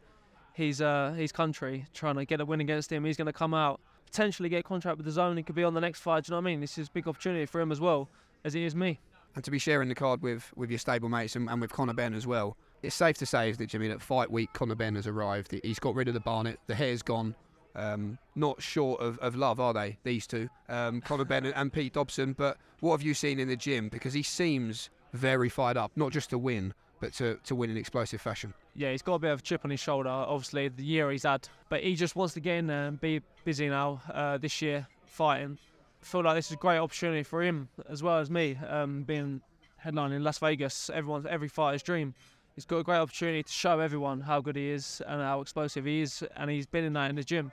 his 0.54 0.80
uh, 0.80 1.12
his 1.16 1.32
country, 1.32 1.86
trying 1.92 2.16
to 2.16 2.24
get 2.24 2.40
a 2.40 2.44
win 2.44 2.60
against 2.60 2.90
him. 2.90 3.04
He's 3.04 3.16
going 3.16 3.26
to 3.26 3.32
come 3.32 3.52
out, 3.54 3.80
potentially 4.06 4.48
get 4.48 4.60
a 4.60 4.62
contract 4.62 4.96
with 4.98 5.06
DAZN. 5.06 5.36
He 5.36 5.42
could 5.42 5.54
be 5.54 5.64
on 5.64 5.74
the 5.74 5.80
next 5.80 6.00
fight. 6.00 6.24
Do 6.24 6.30
you 6.30 6.32
know 6.32 6.36
what 6.42 6.48
I 6.48 6.52
mean? 6.52 6.60
This 6.60 6.78
is 6.78 6.88
a 6.88 6.90
big 6.90 7.06
opportunity 7.06 7.44
for 7.46 7.60
him 7.60 7.70
as 7.70 7.80
well, 7.80 8.08
as 8.44 8.54
it 8.54 8.62
is 8.62 8.74
me. 8.74 8.98
And 9.36 9.44
to 9.44 9.50
be 9.50 9.58
sharing 9.58 9.88
the 9.90 9.94
card 9.94 10.22
with, 10.22 10.50
with 10.56 10.70
your 10.70 10.78
stable 10.78 11.10
mates 11.10 11.36
and, 11.36 11.48
and 11.48 11.60
with 11.60 11.70
Conor 11.70 11.92
Benn 11.92 12.14
as 12.14 12.26
well. 12.26 12.56
It's 12.82 12.94
safe 12.94 13.18
to 13.18 13.26
say, 13.26 13.50
isn't 13.50 13.62
it, 13.62 13.66
Jimmy, 13.66 13.86
that 13.88 14.00
fight 14.00 14.30
week 14.30 14.50
Conor 14.54 14.74
Benn 14.74 14.94
has 14.94 15.06
arrived. 15.06 15.54
He's 15.62 15.78
got 15.78 15.94
rid 15.94 16.08
of 16.08 16.14
the 16.14 16.20
Barnet, 16.20 16.58
the 16.66 16.74
hair's 16.74 17.02
gone. 17.02 17.34
Um, 17.74 18.16
not 18.34 18.62
short 18.62 19.02
of, 19.02 19.18
of 19.18 19.36
love, 19.36 19.60
are 19.60 19.74
they, 19.74 19.98
these 20.02 20.26
two? 20.26 20.48
Um, 20.70 21.02
Conor 21.02 21.26
Benn 21.26 21.44
and, 21.44 21.54
and 21.54 21.70
Pete 21.70 21.92
Dobson. 21.92 22.32
But 22.32 22.56
what 22.80 22.92
have 22.92 23.02
you 23.02 23.12
seen 23.12 23.38
in 23.38 23.48
the 23.48 23.56
gym? 23.56 23.90
Because 23.90 24.14
he 24.14 24.22
seems 24.22 24.88
very 25.12 25.50
fired 25.50 25.76
up, 25.76 25.92
not 25.96 26.12
just 26.12 26.30
to 26.30 26.38
win, 26.38 26.72
but 27.00 27.12
to, 27.14 27.38
to 27.44 27.54
win 27.54 27.68
in 27.68 27.76
explosive 27.76 28.22
fashion. 28.22 28.54
Yeah, 28.74 28.92
he's 28.92 29.02
got 29.02 29.16
a 29.16 29.18
bit 29.18 29.32
of 29.32 29.40
a 29.40 29.42
chip 29.42 29.66
on 29.66 29.70
his 29.70 29.80
shoulder, 29.80 30.08
obviously, 30.08 30.68
the 30.68 30.82
year 30.82 31.10
he's 31.10 31.24
had. 31.24 31.46
But 31.68 31.82
he 31.82 31.94
just 31.94 32.16
wants 32.16 32.32
to 32.34 32.40
get 32.40 32.56
in 32.56 32.68
there 32.68 32.86
and 32.86 32.98
be 32.98 33.20
busy 33.44 33.68
now 33.68 34.00
uh, 34.10 34.38
this 34.38 34.62
year, 34.62 34.86
fighting. 35.04 35.58
I 36.02 36.04
feel 36.04 36.22
like 36.22 36.36
this 36.36 36.46
is 36.46 36.52
a 36.52 36.56
great 36.56 36.78
opportunity 36.78 37.22
for 37.22 37.42
him 37.42 37.68
as 37.88 38.02
well 38.02 38.18
as 38.18 38.30
me, 38.30 38.56
um, 38.68 39.02
being 39.02 39.40
headline 39.78 40.12
in 40.12 40.22
Las 40.24 40.38
Vegas, 40.38 40.90
everyone's 40.90 41.26
every 41.26 41.48
fighter's 41.48 41.82
dream. 41.82 42.14
He's 42.54 42.64
got 42.64 42.78
a 42.78 42.82
great 42.82 42.98
opportunity 42.98 43.42
to 43.42 43.52
show 43.52 43.80
everyone 43.80 44.20
how 44.20 44.40
good 44.40 44.56
he 44.56 44.70
is 44.70 45.02
and 45.06 45.20
how 45.20 45.40
explosive 45.42 45.84
he 45.84 46.00
is, 46.00 46.24
and 46.36 46.50
he's 46.50 46.66
been 46.66 46.84
in 46.84 46.94
that 46.94 47.10
in 47.10 47.16
the 47.16 47.22
gym. 47.22 47.52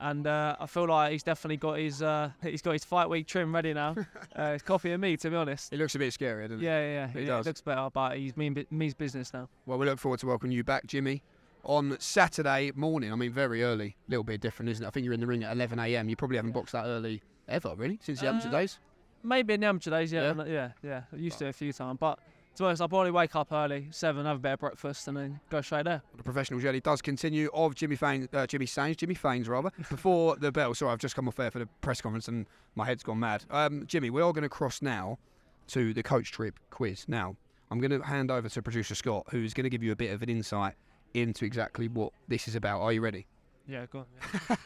And 0.00 0.26
uh, 0.26 0.56
I 0.60 0.66
feel 0.66 0.86
like 0.86 1.12
he's 1.12 1.22
definitely 1.22 1.56
got 1.56 1.78
his 1.78 2.02
uh, 2.02 2.30
he's 2.42 2.62
got 2.62 2.72
his 2.72 2.84
fight 2.84 3.08
week 3.08 3.26
trim 3.26 3.54
ready 3.54 3.74
now. 3.74 3.96
uh, 4.38 4.42
it's 4.54 4.62
copying 4.62 5.00
me, 5.00 5.16
to 5.16 5.30
be 5.30 5.36
honest. 5.36 5.72
It 5.72 5.78
looks 5.78 5.94
a 5.94 5.98
bit 5.98 6.12
scary, 6.12 6.48
doesn't 6.48 6.62
it? 6.62 6.64
Yeah, 6.64 6.80
yeah, 6.80 7.10
yeah. 7.14 7.20
It, 7.20 7.26
does. 7.26 7.46
looks 7.46 7.60
better, 7.60 7.88
but 7.92 8.16
he's 8.16 8.36
mean, 8.36 8.64
means 8.70 8.94
business 8.94 9.32
now. 9.32 9.48
Well, 9.66 9.78
we 9.78 9.86
look 9.86 9.98
forward 9.98 10.20
to 10.20 10.26
welcoming 10.26 10.56
you 10.56 10.62
back, 10.62 10.86
Jimmy, 10.86 11.22
on 11.64 11.96
Saturday 12.00 12.70
morning. 12.74 13.12
I 13.12 13.16
mean, 13.16 13.32
very 13.32 13.62
early. 13.62 13.96
A 14.08 14.10
little 14.10 14.24
bit 14.24 14.40
different, 14.40 14.70
isn't 14.70 14.84
it? 14.84 14.86
I 14.86 14.90
think 14.90 15.04
you're 15.04 15.14
in 15.14 15.20
the 15.20 15.26
ring 15.26 15.44
at 15.44 15.52
11 15.52 15.78
a.m. 15.78 16.08
You 16.08 16.16
probably 16.16 16.36
haven't 16.36 16.52
boxed 16.52 16.72
that 16.72 16.86
early 16.86 17.22
ever, 17.48 17.74
really, 17.76 17.98
since 18.02 18.20
the 18.20 18.28
amateur 18.28 18.48
Uh, 18.48 18.52
days. 18.52 18.78
Maybe 19.22 19.54
in 19.54 19.60
the 19.60 19.66
amateur 19.66 19.90
days, 19.90 20.12
yeah, 20.12 20.32
Yeah? 20.34 20.44
yeah, 20.44 20.52
yeah. 20.52 20.70
yeah. 20.82 21.02
I 21.12 21.16
used 21.16 21.38
to 21.38 21.48
a 21.48 21.52
few 21.52 21.72
times, 21.72 21.98
but 21.98 22.18
to 22.56 22.62
be 22.62 22.66
honest, 22.66 22.82
I 22.82 22.86
probably 22.86 23.10
wake 23.10 23.34
up 23.34 23.50
early, 23.52 23.88
seven, 23.90 24.26
have 24.26 24.36
a 24.36 24.38
bit 24.40 24.52
of 24.52 24.60
breakfast, 24.60 25.08
and 25.08 25.16
then 25.16 25.40
go 25.50 25.60
straight 25.60 25.84
there. 25.84 26.02
The 26.16 26.22
professional 26.22 26.60
journey 26.60 26.80
does 26.80 27.00
continue 27.02 27.48
of 27.54 27.74
Jimmy 27.74 27.96
Fain, 27.96 28.28
uh, 28.32 28.46
Jimmy 28.46 28.66
Sains, 28.66 28.96
Jimmy 28.96 29.14
Fains 29.14 29.48
rather, 29.48 29.70
before 29.90 30.36
the 30.36 30.52
bell. 30.52 30.74
Sorry, 30.74 30.92
I've 30.92 30.98
just 30.98 31.16
come 31.16 31.26
off 31.26 31.38
air 31.40 31.50
for 31.50 31.58
the 31.58 31.66
press 31.80 32.00
conference 32.00 32.28
and 32.28 32.46
my 32.76 32.84
head's 32.86 33.02
gone 33.02 33.18
mad. 33.18 33.44
Um, 33.50 33.86
Jimmy, 33.86 34.10
we 34.10 34.20
are 34.22 34.32
going 34.32 34.42
to 34.42 34.48
cross 34.48 34.82
now 34.82 35.18
to 35.68 35.94
the 35.94 36.02
coach 36.02 36.30
trip 36.30 36.60
quiz. 36.70 37.06
Now, 37.08 37.36
I'm 37.70 37.80
going 37.80 37.98
to 37.98 38.06
hand 38.06 38.30
over 38.30 38.48
to 38.48 38.62
producer 38.62 38.94
Scott, 38.94 39.26
who's 39.30 39.54
going 39.54 39.64
to 39.64 39.70
give 39.70 39.82
you 39.82 39.90
a 39.92 39.96
bit 39.96 40.12
of 40.12 40.22
an 40.22 40.28
insight 40.28 40.74
into 41.14 41.44
exactly 41.44 41.88
what 41.88 42.12
this 42.28 42.46
is 42.46 42.54
about. 42.54 42.82
Are 42.82 42.92
you 42.92 43.00
ready? 43.00 43.26
Yeah, 43.66 43.86
go 43.90 44.04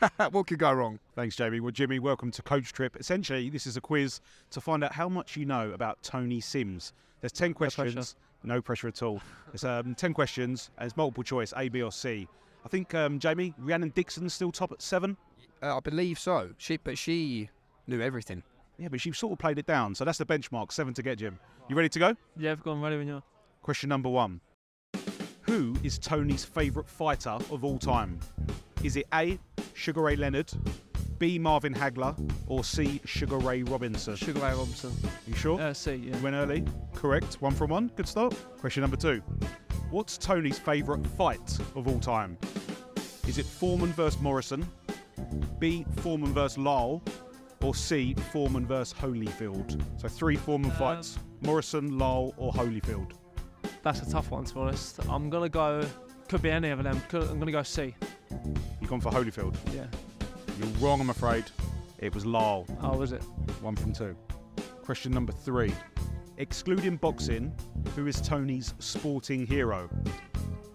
on. 0.00 0.30
what 0.32 0.46
could 0.48 0.58
go 0.58 0.72
wrong? 0.72 0.98
Thanks, 1.14 1.36
Jamie. 1.36 1.60
Well, 1.60 1.70
Jimmy, 1.70 2.00
welcome 2.00 2.32
to 2.32 2.42
Coach 2.42 2.72
Trip. 2.72 2.96
Essentially, 2.98 3.48
this 3.48 3.66
is 3.66 3.76
a 3.76 3.80
quiz 3.80 4.20
to 4.50 4.60
find 4.60 4.82
out 4.82 4.92
how 4.92 5.08
much 5.08 5.36
you 5.36 5.44
know 5.46 5.70
about 5.70 6.02
Tony 6.02 6.40
Sims. 6.40 6.92
There's 7.20 7.32
10 7.32 7.54
pressure. 7.54 7.82
questions. 7.82 8.16
No 8.42 8.60
pressure 8.60 8.88
at 8.88 9.02
all. 9.02 9.20
It's 9.54 9.64
um, 9.64 9.94
10 9.94 10.14
questions, 10.14 10.70
and 10.78 10.86
it's 10.86 10.96
multiple 10.96 11.22
choice, 11.22 11.52
A, 11.56 11.68
B, 11.68 11.82
or 11.82 11.92
C. 11.92 12.26
I 12.64 12.68
think, 12.68 12.92
um, 12.94 13.18
Jamie, 13.20 13.54
Rhiannon 13.58 13.90
Dixon's 13.90 14.34
still 14.34 14.50
top 14.50 14.72
at 14.72 14.82
seven. 14.82 15.16
Uh, 15.62 15.76
I 15.76 15.80
believe 15.80 16.18
so. 16.18 16.50
She, 16.58 16.76
but 16.76 16.98
she 16.98 17.50
knew 17.86 18.00
everything. 18.00 18.42
Yeah, 18.78 18.88
but 18.88 19.00
she 19.00 19.12
sort 19.12 19.32
of 19.32 19.38
played 19.38 19.58
it 19.58 19.66
down. 19.66 19.94
So 19.94 20.04
that's 20.04 20.18
the 20.18 20.26
benchmark, 20.26 20.72
seven 20.72 20.94
to 20.94 21.02
get, 21.02 21.18
Jim. 21.18 21.38
You 21.68 21.76
ready 21.76 21.88
to 21.88 21.98
go? 21.98 22.16
Yeah, 22.36 22.52
I've 22.52 22.62
gone 22.62 22.80
ready 22.80 22.96
when 22.96 23.06
you're. 23.06 23.22
Question 23.62 23.88
number 23.88 24.08
one 24.08 24.40
Who 25.42 25.76
is 25.82 25.98
Tony's 25.98 26.44
favourite 26.44 26.88
fighter 26.88 27.30
of 27.50 27.64
all 27.64 27.78
time? 27.78 28.18
Is 28.82 28.96
it 28.96 29.06
A, 29.12 29.38
Sugar 29.74 30.02
Ray 30.02 30.16
Leonard, 30.16 30.52
B, 31.18 31.38
Marvin 31.38 31.74
Hagler, 31.74 32.16
or 32.46 32.62
C, 32.62 33.00
Sugar 33.04 33.38
Ray 33.38 33.62
Robinson? 33.64 34.14
Sugar 34.14 34.40
Ray 34.40 34.50
Robinson. 34.52 34.92
You 35.26 35.34
sure? 35.34 35.60
Uh, 35.60 35.74
C, 35.74 35.94
yeah. 35.96 36.16
You 36.16 36.22
went 36.22 36.36
early. 36.36 36.64
Correct. 36.94 37.34
One 37.40 37.54
from 37.54 37.70
one. 37.70 37.90
Good 37.96 38.06
start. 38.06 38.34
Question 38.58 38.82
number 38.82 38.96
two. 38.96 39.20
What's 39.90 40.16
Tony's 40.16 40.58
favourite 40.58 41.04
fight 41.06 41.58
of 41.74 41.88
all 41.88 41.98
time? 41.98 42.38
Is 43.26 43.38
it 43.38 43.46
Foreman 43.46 43.92
versus 43.92 44.20
Morrison, 44.20 44.66
B, 45.58 45.84
Foreman 45.96 46.32
versus 46.32 46.58
Lyle, 46.58 47.02
or 47.62 47.74
C, 47.74 48.14
Foreman 48.32 48.64
versus 48.64 48.94
Holyfield? 48.98 49.82
So 50.00 50.08
three 50.08 50.36
Foreman 50.36 50.70
Um, 50.70 50.76
fights 50.76 51.18
Morrison, 51.40 51.98
Lyle, 51.98 52.32
or 52.36 52.52
Holyfield. 52.52 53.12
That's 53.82 54.02
a 54.02 54.10
tough 54.10 54.30
one, 54.30 54.44
to 54.44 54.54
be 54.54 54.60
honest. 54.60 55.00
I'm 55.08 55.30
going 55.30 55.42
to 55.44 55.48
go, 55.48 55.84
could 56.28 56.42
be 56.42 56.50
any 56.50 56.70
of 56.70 56.82
them. 56.82 57.00
Could, 57.08 57.22
I'm 57.22 57.40
going 57.40 57.46
to 57.46 57.52
go 57.52 57.62
C. 57.62 57.94
You've 58.80 58.90
gone 58.90 59.00
for 59.00 59.10
Holyfield. 59.10 59.56
Yeah. 59.74 59.86
You're 60.58 60.68
wrong, 60.78 61.00
I'm 61.00 61.10
afraid. 61.10 61.44
It 61.98 62.14
was 62.14 62.24
Lyle. 62.24 62.66
Oh, 62.82 62.96
was 62.96 63.12
it? 63.12 63.22
One 63.60 63.76
from 63.76 63.92
two. 63.92 64.16
Question 64.82 65.12
number 65.12 65.32
three. 65.32 65.72
Excluding 66.36 66.96
boxing, 66.96 67.52
who 67.96 68.06
is 68.06 68.20
Tony's 68.20 68.74
sporting 68.78 69.44
hero? 69.46 69.88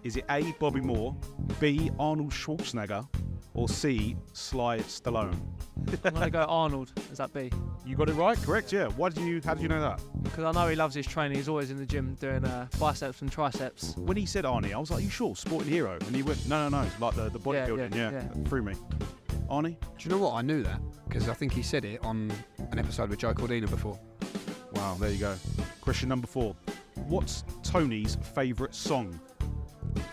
Is 0.02 0.16
it 0.16 0.24
A. 0.30 0.52
Bobby 0.60 0.82
Moore, 0.82 1.16
B. 1.58 1.90
Arnold 1.98 2.30
Schwarzenegger, 2.30 3.08
or 3.54 3.68
C. 3.68 4.16
Sly 4.32 4.78
Stallone? 4.80 5.38
I'm 6.04 6.12
going 6.12 6.24
to 6.24 6.30
go 6.30 6.40
Arnold. 6.42 6.92
Is 7.10 7.18
that 7.18 7.32
B? 7.32 7.50
You 7.86 7.96
got 7.96 8.08
it 8.08 8.14
right, 8.14 8.36
correct? 8.42 8.72
Yeah. 8.72 8.88
Why 8.88 9.08
did 9.08 9.24
you? 9.24 9.40
How 9.44 9.54
did 9.54 9.62
you 9.62 9.68
know 9.68 9.80
that? 9.80 10.00
Because 10.22 10.44
I 10.44 10.52
know 10.52 10.68
he 10.68 10.76
loves 10.76 10.94
his 10.94 11.06
training. 11.06 11.36
He's 11.36 11.48
always 11.48 11.70
in 11.70 11.76
the 11.76 11.86
gym 11.86 12.14
doing 12.20 12.44
uh, 12.44 12.66
biceps 12.78 13.22
and 13.22 13.30
triceps. 13.30 13.96
When 13.96 14.16
he 14.16 14.26
said 14.26 14.44
Arnie, 14.44 14.72
I 14.74 14.78
was 14.78 14.90
like, 14.90 15.02
"You 15.04 15.10
sure, 15.10 15.36
sporting 15.36 15.70
hero?" 15.70 15.98
And 16.06 16.14
he 16.16 16.22
went, 16.22 16.46
"No, 16.48 16.68
no, 16.68 16.80
no, 16.80 16.86
it's 16.86 16.98
like 17.00 17.14
the 17.14 17.28
the 17.30 17.38
Yeah, 17.38 17.66
bodybuilding." 17.68 17.94
yeah, 17.94 18.10
Yeah, 18.10 18.22
yeah. 18.36 18.44
through 18.48 18.62
me. 18.62 18.74
Arnie. 19.50 19.76
Do 19.78 19.86
you 20.00 20.10
know 20.10 20.18
what? 20.18 20.34
I 20.34 20.42
knew 20.42 20.62
that 20.62 20.80
because 21.08 21.28
I 21.28 21.34
think 21.34 21.52
he 21.52 21.62
said 21.62 21.84
it 21.84 22.02
on 22.04 22.32
an 22.72 22.78
episode 22.78 23.10
with 23.10 23.18
Joe 23.18 23.34
Cordina 23.34 23.68
before. 23.68 23.98
Wow, 24.72 24.96
there 24.98 25.10
you 25.10 25.18
go. 25.18 25.34
Question 25.80 26.08
number 26.08 26.26
four. 26.26 26.56
What's 27.06 27.44
Tony's 27.62 28.16
favourite 28.34 28.74
song? 28.74 29.20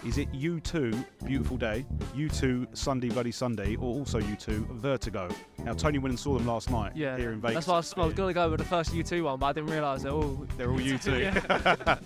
Is 0.06 0.18
it 0.18 0.32
U2 0.32 1.06
Beautiful 1.26 1.58
Day, 1.58 1.86
U2 2.16 2.76
Sunday 2.76 3.10
Bloody 3.10 3.32
Sunday, 3.32 3.76
or 3.76 3.94
also 3.96 4.20
U2 4.20 4.68
Vertigo? 4.72 5.30
Now, 5.60 5.74
Tony 5.74 5.98
went 6.00 6.12
and 6.12 6.20
saw 6.20 6.34
them 6.38 6.48
last 6.48 6.70
night 6.72 6.96
Yeah. 6.96 7.18
here 7.18 7.32
in 7.32 7.40
Vegas. 7.42 7.66
That's 7.66 7.68
why 7.68 7.74
I 7.76 7.78
was, 7.78 7.94
I 7.98 8.06
was 8.06 8.14
going 8.14 8.30
to 8.30 8.34
go 8.34 8.50
with 8.50 8.60
the 8.60 8.66
first 8.66 8.94
U2 8.94 9.24
one, 9.24 9.40
but 9.40 9.46
I 9.48 9.54
didn't 9.54 9.70
realise 9.70 10.04
they're 10.04 10.12
all. 10.12 10.46
They're 10.58 10.72
all 10.72 10.80
U2. 10.80 11.08
Are 11.88 12.00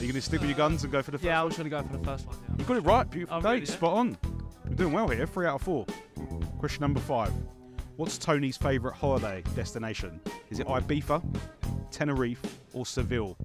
you 0.00 0.12
going 0.12 0.14
to 0.14 0.20
stick 0.20 0.40
with 0.40 0.50
your 0.50 0.56
guns 0.56 0.82
and 0.82 0.92
go 0.92 1.02
for 1.02 1.10
the 1.12 1.18
first 1.18 1.24
yeah, 1.26 1.40
I 1.40 1.44
was 1.44 1.56
going 1.56 1.70
to 1.70 1.70
go 1.70 1.82
for 1.82 1.96
the 1.96 2.04
first 2.04 2.26
one. 2.26 2.36
Yeah. 2.48 2.54
You 2.58 2.64
got 2.64 2.76
it 2.76 2.80
right. 2.80 3.10
Beautiful 3.10 3.36
Oh, 3.38 3.40
day. 3.40 3.52
really. 3.54 3.66
Spot 3.66 3.92
on. 3.96 4.18
We're 4.68 4.74
doing 4.74 4.92
well 4.92 5.08
here. 5.08 5.26
Three 5.26 5.46
out 5.46 5.54
of 5.56 5.62
four. 5.62 5.86
Question 6.58 6.80
number 6.82 7.00
five. 7.00 7.32
What's 7.96 8.18
Tony's 8.18 8.56
favourite 8.58 8.94
holiday 8.96 9.42
destination? 9.54 10.20
Is 10.50 10.58
it 10.60 10.66
Ibiza, 10.66 11.22
Tenerife, 12.00 12.42
or 12.74 12.84
Seville? 12.84 13.38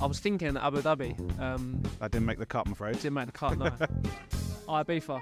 I 0.00 0.06
was 0.06 0.18
thinking 0.18 0.56
Abu 0.56 0.80
Dhabi. 0.80 1.12
Um, 1.38 1.82
That 2.00 2.10
didn't 2.10 2.24
make 2.24 2.38
the 2.38 2.46
cut, 2.46 2.64
I'm 2.66 2.72
afraid. 2.72 2.94
didn't 2.94 3.12
make 3.12 3.26
the 3.26 3.32
cut, 3.32 3.58
no. 3.58 3.66
Ibiza. 4.68 5.20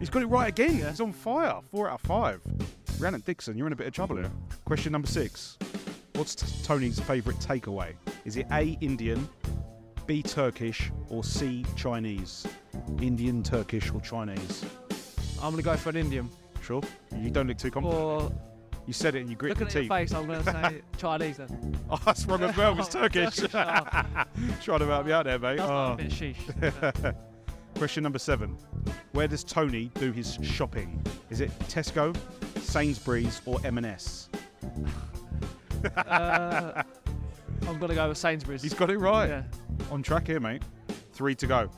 He's 0.00 0.10
got 0.10 0.22
it 0.22 0.26
right 0.26 0.48
again. 0.48 0.74
He's 0.88 1.00
on 1.00 1.12
fire. 1.12 1.60
Four 1.70 1.88
out 1.88 1.94
of 1.94 2.00
five. 2.00 2.40
Rhiannon 2.98 3.22
Dixon, 3.24 3.56
you're 3.56 3.68
in 3.68 3.72
a 3.72 3.76
bit 3.76 3.86
of 3.86 3.92
trouble 3.92 4.16
here. 4.16 4.30
Question 4.64 4.90
number 4.90 5.06
six. 5.06 5.56
What's 6.14 6.34
t- 6.34 6.46
Tony's 6.64 6.98
favourite 6.98 7.38
takeaway? 7.38 7.94
Is 8.24 8.36
it 8.36 8.46
A, 8.50 8.76
Indian, 8.80 9.28
B, 10.06 10.20
Turkish, 10.22 10.90
or 11.08 11.22
C, 11.22 11.64
Chinese? 11.76 12.44
Indian, 13.00 13.42
Turkish, 13.44 13.92
or 13.92 14.00
Chinese? 14.00 14.64
I'm 15.40 15.52
going 15.52 15.56
to 15.58 15.62
go 15.62 15.76
for 15.76 15.90
an 15.90 15.96
Indian. 15.96 16.28
Sure. 16.60 16.82
You 17.16 17.30
don't 17.30 17.46
look 17.46 17.58
too 17.58 17.70
confident. 17.70 18.00
Or 18.02 18.32
You 18.86 18.92
said 18.92 19.14
it 19.16 19.20
and 19.20 19.28
you 19.30 19.34
grit 19.36 19.50
Looking 19.50 19.62
your 19.62 19.68
at 19.68 19.74
your 19.74 19.82
teeth. 19.82 20.10
face, 20.10 20.14
I'm 20.14 20.26
going 20.26 20.44
to 20.44 20.52
say 20.52 20.80
Chinese 20.98 21.36
then. 21.38 21.76
Oh, 21.90 21.98
that's 22.04 22.24
wrong 22.26 22.42
as 22.44 22.56
well. 22.56 22.78
It's 22.78 22.88
Oh, 22.94 23.00
Turkish. 23.08 23.36
Turkish, 23.36 23.54
oh. 23.54 24.24
Trying 24.62 24.78
to 24.80 24.86
help 24.86 25.06
me 25.06 25.12
out 25.12 25.24
there, 25.24 25.38
mate. 25.38 25.56
That's 25.56 25.68
Oh. 25.70 25.92
a 25.92 25.96
bit 25.96 26.08
sheesh. 26.10 27.14
Question 27.76 28.02
number 28.04 28.18
seven. 28.20 28.56
Where 29.12 29.26
does 29.28 29.42
Tony 29.44 29.90
do 29.94 30.12
his 30.12 30.38
shopping? 30.42 31.02
Is 31.30 31.40
it 31.40 31.50
Tesco, 31.60 32.16
Sainsbury's, 32.60 33.42
or 33.44 33.58
M&S? 33.64 34.28
uh, 35.96 36.82
I'm 37.68 37.78
going 37.78 37.88
to 37.88 37.94
go 37.94 38.08
with 38.08 38.18
Sainsbury's. 38.18 38.62
He's 38.62 38.72
got 38.74 38.90
it 38.90 38.98
right. 38.98 39.28
Yeah. 39.28 39.42
On 39.90 40.02
track 40.02 40.26
here, 40.28 40.40
mate. 40.40 40.62
Three 41.12 41.34
to 41.34 41.46
go. 41.46 41.70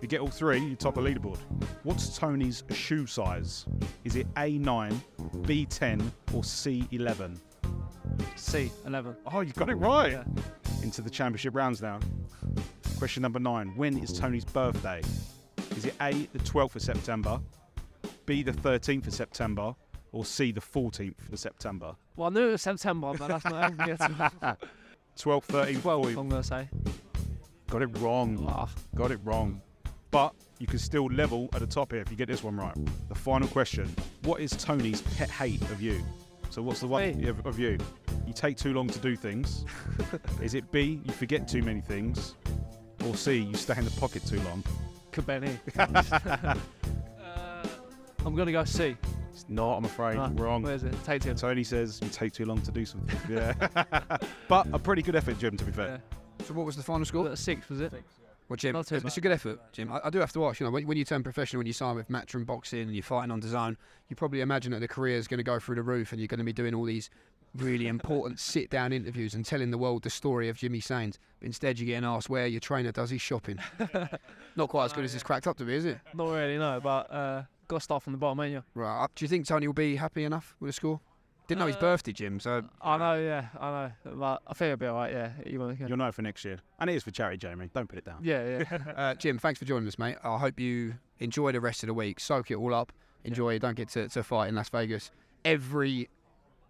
You 0.00 0.08
get 0.08 0.20
all 0.20 0.28
three, 0.28 0.58
you 0.60 0.76
top 0.76 0.94
the 0.94 1.00
leaderboard. 1.02 1.38
What's 1.82 2.16
Tony's 2.16 2.62
shoe 2.72 3.06
size? 3.06 3.66
Is 4.04 4.16
it 4.16 4.32
A9, 4.34 4.94
B10, 5.42 6.10
or 6.32 6.42
C11? 6.42 7.36
C, 8.36 8.72
11. 8.86 9.16
Oh, 9.32 9.40
you 9.40 9.52
got 9.52 9.68
it 9.68 9.74
right. 9.74 10.12
Yeah. 10.12 10.24
Into 10.82 11.02
the 11.02 11.10
championship 11.10 11.54
rounds 11.54 11.82
now. 11.82 12.00
Question 12.98 13.22
number 13.22 13.38
nine. 13.38 13.72
When 13.76 13.98
is 13.98 14.18
Tony's 14.18 14.44
birthday? 14.44 15.02
Is 15.76 15.84
it 15.84 15.94
A, 16.00 16.12
the 16.32 16.38
12th 16.40 16.76
of 16.76 16.82
September, 16.82 17.38
B, 18.26 18.42
the 18.42 18.52
13th 18.52 19.06
of 19.06 19.14
September, 19.14 19.74
or 20.12 20.24
C, 20.24 20.50
the 20.50 20.60
14th 20.60 21.30
of 21.32 21.38
September? 21.38 21.94
Well, 22.16 22.28
I 22.30 22.32
knew 22.32 22.48
it 22.48 22.52
was 22.52 22.62
September, 22.62 23.12
but 23.18 23.28
that's 23.28 23.44
not 23.44 23.62
helping 23.78 23.86
me 23.86 23.92
at 23.92 24.00
all. 24.00 24.56
12th, 25.18 25.46
13th, 25.76 25.82
12, 25.82 26.06
I'm 26.06 26.14
going 26.28 26.30
to 26.30 26.42
say. 26.42 26.68
Got 27.68 27.82
it 27.82 27.98
wrong. 27.98 28.44
Ah, 28.48 28.68
Got 28.94 29.12
it 29.12 29.20
wrong. 29.24 29.60
But 30.10 30.34
you 30.58 30.66
can 30.66 30.78
still 30.78 31.06
level 31.06 31.48
at 31.52 31.60
the 31.60 31.66
top 31.66 31.92
here 31.92 32.00
if 32.00 32.10
you 32.10 32.16
get 32.16 32.28
this 32.28 32.42
one 32.42 32.56
right. 32.56 32.74
The 33.08 33.14
final 33.14 33.48
question 33.48 33.94
What 34.22 34.40
is 34.40 34.50
Tony's 34.52 35.02
pet 35.02 35.30
hate 35.30 35.62
of 35.62 35.80
you? 35.80 36.02
So, 36.50 36.62
what's 36.62 36.80
the 36.80 36.88
one 36.88 37.16
Me? 37.18 37.28
of, 37.28 37.46
of 37.46 37.58
you? 37.60 37.78
You 38.26 38.32
take 38.32 38.56
too 38.56 38.74
long 38.74 38.88
to 38.88 38.98
do 38.98 39.14
things. 39.14 39.64
is 40.42 40.54
it 40.54 40.70
B, 40.72 41.00
you 41.04 41.12
forget 41.12 41.46
too 41.46 41.62
many 41.62 41.80
things? 41.80 42.34
Or 43.06 43.14
C, 43.14 43.38
you 43.38 43.54
stay 43.54 43.78
in 43.78 43.84
the 43.84 43.90
pocket 43.92 44.26
too 44.26 44.40
long? 44.42 44.64
could 45.12 45.26
be 45.26 45.32
any. 45.34 45.58
uh, 45.78 46.54
I'm 48.24 48.34
going 48.34 48.46
to 48.46 48.52
go 48.52 48.64
C. 48.64 48.96
It's 49.32 49.46
not, 49.48 49.76
I'm 49.76 49.84
afraid. 49.84 50.16
Ah, 50.18 50.30
Wrong. 50.34 50.62
Where 50.62 50.74
is 50.74 50.84
it? 50.84 50.94
Take 51.04 51.22
two. 51.22 51.34
Tony 51.34 51.64
says 51.64 52.00
you 52.02 52.08
take 52.08 52.32
too 52.32 52.44
long 52.44 52.60
to 52.62 52.70
do 52.70 52.84
something. 52.84 53.16
Yeah. 53.28 53.54
but 54.48 54.66
a 54.72 54.78
pretty 54.78 55.02
good 55.02 55.16
effort, 55.16 55.38
Jim, 55.38 55.56
to 55.56 55.64
be 55.64 55.72
fair. 55.72 56.02
So 56.44 56.54
what 56.54 56.66
was 56.66 56.76
the 56.76 56.82
final 56.82 57.04
score? 57.04 57.28
Yeah. 57.28 57.34
Six, 57.34 57.68
was 57.68 57.80
it? 57.80 57.92
Well, 58.50 58.56
Jim, 58.56 58.74
it's, 58.74 58.90
it's 58.90 59.16
a 59.16 59.20
good 59.20 59.30
effort, 59.30 59.60
Jim. 59.70 59.92
I, 59.92 60.00
I 60.06 60.10
do 60.10 60.18
have 60.18 60.32
to 60.32 60.44
ask, 60.44 60.58
you 60.58 60.66
know, 60.66 60.72
when, 60.72 60.84
when 60.84 60.98
you 60.98 61.04
turn 61.04 61.22
professional, 61.22 61.60
when 61.60 61.68
you 61.68 61.72
sign 61.72 61.94
with 61.94 62.08
Matchroom 62.08 62.44
Boxing 62.44 62.80
and 62.80 62.92
you're 62.92 63.04
fighting 63.04 63.30
on 63.30 63.40
DAZN, 63.40 63.76
you 64.08 64.16
probably 64.16 64.40
imagine 64.40 64.72
that 64.72 64.80
the 64.80 64.88
career 64.88 65.16
is 65.16 65.28
going 65.28 65.38
to 65.38 65.44
go 65.44 65.60
through 65.60 65.76
the 65.76 65.84
roof 65.84 66.10
and 66.10 66.20
you're 66.20 66.26
going 66.26 66.38
to 66.38 66.44
be 66.44 66.52
doing 66.52 66.74
all 66.74 66.84
these 66.84 67.10
really 67.54 67.86
important 67.86 68.40
sit-down 68.40 68.92
interviews 68.92 69.34
and 69.34 69.44
telling 69.44 69.70
the 69.70 69.78
world 69.78 70.02
the 70.02 70.10
story 70.10 70.48
of 70.48 70.56
Jimmy 70.56 70.80
Sains. 70.80 71.16
But 71.38 71.46
instead, 71.46 71.78
you're 71.78 71.86
getting 71.86 72.04
asked 72.04 72.28
where 72.28 72.48
your 72.48 72.58
trainer 72.58 72.90
does 72.90 73.10
his 73.10 73.20
shopping. 73.20 73.60
Not 74.56 74.68
quite 74.68 74.86
as 74.86 74.92
good 74.94 75.04
as 75.04 75.14
it's 75.14 75.22
cracked 75.22 75.46
up 75.46 75.56
to 75.58 75.64
be, 75.64 75.76
is 75.76 75.84
it? 75.84 76.00
Not 76.12 76.30
really, 76.30 76.58
no, 76.58 76.80
but 76.82 77.08
uh, 77.12 77.42
got 77.68 77.76
to 77.76 77.84
start 77.84 78.02
from 78.02 78.14
the 78.14 78.18
bottom, 78.18 78.40
ain't 78.40 78.52
you? 78.52 78.64
Right. 78.74 79.06
Do 79.14 79.24
you 79.24 79.28
think 79.28 79.46
Tony 79.46 79.68
will 79.68 79.74
be 79.74 79.94
happy 79.94 80.24
enough 80.24 80.56
with 80.58 80.70
the 80.70 80.72
score? 80.72 81.00
Didn't 81.50 81.58
know 81.60 81.66
his 81.66 81.76
Uh, 81.76 81.80
birthday, 81.80 82.12
Jim. 82.12 82.38
So 82.38 82.62
I 82.80 82.96
know, 82.96 83.14
yeah, 83.20 83.48
I 83.58 83.70
know. 83.70 83.92
But 84.16 84.42
I 84.46 84.54
think 84.54 84.66
it'll 84.72 84.76
be 84.76 84.86
alright, 84.86 85.12
yeah. 85.12 85.32
You 85.44 85.58
want 85.58 85.76
to 85.76 85.88
You'll 85.88 85.96
know 85.98 86.12
for 86.12 86.22
next 86.22 86.44
year. 86.44 86.60
And 86.78 86.88
it 86.88 86.94
is 86.94 87.02
for 87.02 87.10
charity, 87.10 87.38
Jamie. 87.38 87.68
Don't 87.74 87.88
put 87.88 87.98
it 87.98 88.04
down. 88.04 88.18
Yeah, 88.22 88.60
yeah. 88.70 88.78
Uh, 88.96 89.14
Jim, 89.16 89.36
thanks 89.38 89.58
for 89.58 89.64
joining 89.64 89.88
us, 89.88 89.98
mate. 89.98 90.16
I 90.22 90.38
hope 90.38 90.60
you 90.60 90.94
enjoy 91.18 91.50
the 91.50 91.60
rest 91.60 91.82
of 91.82 91.88
the 91.88 91.94
week. 91.94 92.20
Soak 92.20 92.52
it 92.52 92.54
all 92.54 92.72
up. 92.72 92.92
Enjoy. 93.24 93.58
Don't 93.58 93.74
get 93.76 93.88
to, 93.90 94.08
to 94.08 94.22
fight 94.22 94.48
in 94.48 94.54
Las 94.54 94.68
Vegas 94.68 95.10
every. 95.44 96.08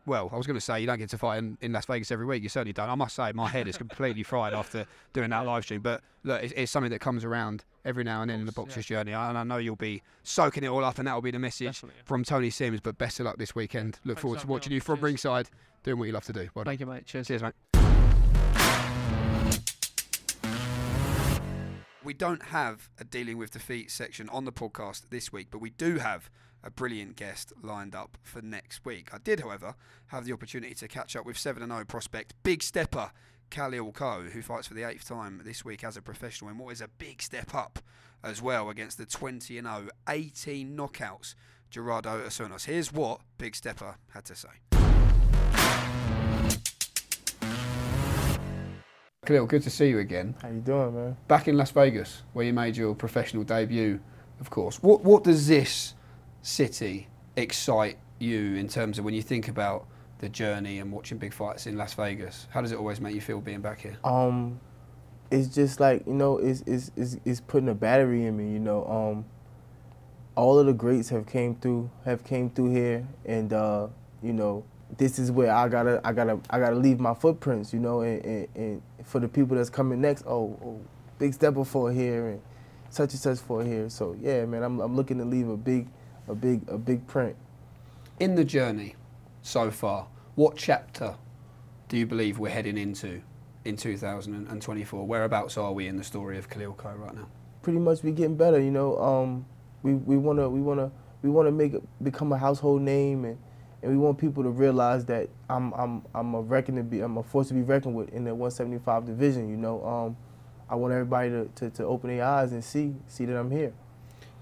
Well, 0.06 0.30
I 0.32 0.36
was 0.36 0.46
going 0.46 0.56
to 0.56 0.60
say 0.60 0.80
you 0.80 0.86
don't 0.86 0.98
get 0.98 1.10
to 1.10 1.18
fight 1.18 1.38
in, 1.38 1.58
in 1.60 1.72
Las 1.72 1.86
Vegas 1.86 2.10
every 2.10 2.26
week. 2.26 2.42
You 2.42 2.48
certainly 2.48 2.72
don't. 2.72 2.88
I 2.88 2.94
must 2.94 3.14
say 3.14 3.32
my 3.32 3.48
head 3.48 3.68
is 3.68 3.76
completely 3.76 4.22
fried 4.22 4.54
after 4.54 4.86
doing 5.12 5.30
that 5.30 5.44
live 5.44 5.64
stream. 5.64 5.82
But 5.82 6.00
look, 6.24 6.42
it's, 6.42 6.52
it's 6.56 6.72
something 6.72 6.90
that 6.90 7.00
comes 7.00 7.24
around 7.24 7.64
every 7.84 8.02
now 8.02 8.22
and 8.22 8.30
then 8.30 8.40
in 8.40 8.46
the 8.46 8.52
course, 8.52 8.66
boxer's 8.68 8.86
journey, 8.86 9.12
and 9.12 9.36
I 9.38 9.44
know 9.44 9.58
you'll 9.58 9.76
be 9.76 10.02
soaking 10.22 10.64
it 10.64 10.68
all 10.68 10.84
up, 10.84 10.98
and 10.98 11.06
that 11.06 11.14
will 11.14 11.22
be 11.22 11.30
the 11.30 11.38
message 11.38 11.66
Definitely. 11.66 12.00
from 12.04 12.24
Tony 12.24 12.50
Sims. 12.50 12.80
But 12.80 12.98
best 12.98 13.20
of 13.20 13.26
luck 13.26 13.36
this 13.36 13.54
weekend. 13.54 13.98
Look 14.04 14.16
Thanks 14.16 14.22
forward 14.22 14.40
for 14.40 14.46
to 14.46 14.50
watching 14.52 14.72
you 14.72 14.80
from 14.80 14.96
Cheers. 14.96 15.04
ringside, 15.04 15.50
doing 15.82 15.98
what 15.98 16.06
you 16.06 16.12
love 16.12 16.24
to 16.24 16.32
do. 16.32 16.48
Well. 16.54 16.64
Thank 16.64 16.80
you, 16.80 16.86
mate. 16.86 17.06
Cheers. 17.06 17.26
Cheers, 17.28 17.42
mate. 17.42 17.54
We 22.02 22.14
don't 22.14 22.42
have 22.44 22.88
a 22.98 23.04
dealing 23.04 23.36
with 23.36 23.50
defeat 23.50 23.90
section 23.90 24.28
on 24.30 24.44
the 24.44 24.52
podcast 24.52 25.10
this 25.10 25.32
week, 25.32 25.48
but 25.50 25.58
we 25.60 25.70
do 25.70 25.98
have 25.98 26.30
a 26.62 26.70
brilliant 26.70 27.16
guest 27.16 27.52
lined 27.62 27.94
up 27.94 28.18
for 28.22 28.42
next 28.42 28.84
week. 28.84 29.08
I 29.12 29.18
did, 29.18 29.40
however, 29.40 29.74
have 30.08 30.24
the 30.24 30.32
opportunity 30.32 30.74
to 30.74 30.88
catch 30.88 31.16
up 31.16 31.24
with 31.24 31.38
7 31.38 31.66
0 31.66 31.84
prospect 31.84 32.34
Big 32.42 32.62
Stepper 32.62 33.10
Khalil 33.50 33.92
Coe, 33.92 34.28
who 34.32 34.42
fights 34.42 34.68
for 34.68 34.74
the 34.74 34.84
eighth 34.84 35.08
time 35.08 35.42
this 35.44 35.64
week 35.64 35.82
as 35.82 35.96
a 35.96 36.02
professional 36.02 36.50
in 36.50 36.58
what 36.58 36.72
is 36.72 36.80
a 36.80 36.88
big 36.88 37.20
step 37.20 37.54
up 37.54 37.80
as 38.22 38.40
well 38.40 38.70
against 38.70 38.98
the 38.98 39.06
20 39.06 39.60
0, 39.60 39.88
18 40.08 40.76
knockouts 40.76 41.34
Gerardo 41.70 42.20
Asunos. 42.24 42.64
Here's 42.64 42.92
what 42.92 43.20
Big 43.38 43.56
Stepper 43.56 43.96
had 44.10 44.24
to 44.26 44.34
say. 44.34 44.48
Khalil, 49.26 49.46
good 49.46 49.62
to 49.62 49.70
see 49.70 49.88
you 49.88 49.98
again. 49.98 50.34
How 50.42 50.48
you 50.48 50.60
doing, 50.60 50.94
man? 50.94 51.16
Back 51.28 51.46
in 51.46 51.56
Las 51.56 51.70
Vegas, 51.70 52.22
where 52.32 52.44
you 52.44 52.52
made 52.52 52.76
your 52.76 52.94
professional 52.94 53.44
debut, 53.44 54.00
of 54.40 54.50
course. 54.50 54.82
What 54.82 55.04
what 55.04 55.24
does 55.24 55.46
this 55.46 55.94
city 56.42 57.08
excite 57.36 57.96
you 58.18 58.54
in 58.56 58.68
terms 58.68 58.98
of 58.98 59.04
when 59.04 59.14
you 59.14 59.22
think 59.22 59.48
about 59.48 59.86
the 60.18 60.28
journey 60.28 60.78
and 60.78 60.92
watching 60.92 61.18
big 61.18 61.32
fights 61.32 61.66
in 61.66 61.76
Las 61.76 61.94
Vegas? 61.94 62.46
How 62.50 62.60
does 62.60 62.72
it 62.72 62.78
always 62.78 63.00
make 63.00 63.14
you 63.14 63.20
feel 63.20 63.40
being 63.40 63.60
back 63.60 63.80
here? 63.80 63.96
Um, 64.04 64.60
it's 65.30 65.48
just 65.48 65.80
like 65.80 66.06
you 66.06 66.14
know, 66.14 66.38
it's 66.38 66.62
it's 66.66 66.90
it's, 66.96 67.16
it's 67.24 67.40
putting 67.40 67.68
a 67.68 67.74
battery 67.74 68.26
in 68.26 68.36
me. 68.36 68.52
You 68.52 68.58
know, 68.58 68.86
um, 68.86 69.24
all 70.36 70.58
of 70.58 70.66
the 70.66 70.72
greats 70.72 71.08
have 71.08 71.26
came 71.26 71.54
through 71.56 71.90
have 72.04 72.24
came 72.24 72.50
through 72.50 72.72
here, 72.74 73.06
and 73.24 73.52
uh, 73.52 73.88
you 74.22 74.32
know, 74.32 74.64
this 74.98 75.18
is 75.18 75.30
where 75.30 75.52
I 75.52 75.68
gotta 75.68 76.00
I 76.04 76.12
gotta 76.12 76.38
I 76.50 76.58
gotta 76.58 76.76
leave 76.76 77.00
my 77.00 77.14
footprints. 77.14 77.72
You 77.72 77.80
know, 77.80 78.02
and, 78.02 78.24
and, 78.24 78.48
and 78.54 78.82
for 79.04 79.20
the 79.20 79.28
people 79.28 79.56
that's 79.56 79.70
coming 79.70 80.00
next, 80.00 80.24
oh, 80.26 80.58
oh 80.62 80.80
big 81.18 81.32
stepper 81.34 81.64
for 81.64 81.92
here 81.92 82.28
and 82.28 82.42
such 82.90 83.12
and 83.12 83.20
such 83.20 83.38
for 83.38 83.64
here. 83.64 83.88
So 83.88 84.16
yeah, 84.20 84.44
man, 84.44 84.62
I'm 84.62 84.80
I'm 84.80 84.94
looking 84.96 85.18
to 85.18 85.24
leave 85.24 85.48
a 85.48 85.56
big 85.56 85.86
a 86.30 86.34
big 86.34 86.62
a 86.68 86.78
big 86.78 87.06
print. 87.06 87.36
In 88.18 88.34
the 88.34 88.44
journey 88.44 88.96
so 89.42 89.70
far, 89.70 90.08
what 90.34 90.56
chapter 90.56 91.16
do 91.88 91.96
you 91.96 92.06
believe 92.06 92.38
we're 92.38 92.50
heading 92.50 92.78
into 92.78 93.22
in 93.64 93.76
2024? 93.76 95.06
Whereabouts 95.06 95.56
are 95.56 95.72
we 95.72 95.86
in 95.86 95.96
the 95.96 96.04
story 96.04 96.38
of 96.38 96.48
Khalil 96.48 96.74
Coe 96.74 96.92
right 96.92 97.14
now? 97.14 97.28
pretty 97.62 97.78
much 97.78 98.02
we're 98.02 98.12
getting 98.12 98.36
better. 98.36 98.60
You 98.60 98.70
know, 98.70 98.98
um, 98.98 99.46
we 99.82 99.94
we 99.94 100.16
wanna 100.16 100.48
we 100.48 100.60
wanna 100.60 100.90
we 101.22 101.30
wanna 101.30 101.50
make 101.50 101.74
it 101.74 101.82
become 102.02 102.32
a 102.32 102.38
household 102.38 102.82
name, 102.82 103.24
and, 103.24 103.38
and 103.82 103.92
we 103.92 103.98
want 103.98 104.18
people 104.18 104.42
to 104.42 104.50
realize 104.50 105.04
that 105.06 105.28
I'm 105.48 105.72
I'm 105.74 106.02
I'm 106.14 106.34
a 106.34 106.40
reckon 106.40 106.76
to 106.76 106.82
be 106.82 107.00
I'm 107.00 107.16
a 107.18 107.22
force 107.22 107.48
to 107.48 107.54
be 107.54 107.62
reckoned 107.62 107.94
with 107.94 108.10
in 108.10 108.24
the 108.24 108.34
175 108.34 109.06
division. 109.06 109.48
You 109.48 109.56
know, 109.56 109.84
um, 109.84 110.16
I 110.68 110.74
want 110.74 110.92
everybody 110.92 111.30
to, 111.30 111.44
to, 111.56 111.70
to 111.70 111.84
open 111.84 112.10
their 112.10 112.24
eyes 112.24 112.52
and 112.52 112.64
see 112.64 112.94
see 113.06 113.24
that 113.26 113.36
I'm 113.36 113.50
here. 113.50 113.72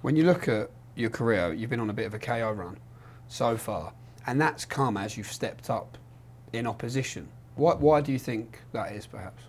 When 0.03 0.17
you 0.17 0.25
look 0.25 0.49
at 0.49 0.71
your 0.99 1.11
career, 1.11 1.53
you've 1.53 1.71
been 1.71 1.81
on 1.81 1.91
a 1.91 1.95
bit 1.95 2.07
of 2.07 2.15
a 2.15 2.19
KO 2.19 2.51
run 2.53 2.79
so 3.29 3.57
far, 3.57 3.93
and 4.27 4.41
that's 4.41 4.65
come 4.65 4.97
as 4.97 5.17
you've 5.17 5.33
stepped 5.33 5.71
up 5.71 5.97
in 6.53 6.67
opposition. 6.67 7.29
Why, 7.55 7.75
why 7.75 8.01
do 8.01 8.13
you 8.13 8.19
think 8.19 8.61
that 8.73 8.93
is, 8.93 9.07
perhaps? 9.07 9.43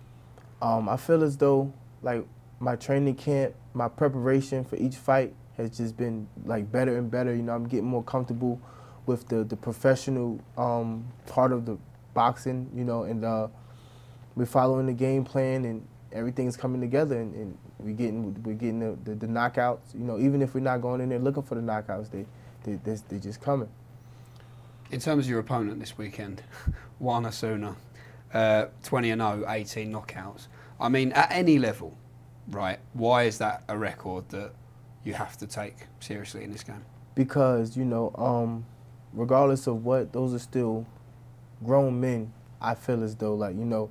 Um, 0.62 0.88
I 0.88 0.96
feel 0.96 1.22
as 1.22 1.36
though 1.36 1.72
like 2.02 2.24
my 2.58 2.76
training 2.76 3.14
camp, 3.16 3.54
my 3.74 3.88
preparation 3.88 4.64
for 4.64 4.76
each 4.76 4.96
fight 4.96 5.34
has 5.56 5.76
just 5.76 5.96
been 5.96 6.28
like 6.44 6.70
better 6.70 6.98
and 6.98 7.10
better. 7.10 7.34
You 7.34 7.42
know, 7.42 7.54
I'm 7.54 7.66
getting 7.66 7.86
more 7.86 8.02
comfortable 8.02 8.60
with 9.06 9.28
the 9.28 9.44
the 9.44 9.56
professional 9.56 10.40
um, 10.58 11.06
part 11.26 11.52
of 11.52 11.66
the 11.66 11.78
boxing. 12.14 12.70
You 12.74 12.84
know, 12.84 13.04
and 13.04 13.24
uh, 13.24 13.48
we're 14.36 14.46
following 14.46 14.86
the 14.86 14.92
game 14.92 15.24
plan 15.24 15.64
and 15.64 15.86
everything's 16.12 16.56
coming 16.56 16.80
together 16.80 17.18
and, 17.18 17.34
and 17.34 17.58
we 17.82 17.92
getting 17.92 18.42
we're 18.42 18.54
getting 18.54 18.80
the, 18.80 18.98
the, 19.04 19.14
the 19.14 19.26
knockouts. 19.26 19.94
You 19.94 20.00
know, 20.00 20.18
even 20.18 20.42
if 20.42 20.54
we're 20.54 20.60
not 20.60 20.80
going 20.80 21.00
in 21.00 21.08
there 21.08 21.18
looking 21.18 21.42
for 21.42 21.54
the 21.54 21.60
knockouts, 21.60 22.10
they 22.10 22.26
they 22.64 22.78
they, 22.84 22.98
they 23.08 23.18
just 23.18 23.40
coming. 23.40 23.68
In 24.90 25.00
terms 25.00 25.26
of 25.26 25.30
your 25.30 25.40
opponent 25.40 25.78
this 25.78 25.96
weekend, 25.96 26.42
Juan 26.98 27.24
Osuna, 27.24 27.76
uh, 28.34 28.66
20 28.82 29.10
and 29.10 29.20
0, 29.20 29.44
18 29.48 29.92
knockouts. 29.92 30.48
I 30.80 30.88
mean, 30.88 31.12
at 31.12 31.30
any 31.30 31.58
level, 31.58 31.96
right? 32.48 32.80
Why 32.92 33.24
is 33.24 33.38
that 33.38 33.62
a 33.68 33.78
record 33.78 34.28
that 34.30 34.52
you 35.04 35.14
have 35.14 35.36
to 35.38 35.46
take 35.46 35.76
seriously 36.00 36.42
in 36.42 36.50
this 36.50 36.64
game? 36.64 36.84
because 37.14 37.76
you 37.76 37.84
know, 37.84 38.12
um, 38.16 38.64
regardless 39.12 39.66
of 39.66 39.84
what, 39.84 40.12
those 40.12 40.34
are 40.34 40.38
still 40.38 40.86
grown 41.64 42.00
men. 42.00 42.32
I 42.62 42.74
feel 42.74 43.02
as 43.02 43.14
though 43.16 43.34
like 43.34 43.56
you 43.56 43.64
know, 43.64 43.90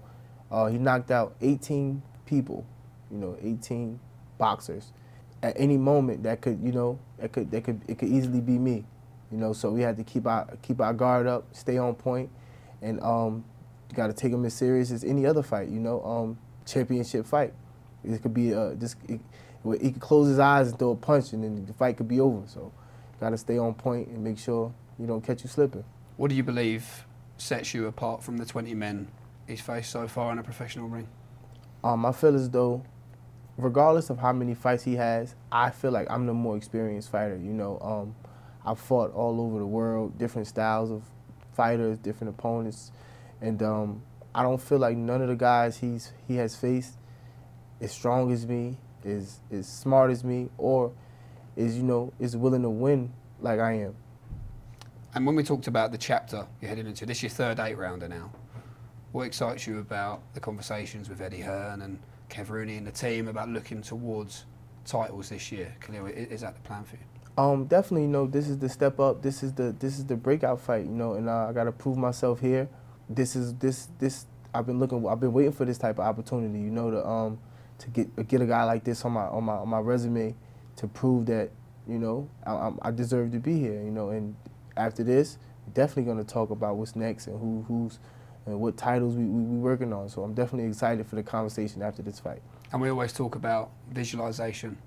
uh, 0.51 0.67
he 0.67 0.77
knocked 0.77 1.11
out 1.11 1.35
18 1.41 2.01
people, 2.25 2.65
you 3.11 3.17
know, 3.17 3.37
18 3.41 3.99
boxers. 4.37 4.91
At 5.41 5.53
any 5.57 5.77
moment, 5.77 6.23
that 6.23 6.41
could 6.41 6.59
you 6.61 6.71
know, 6.71 6.99
that 7.17 7.31
could 7.31 7.49
that 7.51 7.63
could 7.63 7.81
it 7.87 7.97
could 7.97 8.09
easily 8.09 8.41
be 8.41 8.57
me. 8.57 8.85
You 9.31 9.37
know, 9.37 9.53
so 9.53 9.69
we 9.71 9.81
had 9.81 9.95
to 9.97 10.03
keep 10.03 10.25
our 10.25 10.47
keep 10.61 10.81
our 10.81 10.93
guard 10.93 11.27
up, 11.27 11.45
stay 11.53 11.77
on 11.77 11.95
point, 11.95 12.29
and 12.81 13.01
um, 13.01 13.45
you 13.89 13.95
got 13.95 14.07
to 14.07 14.13
take 14.13 14.33
him 14.33 14.43
as 14.45 14.53
serious 14.53 14.91
as 14.91 15.03
any 15.03 15.25
other 15.25 15.43
fight. 15.43 15.69
You 15.69 15.79
know, 15.79 16.03
um, 16.03 16.37
championship 16.65 17.25
fight. 17.25 17.53
It 18.03 18.21
could 18.21 18.33
be 18.33 18.53
uh, 18.53 18.73
just 18.73 18.97
it, 19.07 19.19
he 19.81 19.91
could 19.91 20.01
close 20.01 20.27
his 20.27 20.39
eyes 20.39 20.69
and 20.69 20.79
throw 20.79 20.91
a 20.91 20.95
punch, 20.95 21.33
and 21.33 21.43
then 21.43 21.65
the 21.65 21.73
fight 21.73 21.97
could 21.97 22.07
be 22.07 22.19
over. 22.19 22.47
So, 22.47 22.71
got 23.19 23.29
to 23.29 23.37
stay 23.37 23.57
on 23.57 23.73
point 23.73 24.07
and 24.07 24.23
make 24.23 24.39
sure 24.39 24.73
you 24.97 25.05
don't 25.05 25.21
catch 25.21 25.43
you 25.43 25.49
slipping. 25.49 25.83
What 26.17 26.29
do 26.29 26.35
you 26.35 26.43
believe 26.43 27.05
sets 27.37 27.73
you 27.73 27.87
apart 27.87 28.23
from 28.23 28.37
the 28.37 28.45
20 28.45 28.73
men 28.73 29.07
he's 29.47 29.61
faced 29.61 29.91
so 29.91 30.07
far 30.07 30.31
in 30.31 30.39
a 30.39 30.43
professional 30.43 30.87
ring? 30.87 31.07
Um, 31.83 32.05
I 32.05 32.11
feel 32.11 32.35
as 32.35 32.49
though, 32.49 32.83
regardless 33.59 34.09
of 34.09 34.17
how 34.17 34.31
many 34.31 34.53
fights 34.53 34.83
he 34.83 34.95
has, 34.95 35.35
I 35.51 35.69
feel 35.69 35.91
like 35.91 36.09
I'm 36.09 36.25
the 36.25 36.33
more 36.33 36.55
experienced 36.55 37.11
fighter. 37.11 37.35
You 37.35 37.53
know, 37.53 37.77
um, 37.81 38.15
I've 38.65 38.79
fought 38.79 39.13
all 39.13 39.41
over 39.41 39.59
the 39.59 39.65
world, 39.65 40.17
different 40.17 40.47
styles 40.47 40.91
of 40.91 41.03
fighters, 41.53 41.97
different 41.97 42.37
opponents, 42.37 42.91
and 43.41 43.61
um, 43.61 44.01
I 44.33 44.43
don't 44.43 44.61
feel 44.61 44.79
like 44.79 44.95
none 44.95 45.21
of 45.21 45.27
the 45.27 45.35
guys 45.35 45.77
he's 45.77 46.13
he 46.27 46.37
has 46.37 46.55
faced 46.55 46.97
is 47.79 47.91
strong 47.91 48.31
as 48.31 48.47
me, 48.47 48.77
is 49.03 49.39
is 49.51 49.67
smart 49.67 50.11
as 50.11 50.23
me, 50.23 50.49
or 50.57 50.91
is 51.55 51.77
you 51.77 51.83
know 51.83 52.13
is 52.19 52.37
willing 52.37 52.61
to 52.61 52.69
win 52.69 53.11
like 53.41 53.59
I 53.59 53.73
am. 53.73 53.95
And 55.13 55.25
when 55.25 55.35
we 55.35 55.43
talked 55.43 55.67
about 55.67 55.91
the 55.91 55.97
chapter 55.97 56.47
you're 56.61 56.69
heading 56.69 56.87
into, 56.87 57.05
this 57.05 57.17
is 57.17 57.23
your 57.23 57.29
third 57.31 57.59
eight 57.59 57.77
rounder 57.77 58.07
now. 58.07 58.31
What 59.11 59.23
excites 59.23 59.65
you 59.65 59.79
about 59.79 60.21
the 60.35 60.39
conversations 60.39 61.09
with 61.09 61.19
Eddie 61.19 61.41
Hearn 61.41 61.81
and 61.81 61.99
Kev 62.29 62.77
and 62.77 62.87
the 62.87 62.91
team 62.91 63.27
about 63.27 63.49
looking 63.49 63.81
towards 63.81 64.45
titles 64.85 65.29
this 65.29 65.51
year? 65.51 65.75
Khalil, 65.81 66.07
is 66.07 66.41
that 66.41 66.55
the 66.55 66.61
plan 66.61 66.83
for 66.83 66.95
you? 66.95 67.01
Um, 67.37 67.65
definitely, 67.65 68.01
you 68.03 68.09
know, 68.09 68.27
this 68.27 68.49
is 68.49 68.57
the 68.57 68.67
step 68.67 68.99
up. 68.99 69.21
This 69.21 69.43
is 69.43 69.53
the 69.53 69.75
this 69.79 69.97
is 69.97 70.05
the 70.05 70.15
breakout 70.15 70.59
fight, 70.59 70.85
you 70.85 70.91
know, 70.91 71.13
and 71.13 71.29
uh, 71.29 71.47
I 71.49 71.53
got 71.53 71.65
to 71.65 71.71
prove 71.71 71.97
myself 71.97 72.41
here. 72.41 72.67
This 73.09 73.35
is 73.35 73.53
this 73.55 73.87
this 73.97 74.25
I've 74.53 74.65
been 74.65 74.79
looking. 74.79 75.07
I've 75.07 75.19
been 75.19 75.33
waiting 75.33 75.53
for 75.53 75.65
this 75.65 75.77
type 75.77 75.99
of 75.99 76.05
opportunity, 76.05 76.59
you 76.59 76.71
know, 76.71 76.91
to 76.91 77.07
um 77.07 77.39
to 77.79 77.89
get 77.89 78.27
get 78.27 78.41
a 78.41 78.45
guy 78.45 78.63
like 78.63 78.83
this 78.83 79.05
on 79.05 79.13
my 79.13 79.23
on 79.23 79.45
my 79.45 79.53
on 79.53 79.69
my 79.69 79.79
resume 79.79 80.35
to 80.75 80.87
prove 80.87 81.25
that 81.27 81.51
you 81.87 81.97
know 81.97 82.29
I, 82.45 82.71
I 82.81 82.91
deserve 82.91 83.31
to 83.31 83.39
be 83.39 83.57
here, 83.59 83.81
you 83.83 83.91
know. 83.91 84.09
And 84.09 84.35
after 84.75 85.03
this, 85.03 85.37
definitely 85.73 86.03
going 86.03 86.17
to 86.17 86.31
talk 86.33 86.49
about 86.49 86.75
what's 86.75 86.95
next 86.95 87.27
and 87.27 87.39
who 87.39 87.63
who's 87.67 87.99
and 88.49 88.59
what 88.59 88.77
titles 88.77 89.15
we 89.15 89.23
we, 89.23 89.43
we 89.43 89.57
working 89.57 89.93
on. 89.93 90.09
So 90.09 90.23
I'm 90.23 90.33
definitely 90.33 90.67
excited 90.67 91.05
for 91.07 91.15
the 91.15 91.23
conversation 91.23 91.81
after 91.81 92.01
this 92.01 92.19
fight. 92.19 92.41
And 92.71 92.81
we 92.81 92.89
always 92.89 93.13
talk 93.13 93.35
about 93.35 93.71
visualization 93.91 94.77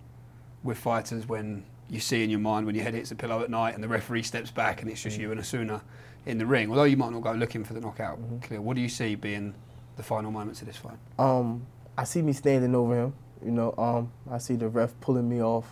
with 0.62 0.78
fighters 0.78 1.26
when 1.26 1.64
you 1.92 2.00
see 2.00 2.22
in 2.22 2.30
your 2.30 2.40
mind 2.40 2.64
when 2.64 2.74
your 2.74 2.84
head 2.84 2.94
hits 2.94 3.10
the 3.10 3.14
pillow 3.14 3.42
at 3.42 3.50
night 3.50 3.74
and 3.74 3.84
the 3.84 3.88
referee 3.88 4.22
steps 4.22 4.50
back 4.50 4.80
and 4.80 4.90
it's 4.90 5.02
just 5.02 5.14
mm-hmm. 5.14 5.24
you 5.24 5.30
and 5.30 5.40
Osuna 5.40 5.82
in 6.26 6.38
the 6.38 6.46
ring. 6.46 6.70
Although 6.70 6.84
you 6.84 6.96
might 6.96 7.12
not 7.12 7.22
go 7.22 7.32
looking 7.32 7.64
for 7.64 7.74
the 7.74 7.80
knockout, 7.80 8.18
mm-hmm. 8.18 8.38
clear. 8.38 8.60
What 8.60 8.76
do 8.76 8.82
you 8.82 8.88
see 8.88 9.14
being 9.14 9.54
the 9.96 10.02
final 10.02 10.30
moments 10.30 10.60
of 10.60 10.68
this 10.68 10.76
fight? 10.76 10.96
Um, 11.18 11.66
I 11.96 12.04
see 12.04 12.22
me 12.22 12.32
standing 12.32 12.74
over 12.74 12.96
him. 12.96 13.14
You 13.44 13.50
know, 13.50 13.74
um, 13.76 14.12
I 14.30 14.38
see 14.38 14.54
the 14.54 14.68
ref 14.68 14.92
pulling 15.00 15.28
me 15.28 15.42
off, 15.42 15.66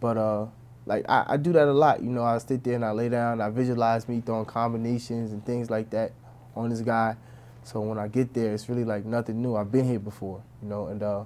but 0.00 0.16
uh, 0.16 0.46
like 0.86 1.04
I, 1.08 1.24
I 1.30 1.36
do 1.36 1.52
that 1.52 1.66
a 1.66 1.72
lot. 1.72 2.02
You 2.02 2.10
know, 2.10 2.22
I 2.22 2.38
sit 2.38 2.62
there 2.62 2.76
and 2.76 2.84
I 2.84 2.92
lay 2.92 3.08
down. 3.08 3.40
I 3.40 3.50
visualize 3.50 4.08
me 4.08 4.22
throwing 4.24 4.46
combinations 4.46 5.32
and 5.32 5.44
things 5.44 5.70
like 5.70 5.90
that 5.90 6.12
on 6.56 6.70
this 6.70 6.80
guy. 6.80 7.16
So 7.62 7.80
when 7.80 7.98
I 7.98 8.08
get 8.08 8.34
there, 8.34 8.52
it's 8.52 8.68
really 8.68 8.84
like 8.84 9.04
nothing 9.04 9.40
new. 9.40 9.56
I've 9.56 9.72
been 9.72 9.86
here 9.86 9.98
before. 9.98 10.42
You 10.62 10.68
know, 10.68 10.86
and 10.88 11.02
uh, 11.02 11.24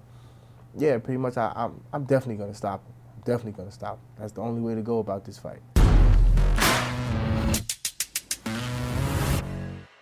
yeah, 0.77 0.99
pretty 0.99 1.19
much 1.19 1.37
I, 1.37 1.53
I'm 1.55 1.81
I'm 1.93 2.05
definitely 2.05 2.37
gonna 2.37 2.55
stop 2.55 2.85
him 2.87 2.95
definitely 3.29 3.53
going 3.53 3.69
to 3.69 3.75
stop. 3.75 3.95
him. 3.95 4.01
That's 4.19 4.33
the 4.33 4.41
only 4.41 4.63
way 4.63 4.75
to 4.75 4.83
go 4.83 4.99
about 5.01 5.25
this 5.25 5.39
fight. 5.39 5.61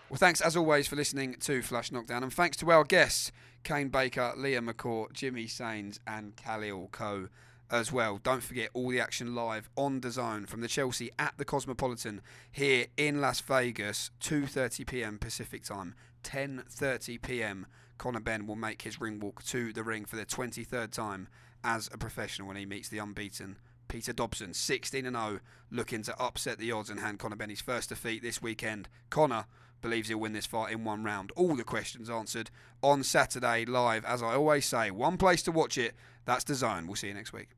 Well, 0.09 0.19
thanks 0.19 0.41
as 0.41 0.57
always 0.57 0.87
for 0.87 0.97
listening 0.97 1.35
to 1.41 1.61
Flash 1.61 1.93
Knockdown, 1.93 2.23
and 2.23 2.33
thanks 2.33 2.57
to 2.59 2.71
our 2.71 2.85
guests, 2.85 3.33
Kane 3.65 3.89
Baker, 3.89 4.33
Leah 4.37 4.63
McCourt, 4.63 5.13
Jimmy 5.13 5.47
Sains, 5.47 6.01
and 6.07 6.37
Khalil 6.37 6.89
Coe 6.93 7.29
as 7.71 7.93
well. 7.93 8.19
Don't 8.23 8.43
forget 8.43 8.71
all 8.75 8.89
the 8.89 9.01
action 9.01 9.35
live 9.35 9.69
on 9.77 10.01
DAZN 10.01 10.49
from 10.49 10.61
the 10.61 10.69
Chelsea 10.69 11.11
at 11.19 11.35
the 11.37 11.45
Cosmopolitan 11.45 12.21
here 12.53 12.87
in 12.97 13.21
Las 13.21 13.41
Vegas, 13.41 14.11
2:30 14.21 14.87
p.m. 14.87 15.19
Pacific 15.19 15.65
time, 15.65 15.95
10:30 16.25 17.23
p.m. 17.23 17.67
Conor 17.99 18.21
Benn 18.21 18.47
will 18.47 18.57
make 18.57 18.83
his 18.83 19.01
ring 19.01 19.21
walk 19.21 19.43
to 19.45 19.73
the 19.73 19.83
ring 19.83 20.05
for 20.05 20.17
the 20.17 20.27
23rd 20.27 20.91
time 20.93 21.29
as 21.65 21.89
a 21.93 21.99
professional 21.99 22.49
when 22.49 22.57
he 22.57 22.67
meets 22.67 22.89
the 22.89 22.99
unbeaten 22.99 23.57
Peter 23.89 24.13
Dobson, 24.13 24.53
16 24.53 25.05
0, 25.05 25.41
looking 25.71 26.03
to 26.03 26.21
upset 26.21 26.59
the 26.59 26.73
odds 26.73 26.91
and 26.91 27.01
hand 27.01 27.19
Conor 27.19 27.37
Benn 27.37 27.51
his 27.51 27.61
first 27.61 27.89
defeat 27.89 28.23
this 28.23 28.43
weekend. 28.43 28.89
Conor 29.11 29.47
believes 29.83 30.09
he'll 30.09 30.19
win 30.19 30.33
this 30.33 30.47
fight 30.47 30.73
in 30.73 30.85
one 30.85 31.05
round. 31.05 31.33
All 31.37 31.55
the 31.57 31.65
questions 31.65 32.11
answered 32.11 32.51
on 32.83 33.03
Saturday 33.03 33.65
live. 33.65 34.05
As 34.05 34.23
I 34.23 34.35
always 34.35 34.67
say, 34.67 34.91
one 34.91 35.17
place 35.17 35.43
to 35.45 35.53
watch 35.53 35.79
it. 35.79 35.95
That's 36.25 36.45
DAZN. 36.45 36.87
We'll 36.87 36.97
see 36.97 37.09
you 37.09 37.15
next 37.15 37.33
week. 37.33 37.49